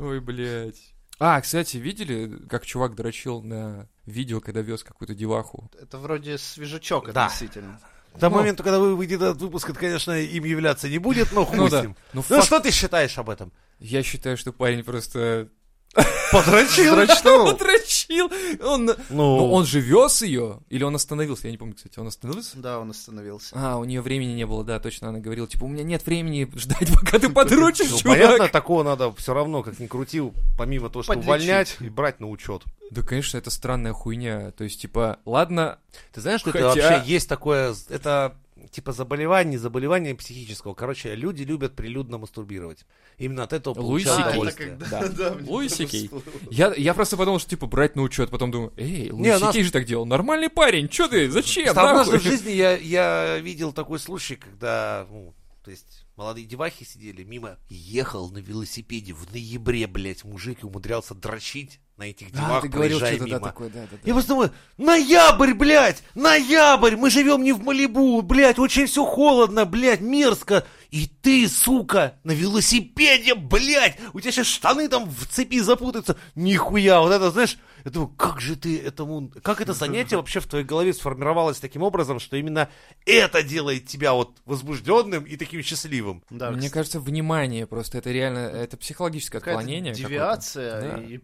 Ой, 0.00 0.20
блядь. 0.20 0.76
А, 1.18 1.40
кстати, 1.40 1.76
видели, 1.78 2.38
как 2.48 2.64
чувак 2.64 2.94
дрочил 2.94 3.42
на 3.42 3.88
видео, 4.06 4.40
когда 4.40 4.60
вез 4.60 4.84
какую-то 4.84 5.14
деваху? 5.14 5.70
Это 5.80 5.98
вроде 5.98 6.38
свежачок 6.38 7.12
Да. 7.12 7.26
относительно. 7.26 7.80
До 8.18 8.30
Ну. 8.30 8.36
момента, 8.36 8.62
когда 8.62 8.78
вы 8.78 8.96
выйдет 8.96 9.20
этот 9.20 9.40
выпуск, 9.40 9.70
это, 9.70 9.78
конечно, 9.78 10.12
им 10.12 10.44
являться 10.44 10.88
не 10.88 10.98
будет, 10.98 11.32
но 11.32 11.44
хуй 11.44 11.56
Ну 11.58 11.68
с 11.68 11.70
да. 11.70 11.82
ним. 11.82 11.96
Ну, 12.12 12.22
Ну, 12.28 12.36
факт- 12.36 12.46
что 12.46 12.60
ты 12.60 12.70
считаешь 12.70 13.16
об 13.18 13.30
этом? 13.30 13.52
Я 13.80 14.02
считаю, 14.02 14.36
что 14.36 14.52
парень 14.52 14.82
просто 14.82 15.48
Подрочил? 16.32 16.94
подрочил. 17.46 18.30
Он... 18.62 18.84
Ну, 18.86 18.94
Ну, 19.10 19.52
он 19.52 19.64
же 19.64 19.80
вез 19.80 20.22
ее? 20.22 20.60
Или 20.68 20.84
он 20.84 20.94
остановился? 20.94 21.46
Я 21.46 21.52
не 21.52 21.56
помню, 21.58 21.74
кстати, 21.74 21.98
он 21.98 22.06
остановился? 22.06 22.58
Да, 22.58 22.78
он 22.78 22.90
остановился. 22.90 23.54
А, 23.58 23.76
у 23.78 23.84
нее 23.84 24.00
времени 24.00 24.32
не 24.32 24.46
было, 24.46 24.62
да, 24.64 24.78
точно, 24.80 25.08
она 25.08 25.18
говорила, 25.18 25.48
типа, 25.48 25.64
у 25.64 25.68
меня 25.68 25.82
нет 25.84 26.04
времени 26.04 26.50
ждать, 26.54 26.92
пока 27.00 27.18
ты 27.18 27.28
подрочишь, 27.30 27.90
ну, 27.90 27.98
чувак. 27.98 28.18
понятно, 28.18 28.48
такого 28.48 28.82
надо 28.82 29.12
все 29.14 29.32
равно, 29.34 29.62
как 29.62 29.78
ни 29.78 29.86
крутил, 29.86 30.34
помимо 30.58 30.90
того, 30.90 31.02
что 31.02 31.12
Подлечить. 31.14 31.28
увольнять 31.28 31.76
и 31.80 31.88
брать 31.88 32.20
на 32.20 32.28
учет. 32.28 32.62
Да, 32.90 33.02
конечно, 33.02 33.38
это 33.38 33.50
странная 33.50 33.92
хуйня. 33.92 34.50
То 34.52 34.64
есть, 34.64 34.80
типа, 34.80 35.18
ладно, 35.24 35.78
Ты 36.12 36.20
знаешь, 36.20 36.40
что 36.40 36.52
Хотя- 36.52 36.70
это 36.72 36.80
вообще 36.80 37.10
есть 37.10 37.28
такое, 37.28 37.74
это 37.88 38.34
типа 38.70 38.92
заболевание, 38.92 39.52
не 39.52 39.58
заболевание 39.58 40.14
психического. 40.14 40.74
Короче, 40.74 41.14
люди 41.14 41.42
любят 41.42 41.74
прилюдно 41.74 42.18
мастурбировать. 42.18 42.84
Именно 43.16 43.44
от 43.44 43.52
этого 43.52 43.74
получают 43.74 44.28
удовольствие. 44.28 44.78
Да. 44.90 45.08
да, 45.08 45.34
мне 45.34 45.48
Луи 45.48 45.68
тоже 45.68 45.84
Сикей. 45.86 46.04
всплыло. 46.04 46.22
Я, 46.50 46.74
я 46.74 46.94
просто 46.94 47.16
подумал, 47.16 47.38
что, 47.38 47.50
типа, 47.50 47.66
брать 47.66 47.96
на 47.96 48.02
учет, 48.02 48.30
потом 48.30 48.50
думаю, 48.50 48.72
эй, 48.76 49.10
Луи 49.10 49.22
Не, 49.22 49.38
нас- 49.38 49.52
Сикей 49.52 49.64
же 49.64 49.72
так 49.72 49.84
делал, 49.84 50.06
нормальный 50.06 50.48
парень, 50.48 50.90
что 50.90 51.08
ты, 51.08 51.30
зачем, 51.30 51.70
однажды 51.70 52.18
в 52.18 52.22
жизни 52.22 52.50
я, 52.50 52.76
я 52.76 53.38
видел 53.38 53.72
такой 53.72 53.98
случай, 53.98 54.36
когда, 54.36 55.06
ну, 55.10 55.34
то 55.64 55.70
есть, 55.70 56.06
молодые 56.16 56.46
девахи 56.46 56.84
сидели 56.84 57.24
мимо, 57.24 57.58
ехал 57.68 58.30
на 58.30 58.38
велосипеде 58.38 59.12
в 59.12 59.30
ноябре, 59.32 59.86
блядь, 59.86 60.24
мужик 60.24 60.62
и 60.62 60.66
умудрялся 60.66 61.14
дрочить 61.14 61.80
на 61.98 62.04
этих 62.04 62.32
Да, 62.32 62.38
девах, 62.40 62.62
ты 62.62 62.68
говорил 62.68 62.98
что-то, 62.98 63.18
да, 63.18 63.24
мимо. 63.24 63.40
такое, 63.40 63.68
да, 63.70 63.80
да, 63.82 63.88
да. 63.90 63.98
Я 64.04 64.12
просто 64.12 64.28
думаю, 64.30 64.52
ноябрь, 64.78 65.52
блядь, 65.52 66.02
ноябрь, 66.14 66.96
мы 66.96 67.10
живем 67.10 67.42
не 67.42 67.52
в 67.52 67.62
Малибу, 67.64 68.22
блядь, 68.22 68.58
очень 68.58 68.86
все 68.86 69.04
холодно, 69.04 69.64
блядь, 69.66 70.00
мерзко. 70.00 70.64
И 70.90 71.06
ты, 71.06 71.46
сука, 71.48 72.14
на 72.24 72.32
велосипеде, 72.32 73.34
блядь, 73.34 73.98
у 74.14 74.20
тебя 74.20 74.30
сейчас 74.32 74.46
штаны 74.46 74.88
там 74.88 75.10
в 75.10 75.26
цепи 75.26 75.60
запутаются. 75.60 76.16
Нихуя, 76.34 77.00
вот 77.00 77.12
это, 77.12 77.30
знаешь, 77.30 77.58
я 77.84 77.90
думаю, 77.90 78.08
как 78.16 78.40
же 78.40 78.56
ты 78.56 78.78
этому, 78.78 79.30
как 79.42 79.60
это 79.60 79.72
занятие 79.74 80.16
вообще 80.18 80.40
в 80.40 80.46
твоей 80.46 80.64
голове 80.64 80.94
сформировалось 80.94 81.58
таким 81.58 81.82
образом, 81.82 82.20
что 82.20 82.36
именно 82.36 82.68
это 83.04 83.42
делает 83.42 83.86
тебя 83.86 84.12
вот 84.14 84.38
возбужденным 84.46 85.24
и 85.24 85.36
таким 85.36 85.62
счастливым. 85.62 86.22
Да, 86.30 86.50
Мне 86.50 86.58
кстати, 86.60 86.72
кажется, 86.74 87.00
внимание 87.00 87.66
просто, 87.66 87.98
это 87.98 88.10
реально, 88.10 88.38
это 88.38 88.76
психологическое 88.76 89.38
отклонение. 89.38 89.92
девиация. 89.92 90.80
Да. 90.80 91.02
И... 91.02 91.20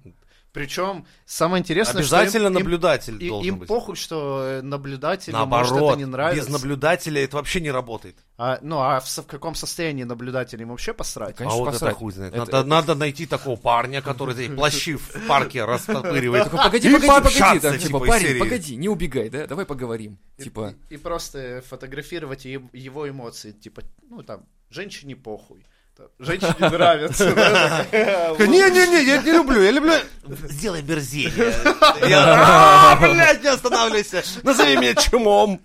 Причем 0.54 1.04
самое 1.26 1.60
интересное, 1.60 1.98
Обязательно 2.00 2.30
что 2.30 2.38
им, 2.38 2.46
им- 2.46 2.54
наблюдатель 2.54 3.22
и- 3.22 3.28
должен 3.28 3.48
им 3.54 3.58
быть. 3.58 3.68
похуй, 3.68 3.96
что 3.96 4.40
э, 4.44 4.62
наблюдателю 4.62 5.36
может 5.36 5.50
Наоборот, 5.72 5.90
это 5.90 5.98
не 5.98 6.04
нравится. 6.06 6.46
без 6.46 6.52
наблюдателя 6.52 7.24
это 7.24 7.36
вообще 7.36 7.60
не 7.60 7.72
работает. 7.72 8.16
А, 8.38 8.58
ну, 8.62 8.78
а 8.78 9.00
в, 9.00 9.04
в 9.04 9.26
каком 9.26 9.56
состоянии 9.56 10.04
наблюдатель 10.04 10.62
им 10.62 10.68
вообще 10.68 10.94
посрать? 10.94 11.34
Конечно, 11.34 11.56
а 11.56 11.58
вот 11.58 11.72
посрать. 11.72 11.90
это 11.90 11.98
хуй 11.98 12.12
знает. 12.12 12.34
Это- 12.34 12.52
Надо, 12.52 12.64
надо 12.68 12.94
найти 12.94 13.26
такого 13.26 13.56
парня, 13.56 14.00
который 14.00 14.48
плащи 14.48 14.94
в 14.94 15.26
парке 15.26 15.64
растопыривает. 15.64 16.48
Погоди, 16.52 16.88
И 16.88 16.92
погоди, 16.92 17.06
погоди, 17.08 17.38
там, 17.40 17.58
типа, 17.58 17.78
типа, 17.78 17.98
парень, 18.00 18.26
серии. 18.26 18.38
погоди, 18.38 18.76
не 18.76 18.88
убегай, 18.88 19.28
да, 19.30 19.46
давай 19.48 19.66
поговорим. 19.66 20.18
И- 20.38 20.44
Типа, 20.44 20.74
И, 20.88 20.94
и 20.94 20.98
просто 20.98 21.64
фотографировать 21.68 22.44
его 22.44 23.08
эмоции. 23.08 23.50
Типа, 23.50 23.82
ну 24.08 24.22
там, 24.22 24.44
женщине 24.70 25.16
похуй. 25.16 25.64
Женщине 26.18 26.54
нравится. 26.58 27.24
Не-не-не, 28.38 29.04
я 29.06 29.22
не 29.22 29.32
люблю, 29.32 29.62
я 29.62 29.70
люблю... 29.70 29.92
Сделай 30.48 30.82
мерзение. 30.82 31.54
Я, 32.08 32.24
«А, 32.92 32.96
Блядь, 33.00 33.42
не 33.42 33.48
останавливайся. 33.48 34.22
Назови 34.42 34.76
меня 34.76 34.94
чумом. 34.94 35.60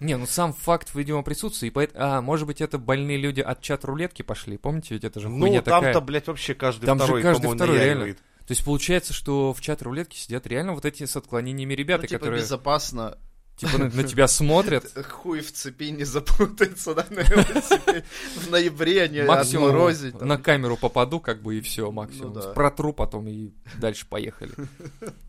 Не, 0.00 0.16
ну 0.16 0.26
сам 0.26 0.52
факт, 0.52 0.94
видимо, 0.94 1.22
присутствия. 1.22 1.68
И 1.68 1.70
поэт- 1.70 1.92
А, 1.94 2.20
может 2.20 2.46
быть, 2.46 2.60
это 2.60 2.78
больные 2.78 3.16
люди 3.16 3.40
от 3.40 3.60
чат-рулетки 3.60 4.22
пошли. 4.22 4.56
Помните, 4.56 4.94
ведь 4.94 5.04
это 5.04 5.20
же 5.20 5.28
Ну, 5.28 5.46
там-то, 5.46 5.70
такая. 5.70 6.00
блядь, 6.00 6.26
вообще 6.26 6.54
каждый 6.54 6.86
Там 6.86 6.98
же 6.98 7.04
второй, 7.04 7.22
каждый 7.22 7.42
по-моему, 7.42 7.58
второй, 7.58 7.78
наяривает. 7.78 8.18
То 8.18 8.50
есть 8.50 8.64
получается, 8.64 9.12
что 9.14 9.54
в 9.54 9.60
чат-рулетке 9.60 10.18
сидят 10.18 10.46
реально 10.46 10.74
вот 10.74 10.84
эти 10.84 11.06
с 11.06 11.16
отклонениями 11.16 11.72
Ну, 11.74 11.78
ребята, 11.78 12.06
типа, 12.06 12.18
которые 12.18 12.42
безопасно. 12.42 13.16
Типа 13.56 13.78
на, 13.78 13.90
на 13.90 14.02
тебя 14.08 14.28
смотрят. 14.28 14.84
Хуй 15.08 15.40
в 15.40 15.52
цепи 15.52 15.90
не 15.90 16.04
запутается, 16.04 16.94
да, 16.94 17.06
на 17.10 17.20
велосипеде. 17.20 18.04
В 18.36 18.50
ноябре 18.50 19.08
не 19.08 19.24
Максимум 19.24 19.68
отморозить. 19.68 20.18
там. 20.18 20.28
на 20.28 20.38
камеру 20.38 20.76
попаду, 20.76 21.20
как 21.20 21.42
бы, 21.42 21.56
и 21.56 21.60
все, 21.60 21.90
максимум. 21.90 22.34
Ну 22.34 22.40
да. 22.40 22.52
Протру 22.52 22.92
потом 22.92 23.28
и 23.28 23.52
дальше 23.78 24.06
поехали. 24.08 24.52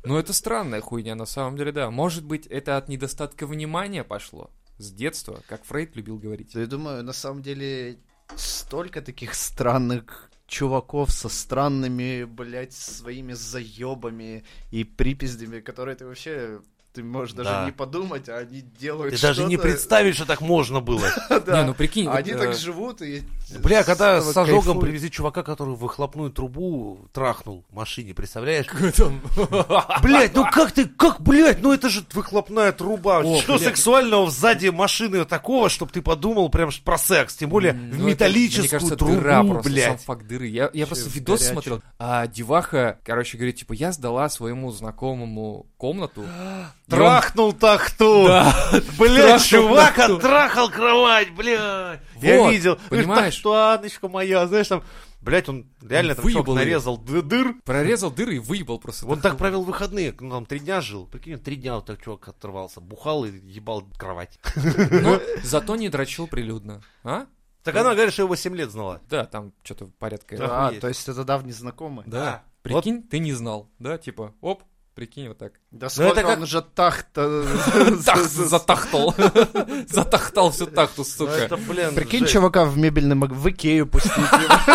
Ну, 0.04 0.18
это 0.18 0.34
странная 0.34 0.82
хуйня, 0.82 1.16
на 1.16 1.26
самом 1.26 1.58
деле, 1.58 1.72
да. 1.72 1.90
Может 1.90 2.24
быть, 2.24 2.48
это 2.48 2.78
от 2.78 2.90
недостатка 2.90 3.48
внимания 3.48 4.04
пошло 4.04 4.52
с 4.78 4.92
детства, 4.92 5.42
как 5.48 5.64
Фрейд 5.66 5.96
любил 5.96 6.18
говорить. 6.18 6.52
Да 6.54 6.62
я 6.62 6.68
думаю, 6.68 7.04
на 7.04 7.14
самом 7.14 7.42
деле, 7.42 7.98
столько 8.36 9.02
таких 9.02 9.34
странных 9.34 10.30
чуваков 10.48 11.12
со 11.12 11.30
странными, 11.30 12.24
блядь, 12.24 12.74
своими 12.74 13.34
заебами 13.34 14.44
и 14.72 14.84
припиздями, 14.84 15.60
которые 15.60 15.96
ты 15.96 16.06
вообще... 16.06 16.60
Ты 16.96 17.04
можешь 17.04 17.34
даже 17.34 17.50
Да. 17.50 17.66
не 17.66 17.74
подумать, 17.74 18.30
а 18.30 18.38
они 18.38 18.62
делают 18.80 19.14
Ты 19.14 19.22
даже 19.22 19.44
не 19.44 19.58
представишь, 19.58 20.16
что 20.16 20.26
так 20.26 20.40
можно 20.40 20.80
было. 20.80 21.06
Да. 21.46 21.62
Не, 21.62 21.68
ну 21.68 21.74
прикинь, 21.74 22.08
Они 22.08 22.32
э, 22.32 22.38
так 22.38 22.56
живут 22.56 23.02
и... 23.02 23.22
Бля, 23.60 23.84
когда 23.84 24.22
с 24.22 24.36
ожогом 24.36 24.80
привезли 24.80 25.12
чувака, 25.12 25.44
который 25.44 25.76
выхлопную 25.76 26.32
трубу 26.32 27.08
трахнул 27.12 27.64
в 27.70 27.76
машине, 27.76 28.14
представляешь? 28.14 28.66
Блять, 30.02 30.34
ну 30.34 30.46
как 30.50 30.72
ты, 30.72 30.86
как, 30.88 31.22
блять, 31.22 31.62
ну 31.62 31.74
это 31.74 31.90
же 31.90 32.04
выхлопная 32.14 32.72
труба. 32.72 33.24
Что 33.42 33.58
сексуального 33.58 34.32
сзади 34.32 34.70
машины 34.70 35.26
такого, 35.26 35.70
чтобы 35.70 35.92
ты 35.92 36.02
подумал 36.02 36.50
прям 36.50 36.70
про 36.84 36.98
секс, 36.98 37.36
тем 37.36 37.50
более 37.50 37.74
в 37.74 38.00
ну, 38.00 38.08
металлическую 38.08 38.98
трубу, 38.98 39.16
дыра 39.16 39.44
просто, 39.44 39.70
блядь. 39.70 39.86
сам 39.86 39.98
факт 39.98 40.26
дыры. 40.26 40.48
Я, 40.48 40.70
я 40.74 40.88
просто 40.88 41.10
видос 41.10 41.42
смотрел, 41.42 41.82
а 42.00 42.28
деваха, 42.28 43.00
короче, 43.04 43.38
говорит, 43.38 43.58
типа, 43.58 43.74
я 43.74 43.92
сдала 43.92 44.30
своему 44.30 44.72
знакомому 44.72 45.68
комнату. 45.78 46.26
Трахнул 46.90 47.54
тахту. 47.54 48.26
Да, 48.28 48.56
Блядь, 49.00 49.16
трахнул 49.18 49.40
чувак 49.40 49.96
тахту. 49.96 50.16
оттрахал 50.18 50.70
кровать, 50.70 51.32
блядь. 51.32 52.00
Я 52.22 52.42
Вот, 52.42 52.52
видел. 52.52 52.78
понимаешь? 52.90 53.34
Что, 53.34 53.54
Анночка 53.74 54.08
моя, 54.08 54.46
знаешь, 54.48 54.68
там, 54.68 54.84
блядь, 55.22 55.50
он 55.50 55.66
реально 55.82 56.12
Он 56.12 56.16
там 56.18 56.26
чувак 56.30 56.46
выебал 56.48 56.56
нарезал 56.56 56.98
дыр. 56.98 57.56
Прорезал 57.66 58.12
дыры 58.12 58.36
и 58.36 58.40
выебал 58.40 58.80
просто. 58.80 59.08
Он 59.08 59.20
так 59.20 59.38
провел 59.38 59.64
выходные, 59.64 60.14
ну 60.20 60.30
там 60.30 60.46
три 60.46 60.60
дня 60.60 60.80
жил. 60.82 61.08
Прикинь, 61.08 61.40
три 61.40 61.56
дня 61.56 61.76
вот 61.76 61.86
так 61.88 62.02
чувак 62.04 62.28
оторвался. 62.28 62.82
Бухал 62.82 63.26
и 63.26 63.32
ебал 63.32 63.84
кровать. 63.98 64.40
Но 64.56 65.20
зато 65.44 65.76
не 65.76 65.90
дрочил 65.90 66.28
прилюдно. 66.28 66.82
А? 67.04 67.26
Так 67.64 67.76
она 67.78 67.94
говорит, 67.96 68.14
что 68.14 68.22
его 68.22 68.36
7 68.36 68.56
лет 68.56 68.70
знала. 68.70 69.02
Да, 69.10 69.26
там 69.26 69.52
что-то 69.64 69.88
порядка. 69.98 70.38
Да. 70.38 70.68
А, 70.68 70.72
то 70.74 70.88
есть 70.88 71.10
это 71.10 71.24
давний 71.24 71.52
знакомый? 71.52 72.04
Да. 72.06 72.44
Прикинь, 72.62 73.02
ты 73.02 73.18
не 73.18 73.34
знал, 73.34 73.70
да, 73.80 73.98
типа, 73.98 74.34
оп, 74.42 74.62
прикинь, 74.96 75.28
вот 75.28 75.38
так. 75.38 75.54
Да 75.72 75.88
Ну, 75.98 76.04
это 76.06 76.12
сколько 76.12 76.22
как- 76.22 76.38
он 76.38 76.44
уже 76.44 76.62
так-то... 76.62 77.46
Тах, 78.06 78.20
затахтал. 78.24 79.14
Затахтал 79.90 80.52
всю 80.52 80.68
тахту, 80.68 81.02
Ну, 81.02 81.04
сука. 81.04 81.32
это, 81.34 81.58
блин, 81.58 81.94
Прикинь, 81.94 82.26
чувака 82.26 82.66
в 82.66 82.78
мебельном 82.78 83.20
маг- 83.20 83.34
в 83.34 83.50
Икею 83.50 83.86
пустить. 83.88 84.14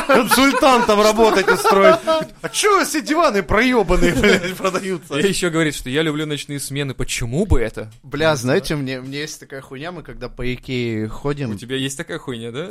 консультантом 0.07 1.01
работать 1.01 1.49
устроить. 1.49 1.97
А 2.43 2.49
чё 2.51 2.85
все 2.85 3.01
диваны 3.03 3.43
проебанные, 3.43 4.13
блядь, 4.15 4.55
продаются? 4.57 5.19
И 5.19 5.27
еще 5.27 5.49
говорит, 5.51 5.75
что 5.75 5.89
я 5.91 6.03
люблю 6.03 6.27
ночные 6.27 6.61
смены. 6.61 6.93
Почему 6.95 7.47
бы 7.47 7.61
это? 7.61 7.91
Бля, 8.03 8.37
знаете, 8.37 8.77
мне, 8.77 9.01
мне 9.01 9.21
есть 9.21 9.41
такая 9.41 9.63
хуйня, 9.63 9.91
мы 9.91 10.03
когда 10.03 10.29
по 10.29 10.43
Икее 10.55 11.07
У 11.07 11.09
ходим, 11.09 11.57
тебя 11.57 11.77
есть 11.77 11.97
такая 11.97 12.19
хуйня, 12.19 12.53
да? 12.53 12.71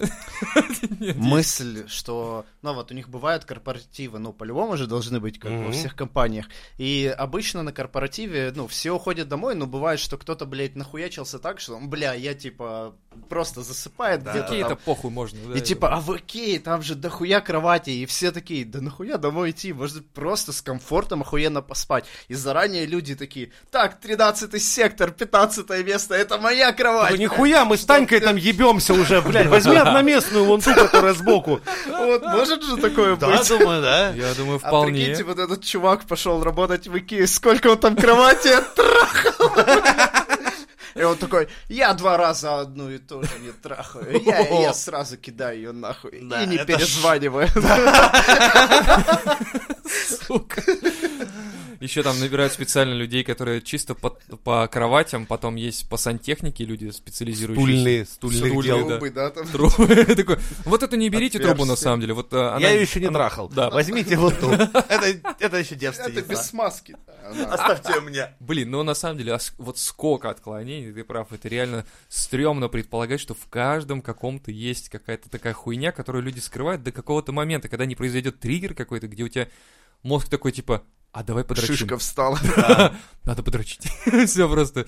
Мысль, 1.15 1.87
что, 1.87 2.45
ну 2.61 2.73
вот 2.73 2.91
у 2.91 2.93
них 2.93 3.09
бывают 3.09 3.45
корпоративы, 3.45 4.19
ну 4.19 4.33
по-любому 4.33 4.77
же 4.77 4.85
должны 4.87 5.19
быть, 5.19 5.39
как 5.39 5.51
во 5.51 5.71
всех 5.71 5.95
компаниях. 5.95 6.45
И 6.77 7.13
обычно 7.17 7.38
обычно 7.39 7.63
на 7.63 7.71
корпоративе, 7.71 8.51
ну, 8.53 8.67
все 8.67 8.91
уходят 8.91 9.29
домой, 9.29 9.55
но 9.55 9.65
бывает, 9.65 10.01
что 10.01 10.17
кто-то, 10.17 10.45
блядь, 10.45 10.75
нахуячился 10.75 11.39
так, 11.39 11.61
что, 11.61 11.79
бля, 11.79 12.13
я, 12.13 12.33
типа, 12.33 12.93
просто 13.29 13.61
засыпает 13.63 14.23
Да. 14.23 14.31
где-то 14.31 14.47
Какие 14.47 14.63
там. 14.63 14.73
это 14.73 14.81
похуй 14.83 15.09
можно. 15.09 15.39
да, 15.47 15.57
И 15.57 15.61
типа, 15.61 15.87
а 15.95 16.01
в 16.01 16.17
Икее 16.17 16.59
там 16.59 16.81
же 16.81 16.95
дохуя 16.95 17.39
кровати, 17.39 17.91
и 17.91 18.05
все 18.05 18.31
такие, 18.33 18.65
да 18.65 18.81
нахуя 18.81 19.17
домой 19.17 19.51
идти, 19.51 19.71
можно 19.71 20.01
просто 20.13 20.51
с 20.51 20.61
комфортом 20.61 21.21
охуенно 21.21 21.61
поспать. 21.61 22.03
И 22.27 22.33
заранее 22.33 22.85
люди 22.85 23.15
такие, 23.15 23.51
так, 23.71 24.01
13 24.01 24.61
сектор, 24.61 25.11
15 25.11 25.69
место, 25.85 26.15
это 26.15 26.37
моя 26.39 26.73
кровать. 26.73 27.11
Ну, 27.11 27.17
нихуя, 27.17 27.63
мы 27.63 27.77
с 27.77 27.85
Танькой 27.85 28.19
там 28.19 28.35
ебемся 28.35 28.93
уже, 28.93 29.21
блядь. 29.21 29.47
Возьми 29.47 29.77
одноместную 29.77 30.43
вон 30.43 30.59
ту, 30.59 30.73
которая 30.75 31.13
сбоку. 31.13 31.61
Вот, 31.87 32.21
может 32.23 32.63
же 32.63 32.75
такое 32.77 33.15
Да, 33.15 33.37
быть? 33.37 33.47
думаю, 33.47 33.81
да. 33.81 34.09
Я 34.09 34.33
думаю, 34.33 34.59
А 34.61 34.67
вполне. 34.67 34.91
прикиньте, 35.05 35.23
вот 35.23 35.39
этот 35.39 35.63
чувак 35.63 36.03
пошел 36.05 36.43
работать 36.43 36.87
в 36.89 36.97
Икее, 36.97 37.27
сколько 37.33 37.67
он 37.67 37.77
там 37.79 37.95
кровати 37.95 38.49
оттрахал. 38.49 39.51
И 40.95 41.03
он 41.03 41.17
такой, 41.17 41.47
я 41.69 41.93
два 41.93 42.17
раза 42.17 42.59
одну 42.59 42.89
и 42.89 42.97
ту 42.97 43.23
же 43.23 43.39
не 43.39 43.51
трахаю. 43.51 44.21
Я, 44.21 44.39
я 44.39 44.73
сразу 44.73 45.17
кидаю 45.17 45.57
ее 45.57 45.71
нахуй. 45.71 46.19
Да, 46.23 46.43
и 46.43 46.47
не 46.47 46.57
перезваниваю. 46.57 47.47
Сука. 50.27 50.61
Еще 51.79 52.03
там 52.03 52.19
набирают 52.19 52.53
специально 52.53 52.93
людей, 52.93 53.23
которые 53.23 53.61
чисто 53.61 53.95
по, 53.95 54.11
по 54.43 54.67
кроватям, 54.67 55.25
потом 55.25 55.55
есть 55.55 55.87
по 55.89 55.97
сантехнике 55.97 56.65
люди 56.65 56.89
специализирующиеся. 56.89 58.05
Стульные, 58.05 58.05
Стульные, 58.05 58.63
дел. 58.63 58.87
да. 58.87 58.97
Трубы, 58.97 59.09
да, 59.11 59.29
там. 59.29 59.47
Трубы. 59.47 60.05
Такой, 60.15 60.37
Вот 60.65 60.83
эту 60.83 60.95
не 60.97 61.09
берите 61.09 61.39
трубу 61.39 61.65
на 61.65 61.75
самом 61.75 62.01
деле. 62.01 62.13
Вот 62.13 62.33
а, 62.33 62.55
она- 62.55 62.59
Я 62.59 62.73
ее 62.73 62.81
еще 62.81 62.99
не 62.99 63.07
она- 63.07 63.19
трахал. 63.19 63.49
Да. 63.49 63.69
Возьмите 63.69 64.17
вот 64.17 64.39
ту. 64.39 64.49
Это, 64.51 65.33
это 65.39 65.57
еще 65.57 65.75
Это 65.75 65.75
девственница. 65.75 66.21
без 66.23 66.41
смазки. 66.47 66.97
Она- 67.23 67.53
Оставьте 67.53 67.99
мне. 68.01 68.35
Блин, 68.39 68.71
ну 68.71 68.83
на 68.83 68.93
самом 68.93 69.17
деле, 69.17 69.37
вот 69.57 69.77
сколько 69.77 70.29
отклонений, 70.29 70.91
ты 70.91 71.03
прав, 71.03 71.31
это 71.31 71.47
реально 71.47 71.85
стрёмно 72.07 72.67
предполагать, 72.67 73.19
что 73.21 73.33
в 73.33 73.47
каждом 73.49 74.01
каком-то 74.01 74.51
есть 74.51 74.89
какая-то 74.89 75.29
такая 75.29 75.53
хуйня, 75.53 75.91
которую 75.91 76.23
люди 76.23 76.39
скрывают 76.39 76.83
до 76.83 76.91
какого-то 76.91 77.31
момента, 77.31 77.69
когда 77.69 77.85
не 77.85 77.95
произойдет 77.95 78.39
триггер 78.39 78.73
какой-то, 78.73 79.07
где 79.07 79.23
у 79.23 79.27
тебя 79.29 79.47
мозг 80.03 80.27
такой 80.29 80.51
типа, 80.51 80.83
а 81.11 81.23
давай 81.23 81.43
подрочим. 81.43 81.75
Шишка 81.75 81.97
встала. 81.97 82.39
Надо 83.23 83.43
подрочить. 83.43 83.87
Все 84.27 84.49
просто. 84.49 84.87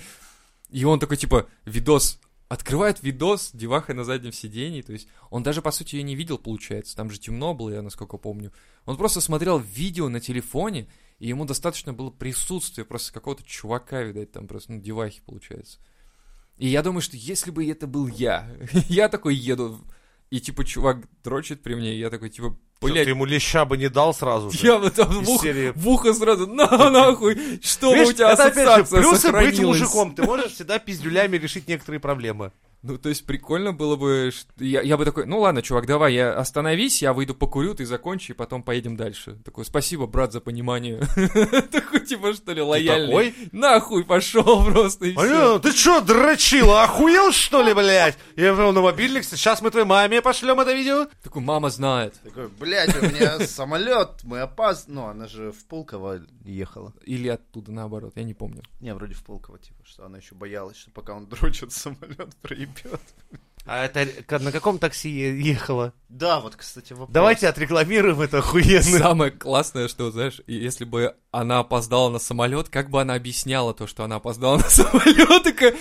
И 0.70 0.86
он 0.86 1.00
такой, 1.00 1.18
типа, 1.18 1.48
видос, 1.66 2.20
открывает 2.48 3.02
видос 3.02 3.52
деваха 3.54 3.94
на 3.94 4.04
заднем 4.04 4.32
сидении, 4.32 4.82
то 4.82 4.94
есть 4.94 5.08
он 5.30 5.44
даже, 5.44 5.62
по 5.62 5.72
сути, 5.72 5.96
ее 5.96 6.04
не 6.04 6.16
видел, 6.16 6.38
получается, 6.38 6.96
там 6.96 7.10
же 7.10 7.20
темно 7.20 7.54
было, 7.54 7.70
я 7.70 7.82
насколько 7.82 8.18
помню. 8.18 8.52
Он 8.86 8.98
просто 8.98 9.22
смотрел 9.22 9.60
видео 9.60 10.10
на 10.10 10.20
телефоне, 10.20 10.88
и 11.20 11.28
ему 11.28 11.46
достаточно 11.46 11.94
было 11.94 12.10
присутствия 12.10 12.86
просто 12.86 13.14
какого-то 13.14 13.44
чувака, 13.44 14.02
видать, 14.02 14.32
там 14.32 14.48
просто, 14.48 14.74
ну, 14.74 14.82
девахи, 14.82 15.22
получается. 15.26 15.80
И 16.58 16.68
я 16.68 16.84
думаю, 16.84 17.02
что 17.02 17.18
если 17.18 17.52
бы 17.52 17.66
это 17.70 17.88
был 17.88 18.08
я, 18.08 18.50
я 18.88 19.10
такой 19.10 19.36
еду, 19.36 19.80
и, 20.32 20.40
типа, 20.40 20.64
чувак 20.64 20.98
дрочит 21.24 21.62
при 21.62 21.76
мне, 21.76 21.94
и 21.94 22.00
я 22.00 22.10
такой, 22.10 22.30
типа, 22.30 22.58
Ты 22.80 22.88
блядь, 22.88 23.08
ему 23.08 23.26
леща 23.26 23.66
бы 23.66 23.78
не 23.78 23.90
дал 23.90 24.14
сразу 24.14 24.50
же. 24.50 24.66
я 24.66 24.78
вот 24.78 24.96
там 24.96 25.10
в 25.10 25.30
ухо, 25.30 25.44
серии. 25.44 25.74
в 25.76 25.88
ухо 25.90 26.14
сразу, 26.14 26.48
на 26.48 26.90
нахуй, 26.90 27.38
что 27.62 27.94
Видишь, 27.94 28.10
у 28.10 28.14
тебя 28.14 28.32
это 28.32 28.46
опять 28.46 28.56
же 28.66 28.72
ассоциация 28.82 29.02
плюсы 29.02 29.32
быть 29.32 29.60
мужиком. 29.60 30.16
Ты 30.16 30.24
можешь 30.24 30.54
всегда 30.54 30.80
пиздюлями 30.80 31.38
решить 31.38 31.68
некоторые 31.68 32.00
проблемы. 32.00 32.54
Ну, 32.84 32.98
то 32.98 33.10
есть 33.10 33.26
прикольно 33.28 33.74
было 33.74 33.96
бы, 33.96 34.32
что- 34.34 34.52
я, 34.64 34.82
я 34.82 34.98
бы 34.98 35.06
такой, 35.06 35.26
ну 35.28 35.40
ладно, 35.40 35.62
чувак, 35.62 35.86
давай, 35.86 36.16
я 36.16 36.34
остановись, 36.34 37.02
я 37.02 37.14
выйду 37.14 37.36
покурю, 37.36 37.76
ты 37.76 37.86
закончи, 37.86 38.32
и 38.32 38.34
потом 38.34 38.64
поедем 38.64 38.98
дальше. 38.98 39.38
Такой, 39.46 39.66
спасибо, 39.66 40.08
брат, 40.08 40.34
за 40.34 40.42
понимание. 40.42 41.00
Такой, 41.72 42.00
типа, 42.00 42.34
что 42.34 42.54
ли, 42.54 42.62
лояльный. 42.62 43.08
такой? 43.08 43.36
Нахуй 43.52 44.04
пошел 44.04 44.66
просто, 44.72 45.06
и. 45.06 45.16
Алло, 45.16 45.60
ты 45.60 45.72
чё, 45.74 46.02
дрочила, 46.02 46.84
охуел, 46.84 47.32
что 47.32 47.62
ли, 47.62 47.74
блядь? 47.74 48.18
Я 48.36 48.54
вел 48.54 48.72
на 48.72 48.82
мобильник, 48.82 49.26
сейчас 49.26 49.62
мы 49.62 49.70
твоей 49.70 49.86
маме 49.86 50.22
пошлем 50.22 50.60
это 50.60 50.74
видео. 50.74 51.08
Такой, 51.22 51.42
мама 51.44 51.70
знает. 51.70 52.20
Такой, 52.24 52.48
блядь, 52.48 52.96
у 53.00 53.06
меня 53.06 53.40
самолет, 53.48 54.24
мы 54.24 54.40
опаз... 54.40 54.86
Ну, 54.88 55.06
она 55.06 55.28
же 55.28 55.52
в 55.52 55.66
Пулково 55.66 56.22
ехала. 56.46 56.94
Или 57.04 57.28
оттуда, 57.28 57.72
наоборот, 57.72 58.14
я 58.16 58.24
не 58.24 58.34
помню. 58.34 58.64
Не, 58.80 58.94
вроде 58.96 59.14
в 59.14 59.24
Пулково, 59.24 59.60
типа, 59.60 59.84
что 59.86 60.06
она 60.06 60.18
еще 60.18 60.34
боялась, 60.34 60.78
что 60.78 60.90
пока 60.92 61.14
он 61.14 61.28
дрочит, 61.28 61.72
самолет 61.72 62.36
проебет. 62.42 62.71
campeonato. 62.74 63.14
А 63.66 63.86
это 63.86 64.08
на 64.40 64.52
каком 64.52 64.80
такси 64.80 65.10
ехала? 65.10 65.94
Да, 66.10 66.40
вот, 66.40 66.56
кстати, 66.56 66.94
вопрос. 66.94 67.10
Давайте 67.12 67.48
отрекламируем 67.48 68.20
это 68.22 68.40
охуенно. 68.40 68.82
Самое 69.00 69.32
классное, 69.32 69.88
что, 69.88 70.12
знаешь, 70.12 70.42
если 70.48 70.84
бы 70.84 71.16
она 71.32 71.60
опоздала 71.60 72.10
на 72.10 72.20
самолет, 72.20 72.70
как 72.70 72.90
бы 72.90 73.00
она 73.02 73.14
объясняла 73.14 73.74
то, 73.74 73.88
что 73.88 74.04
она 74.04 74.18
опоздала 74.18 74.58
на 74.58 74.64
самолет, 74.70 75.44
такая, 75.44 75.76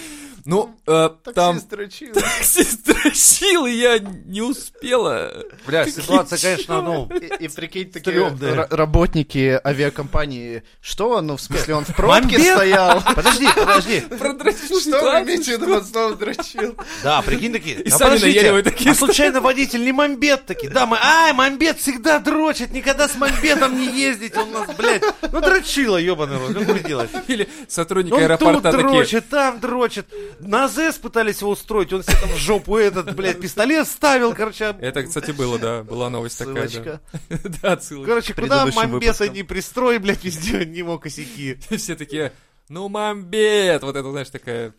ну, 0.45 0.75
э, 0.87 1.11
там 1.35 1.55
Таксист 1.57 1.69
дрочил. 1.69 2.15
таксист 2.15 2.85
дрочил, 2.87 3.67
и 3.67 3.73
я 3.73 3.99
не 3.99 4.41
успела. 4.43 5.33
Бля, 5.67 5.85
ситуация, 5.87 6.39
конечно, 6.39 6.83
ну... 6.83 7.09
И, 7.11 7.45
и 7.45 7.49
прикинь, 7.49 7.91
такие 7.91 8.17
ра- 8.29 8.75
работники 8.75 9.61
авиакомпании, 9.65 10.63
что, 10.81 11.21
ну, 11.21 11.37
в 11.37 11.41
смысле, 11.41 11.75
он 11.75 11.85
в 11.85 11.95
пробке 11.95 12.39
Мамбет? 12.39 12.55
стоял? 12.55 13.03
Подожди, 13.15 13.49
подожди. 13.55 14.01
Продрочил 14.01 14.81
Что 14.81 15.03
вы 15.03 15.25
имеете 15.25 15.59
под 15.59 15.87
словом 15.87 16.19
дрочил? 16.19 16.77
Да, 17.03 17.21
прикинь 17.23 17.53
такие. 17.53 17.70
И 17.79 17.89
«А 17.89 17.97
сами 17.97 18.15
подождите, 18.17 18.63
такие 18.63 18.91
А 18.91 18.95
случайно 18.95 19.41
водитель 19.41 19.85
не 19.85 19.93
мамбет 19.93 20.47
такие? 20.47 20.71
Да, 20.71 20.87
мы, 20.87 20.99
ай, 21.01 21.33
мамбет 21.33 21.79
всегда 21.79 22.19
дрочит, 22.19 22.73
никогда 22.73 23.09
с 23.09 23.17
мамбетом 23.17 23.79
не 23.79 23.87
ездить, 23.87 24.37
он 24.37 24.51
нас, 24.53 24.69
блядь, 24.77 25.03
ну 25.33 25.41
дрочила, 25.41 25.97
ебаный 25.97 26.39
рот, 26.39 26.55
как 26.55 26.69
вы 26.69 26.81
делать? 26.81 27.11
Или 27.29 27.49
сотрудники 27.69 28.13
Он 28.13 28.21
тут 28.21 28.31
аэропорта 28.31 28.73
такие, 28.73 28.83
дрочит, 28.83 29.29
там 29.29 29.61
дрочит. 29.61 30.07
На 30.41 30.65
АЗС 30.65 30.99
пытались 30.99 31.41
его 31.41 31.53
устроить, 31.53 31.93
он 31.93 32.03
себе 32.03 32.17
там 32.21 32.31
в 32.31 32.37
жопу 32.37 32.77
этот, 32.77 33.15
блядь, 33.15 33.41
пистолет 33.41 33.87
ставил, 33.87 34.35
короче. 34.35 34.77
Это, 34.81 35.03
кстати, 35.03 35.31
было, 35.31 35.59
да, 35.59 35.83
была 35.83 36.11
новость 36.11 36.39
такая, 36.39 36.69
да. 36.69 37.01
Да, 37.63 37.79
ссылочка. 37.79 38.09
Короче, 38.09 38.35
куда 38.35 38.67
мамбета 38.67 39.29
не 39.29 39.43
пристрой, 39.43 39.99
блядь, 39.99 40.25
везде 40.25 40.65
не 40.65 40.83
мог 40.83 41.03
косяки. 41.03 41.59
Все 41.77 41.95
такие, 41.97 42.33
ну, 42.69 42.89
мамбет! 42.89 43.83
Вот 43.83 43.97
это, 43.97 44.11
знаешь, 44.11 44.31
такая 44.31 44.73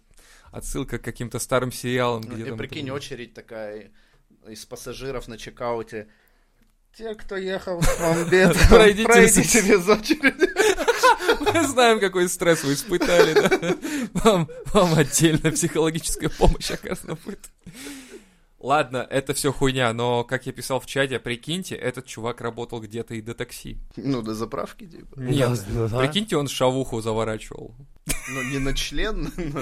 отсылка 0.52 1.00
к 1.00 1.04
каким-то 1.04 1.40
старым 1.40 1.72
сериалам. 1.72 2.22
Ну, 2.22 2.34
где 2.36 2.44
И 2.44 2.46
там 2.50 2.58
прикинь, 2.58 2.88
это- 2.88 2.96
очередь 2.96 3.34
такая 3.34 3.92
из 4.48 4.66
пассажиров 4.66 5.28
на 5.28 5.38
чекауте. 5.38 6.08
Те, 6.98 7.16
кто 7.16 7.38
ехал 7.38 7.80
в 7.80 8.00
Мамбет, 8.02 8.58
Пройдите 8.70 9.06
пройдите 9.06 9.62
без 9.62 9.88
очереди. 9.88 10.50
Мы 11.54 11.68
знаем, 11.68 12.00
какой 12.00 12.28
стресс 12.28 12.64
вы 12.64 12.74
испытали, 12.74 13.34
да? 13.34 13.78
Вам, 14.14 14.50
вам 14.74 14.94
отдельная 14.96 15.52
психологическая 15.52 16.30
помощь 16.30 16.70
оказана 16.72 17.18
будет. 17.26 17.50
Ладно, 18.60 19.08
это 19.10 19.34
все 19.34 19.52
хуйня, 19.52 19.92
но, 19.92 20.24
как 20.24 20.46
я 20.46 20.52
писал 20.52 20.80
в 20.80 20.86
чате, 20.86 21.18
прикиньте, 21.18 21.76
этот 21.76 22.06
чувак 22.06 22.42
работал 22.42 22.80
где-то 22.80 23.16
и 23.16 23.22
до 23.22 23.34
такси. 23.34 23.80
Ну, 23.96 24.22
до 24.22 24.36
заправки, 24.36 24.86
типа. 24.86 25.20
Нет, 25.20 25.60
да. 25.74 26.00
прикиньте, 26.00 26.38
он 26.38 26.48
шавуху 26.48 27.02
заворачивал. 27.02 27.74
Ну, 28.28 28.42
не 28.44 28.58
на 28.60 28.74
член, 28.74 29.32
но 29.38 29.62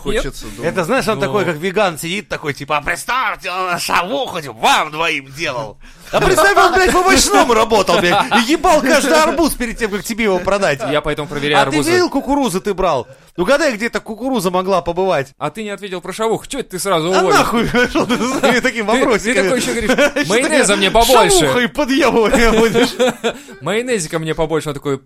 хочется 0.00 0.46
думать. 0.46 0.72
Это, 0.72 0.84
знаешь, 0.84 1.06
он 1.06 1.16
Ну. 1.16 1.20
такой, 1.20 1.44
как 1.44 1.56
веган, 1.56 1.98
сидит 1.98 2.28
такой, 2.28 2.52
типа, 2.52 2.78
а 2.78 2.82
представьте, 2.82 3.50
он 3.50 3.78
шавуху 3.78 4.38
вам 4.54 4.90
двоим 4.90 5.32
делал. 5.36 5.78
А 6.10 6.20
представь, 6.20 6.56
он, 6.56 6.72
блядь, 6.74 6.92
по 6.92 6.98
овощному 6.98 7.52
работал, 7.54 7.98
блядь, 8.00 8.24
и 8.48 8.52
ебал 8.52 8.80
каждый 8.80 9.14
арбуз 9.22 9.54
перед 9.54 9.78
тем, 9.78 9.90
как 9.90 10.02
тебе 10.02 10.24
его 10.24 10.38
продать. 10.40 10.80
Я 10.90 11.00
поэтому 11.00 11.28
проверяю 11.28 11.62
А 11.62 11.64
ты 11.64 11.70
арбузы. 11.70 11.90
видел 11.92 12.10
кукурузы 12.10 12.60
ты 12.60 12.74
брал? 12.74 13.06
Ну, 13.36 13.44
гадай, 13.44 13.74
где 13.74 13.86
эта 13.86 14.00
кукуруза 14.00 14.50
могла 14.50 14.80
побывать. 14.82 15.32
А 15.36 15.50
ты 15.50 15.62
не 15.62 15.68
ответил 15.70 16.00
про 16.00 16.12
шавуху. 16.12 16.46
Че 16.46 16.60
это 16.60 16.70
ты 16.70 16.78
сразу 16.78 17.08
А 17.12 17.18
уволил? 17.20 17.36
нахуй 17.36 17.66
что 17.66 18.06
ты 18.06 18.16
со 18.16 18.38
своими 18.38 18.60
такими 18.60 18.82
Ты, 19.18 19.34
такой 19.34 19.60
еще 19.60 19.72
говоришь, 19.74 20.26
майонеза 20.28 20.76
мне 20.76 20.90
побольше. 20.90 21.38
Шавухой 21.40 21.68
подъебывания 21.68 22.50
будешь. 22.52 23.34
Майонезика 23.60 24.18
мне 24.18 24.34
побольше. 24.34 24.68
Он 24.70 24.74
такой, 24.74 25.02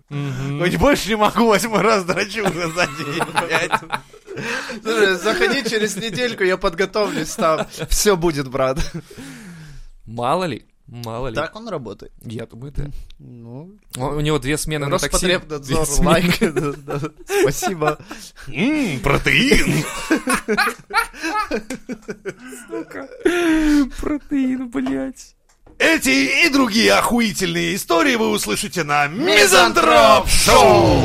больше 0.77 1.09
не 1.09 1.15
могу, 1.15 1.47
восьмой 1.47 1.81
раз 1.81 2.03
дрочу 2.05 2.43
за 2.85 3.03
день, 3.03 3.23
блядь. 3.47 3.81
Слушай, 4.83 5.15
заходи 5.15 5.69
через 5.69 5.95
недельку, 5.97 6.43
я 6.43 6.57
подготовлюсь 6.57 7.31
там. 7.35 7.67
Все 7.89 8.15
будет, 8.15 8.47
брат. 8.49 8.79
мало 10.05 10.45
ли, 10.45 10.65
мало 10.87 11.27
ли. 11.27 11.35
Так 11.35 11.55
он 11.55 11.67
работает. 11.67 12.13
Я 12.23 12.45
думаю, 12.45 12.71
да. 12.75 12.85
Ну, 13.19 13.77
У 13.97 14.19
него 14.21 14.39
две 14.39 14.57
смены 14.57 14.87
на 14.87 14.97
такси. 14.99 15.27
Роспотребнадзор, 15.27 15.87
лайк. 16.05 16.35
Спасибо. 17.41 17.99
Ммм, 18.47 18.99
протеин. 19.01 19.83
Протеин, 23.99 24.69
блядь. 24.69 25.35
Эти 25.77 26.45
и 26.45 26.49
другие 26.49 26.93
охуительные 26.93 27.75
истории 27.75 28.15
вы 28.15 28.29
услышите 28.29 28.83
на 28.83 29.07
Мизантроп 29.07 30.27
Шоу. 30.27 31.01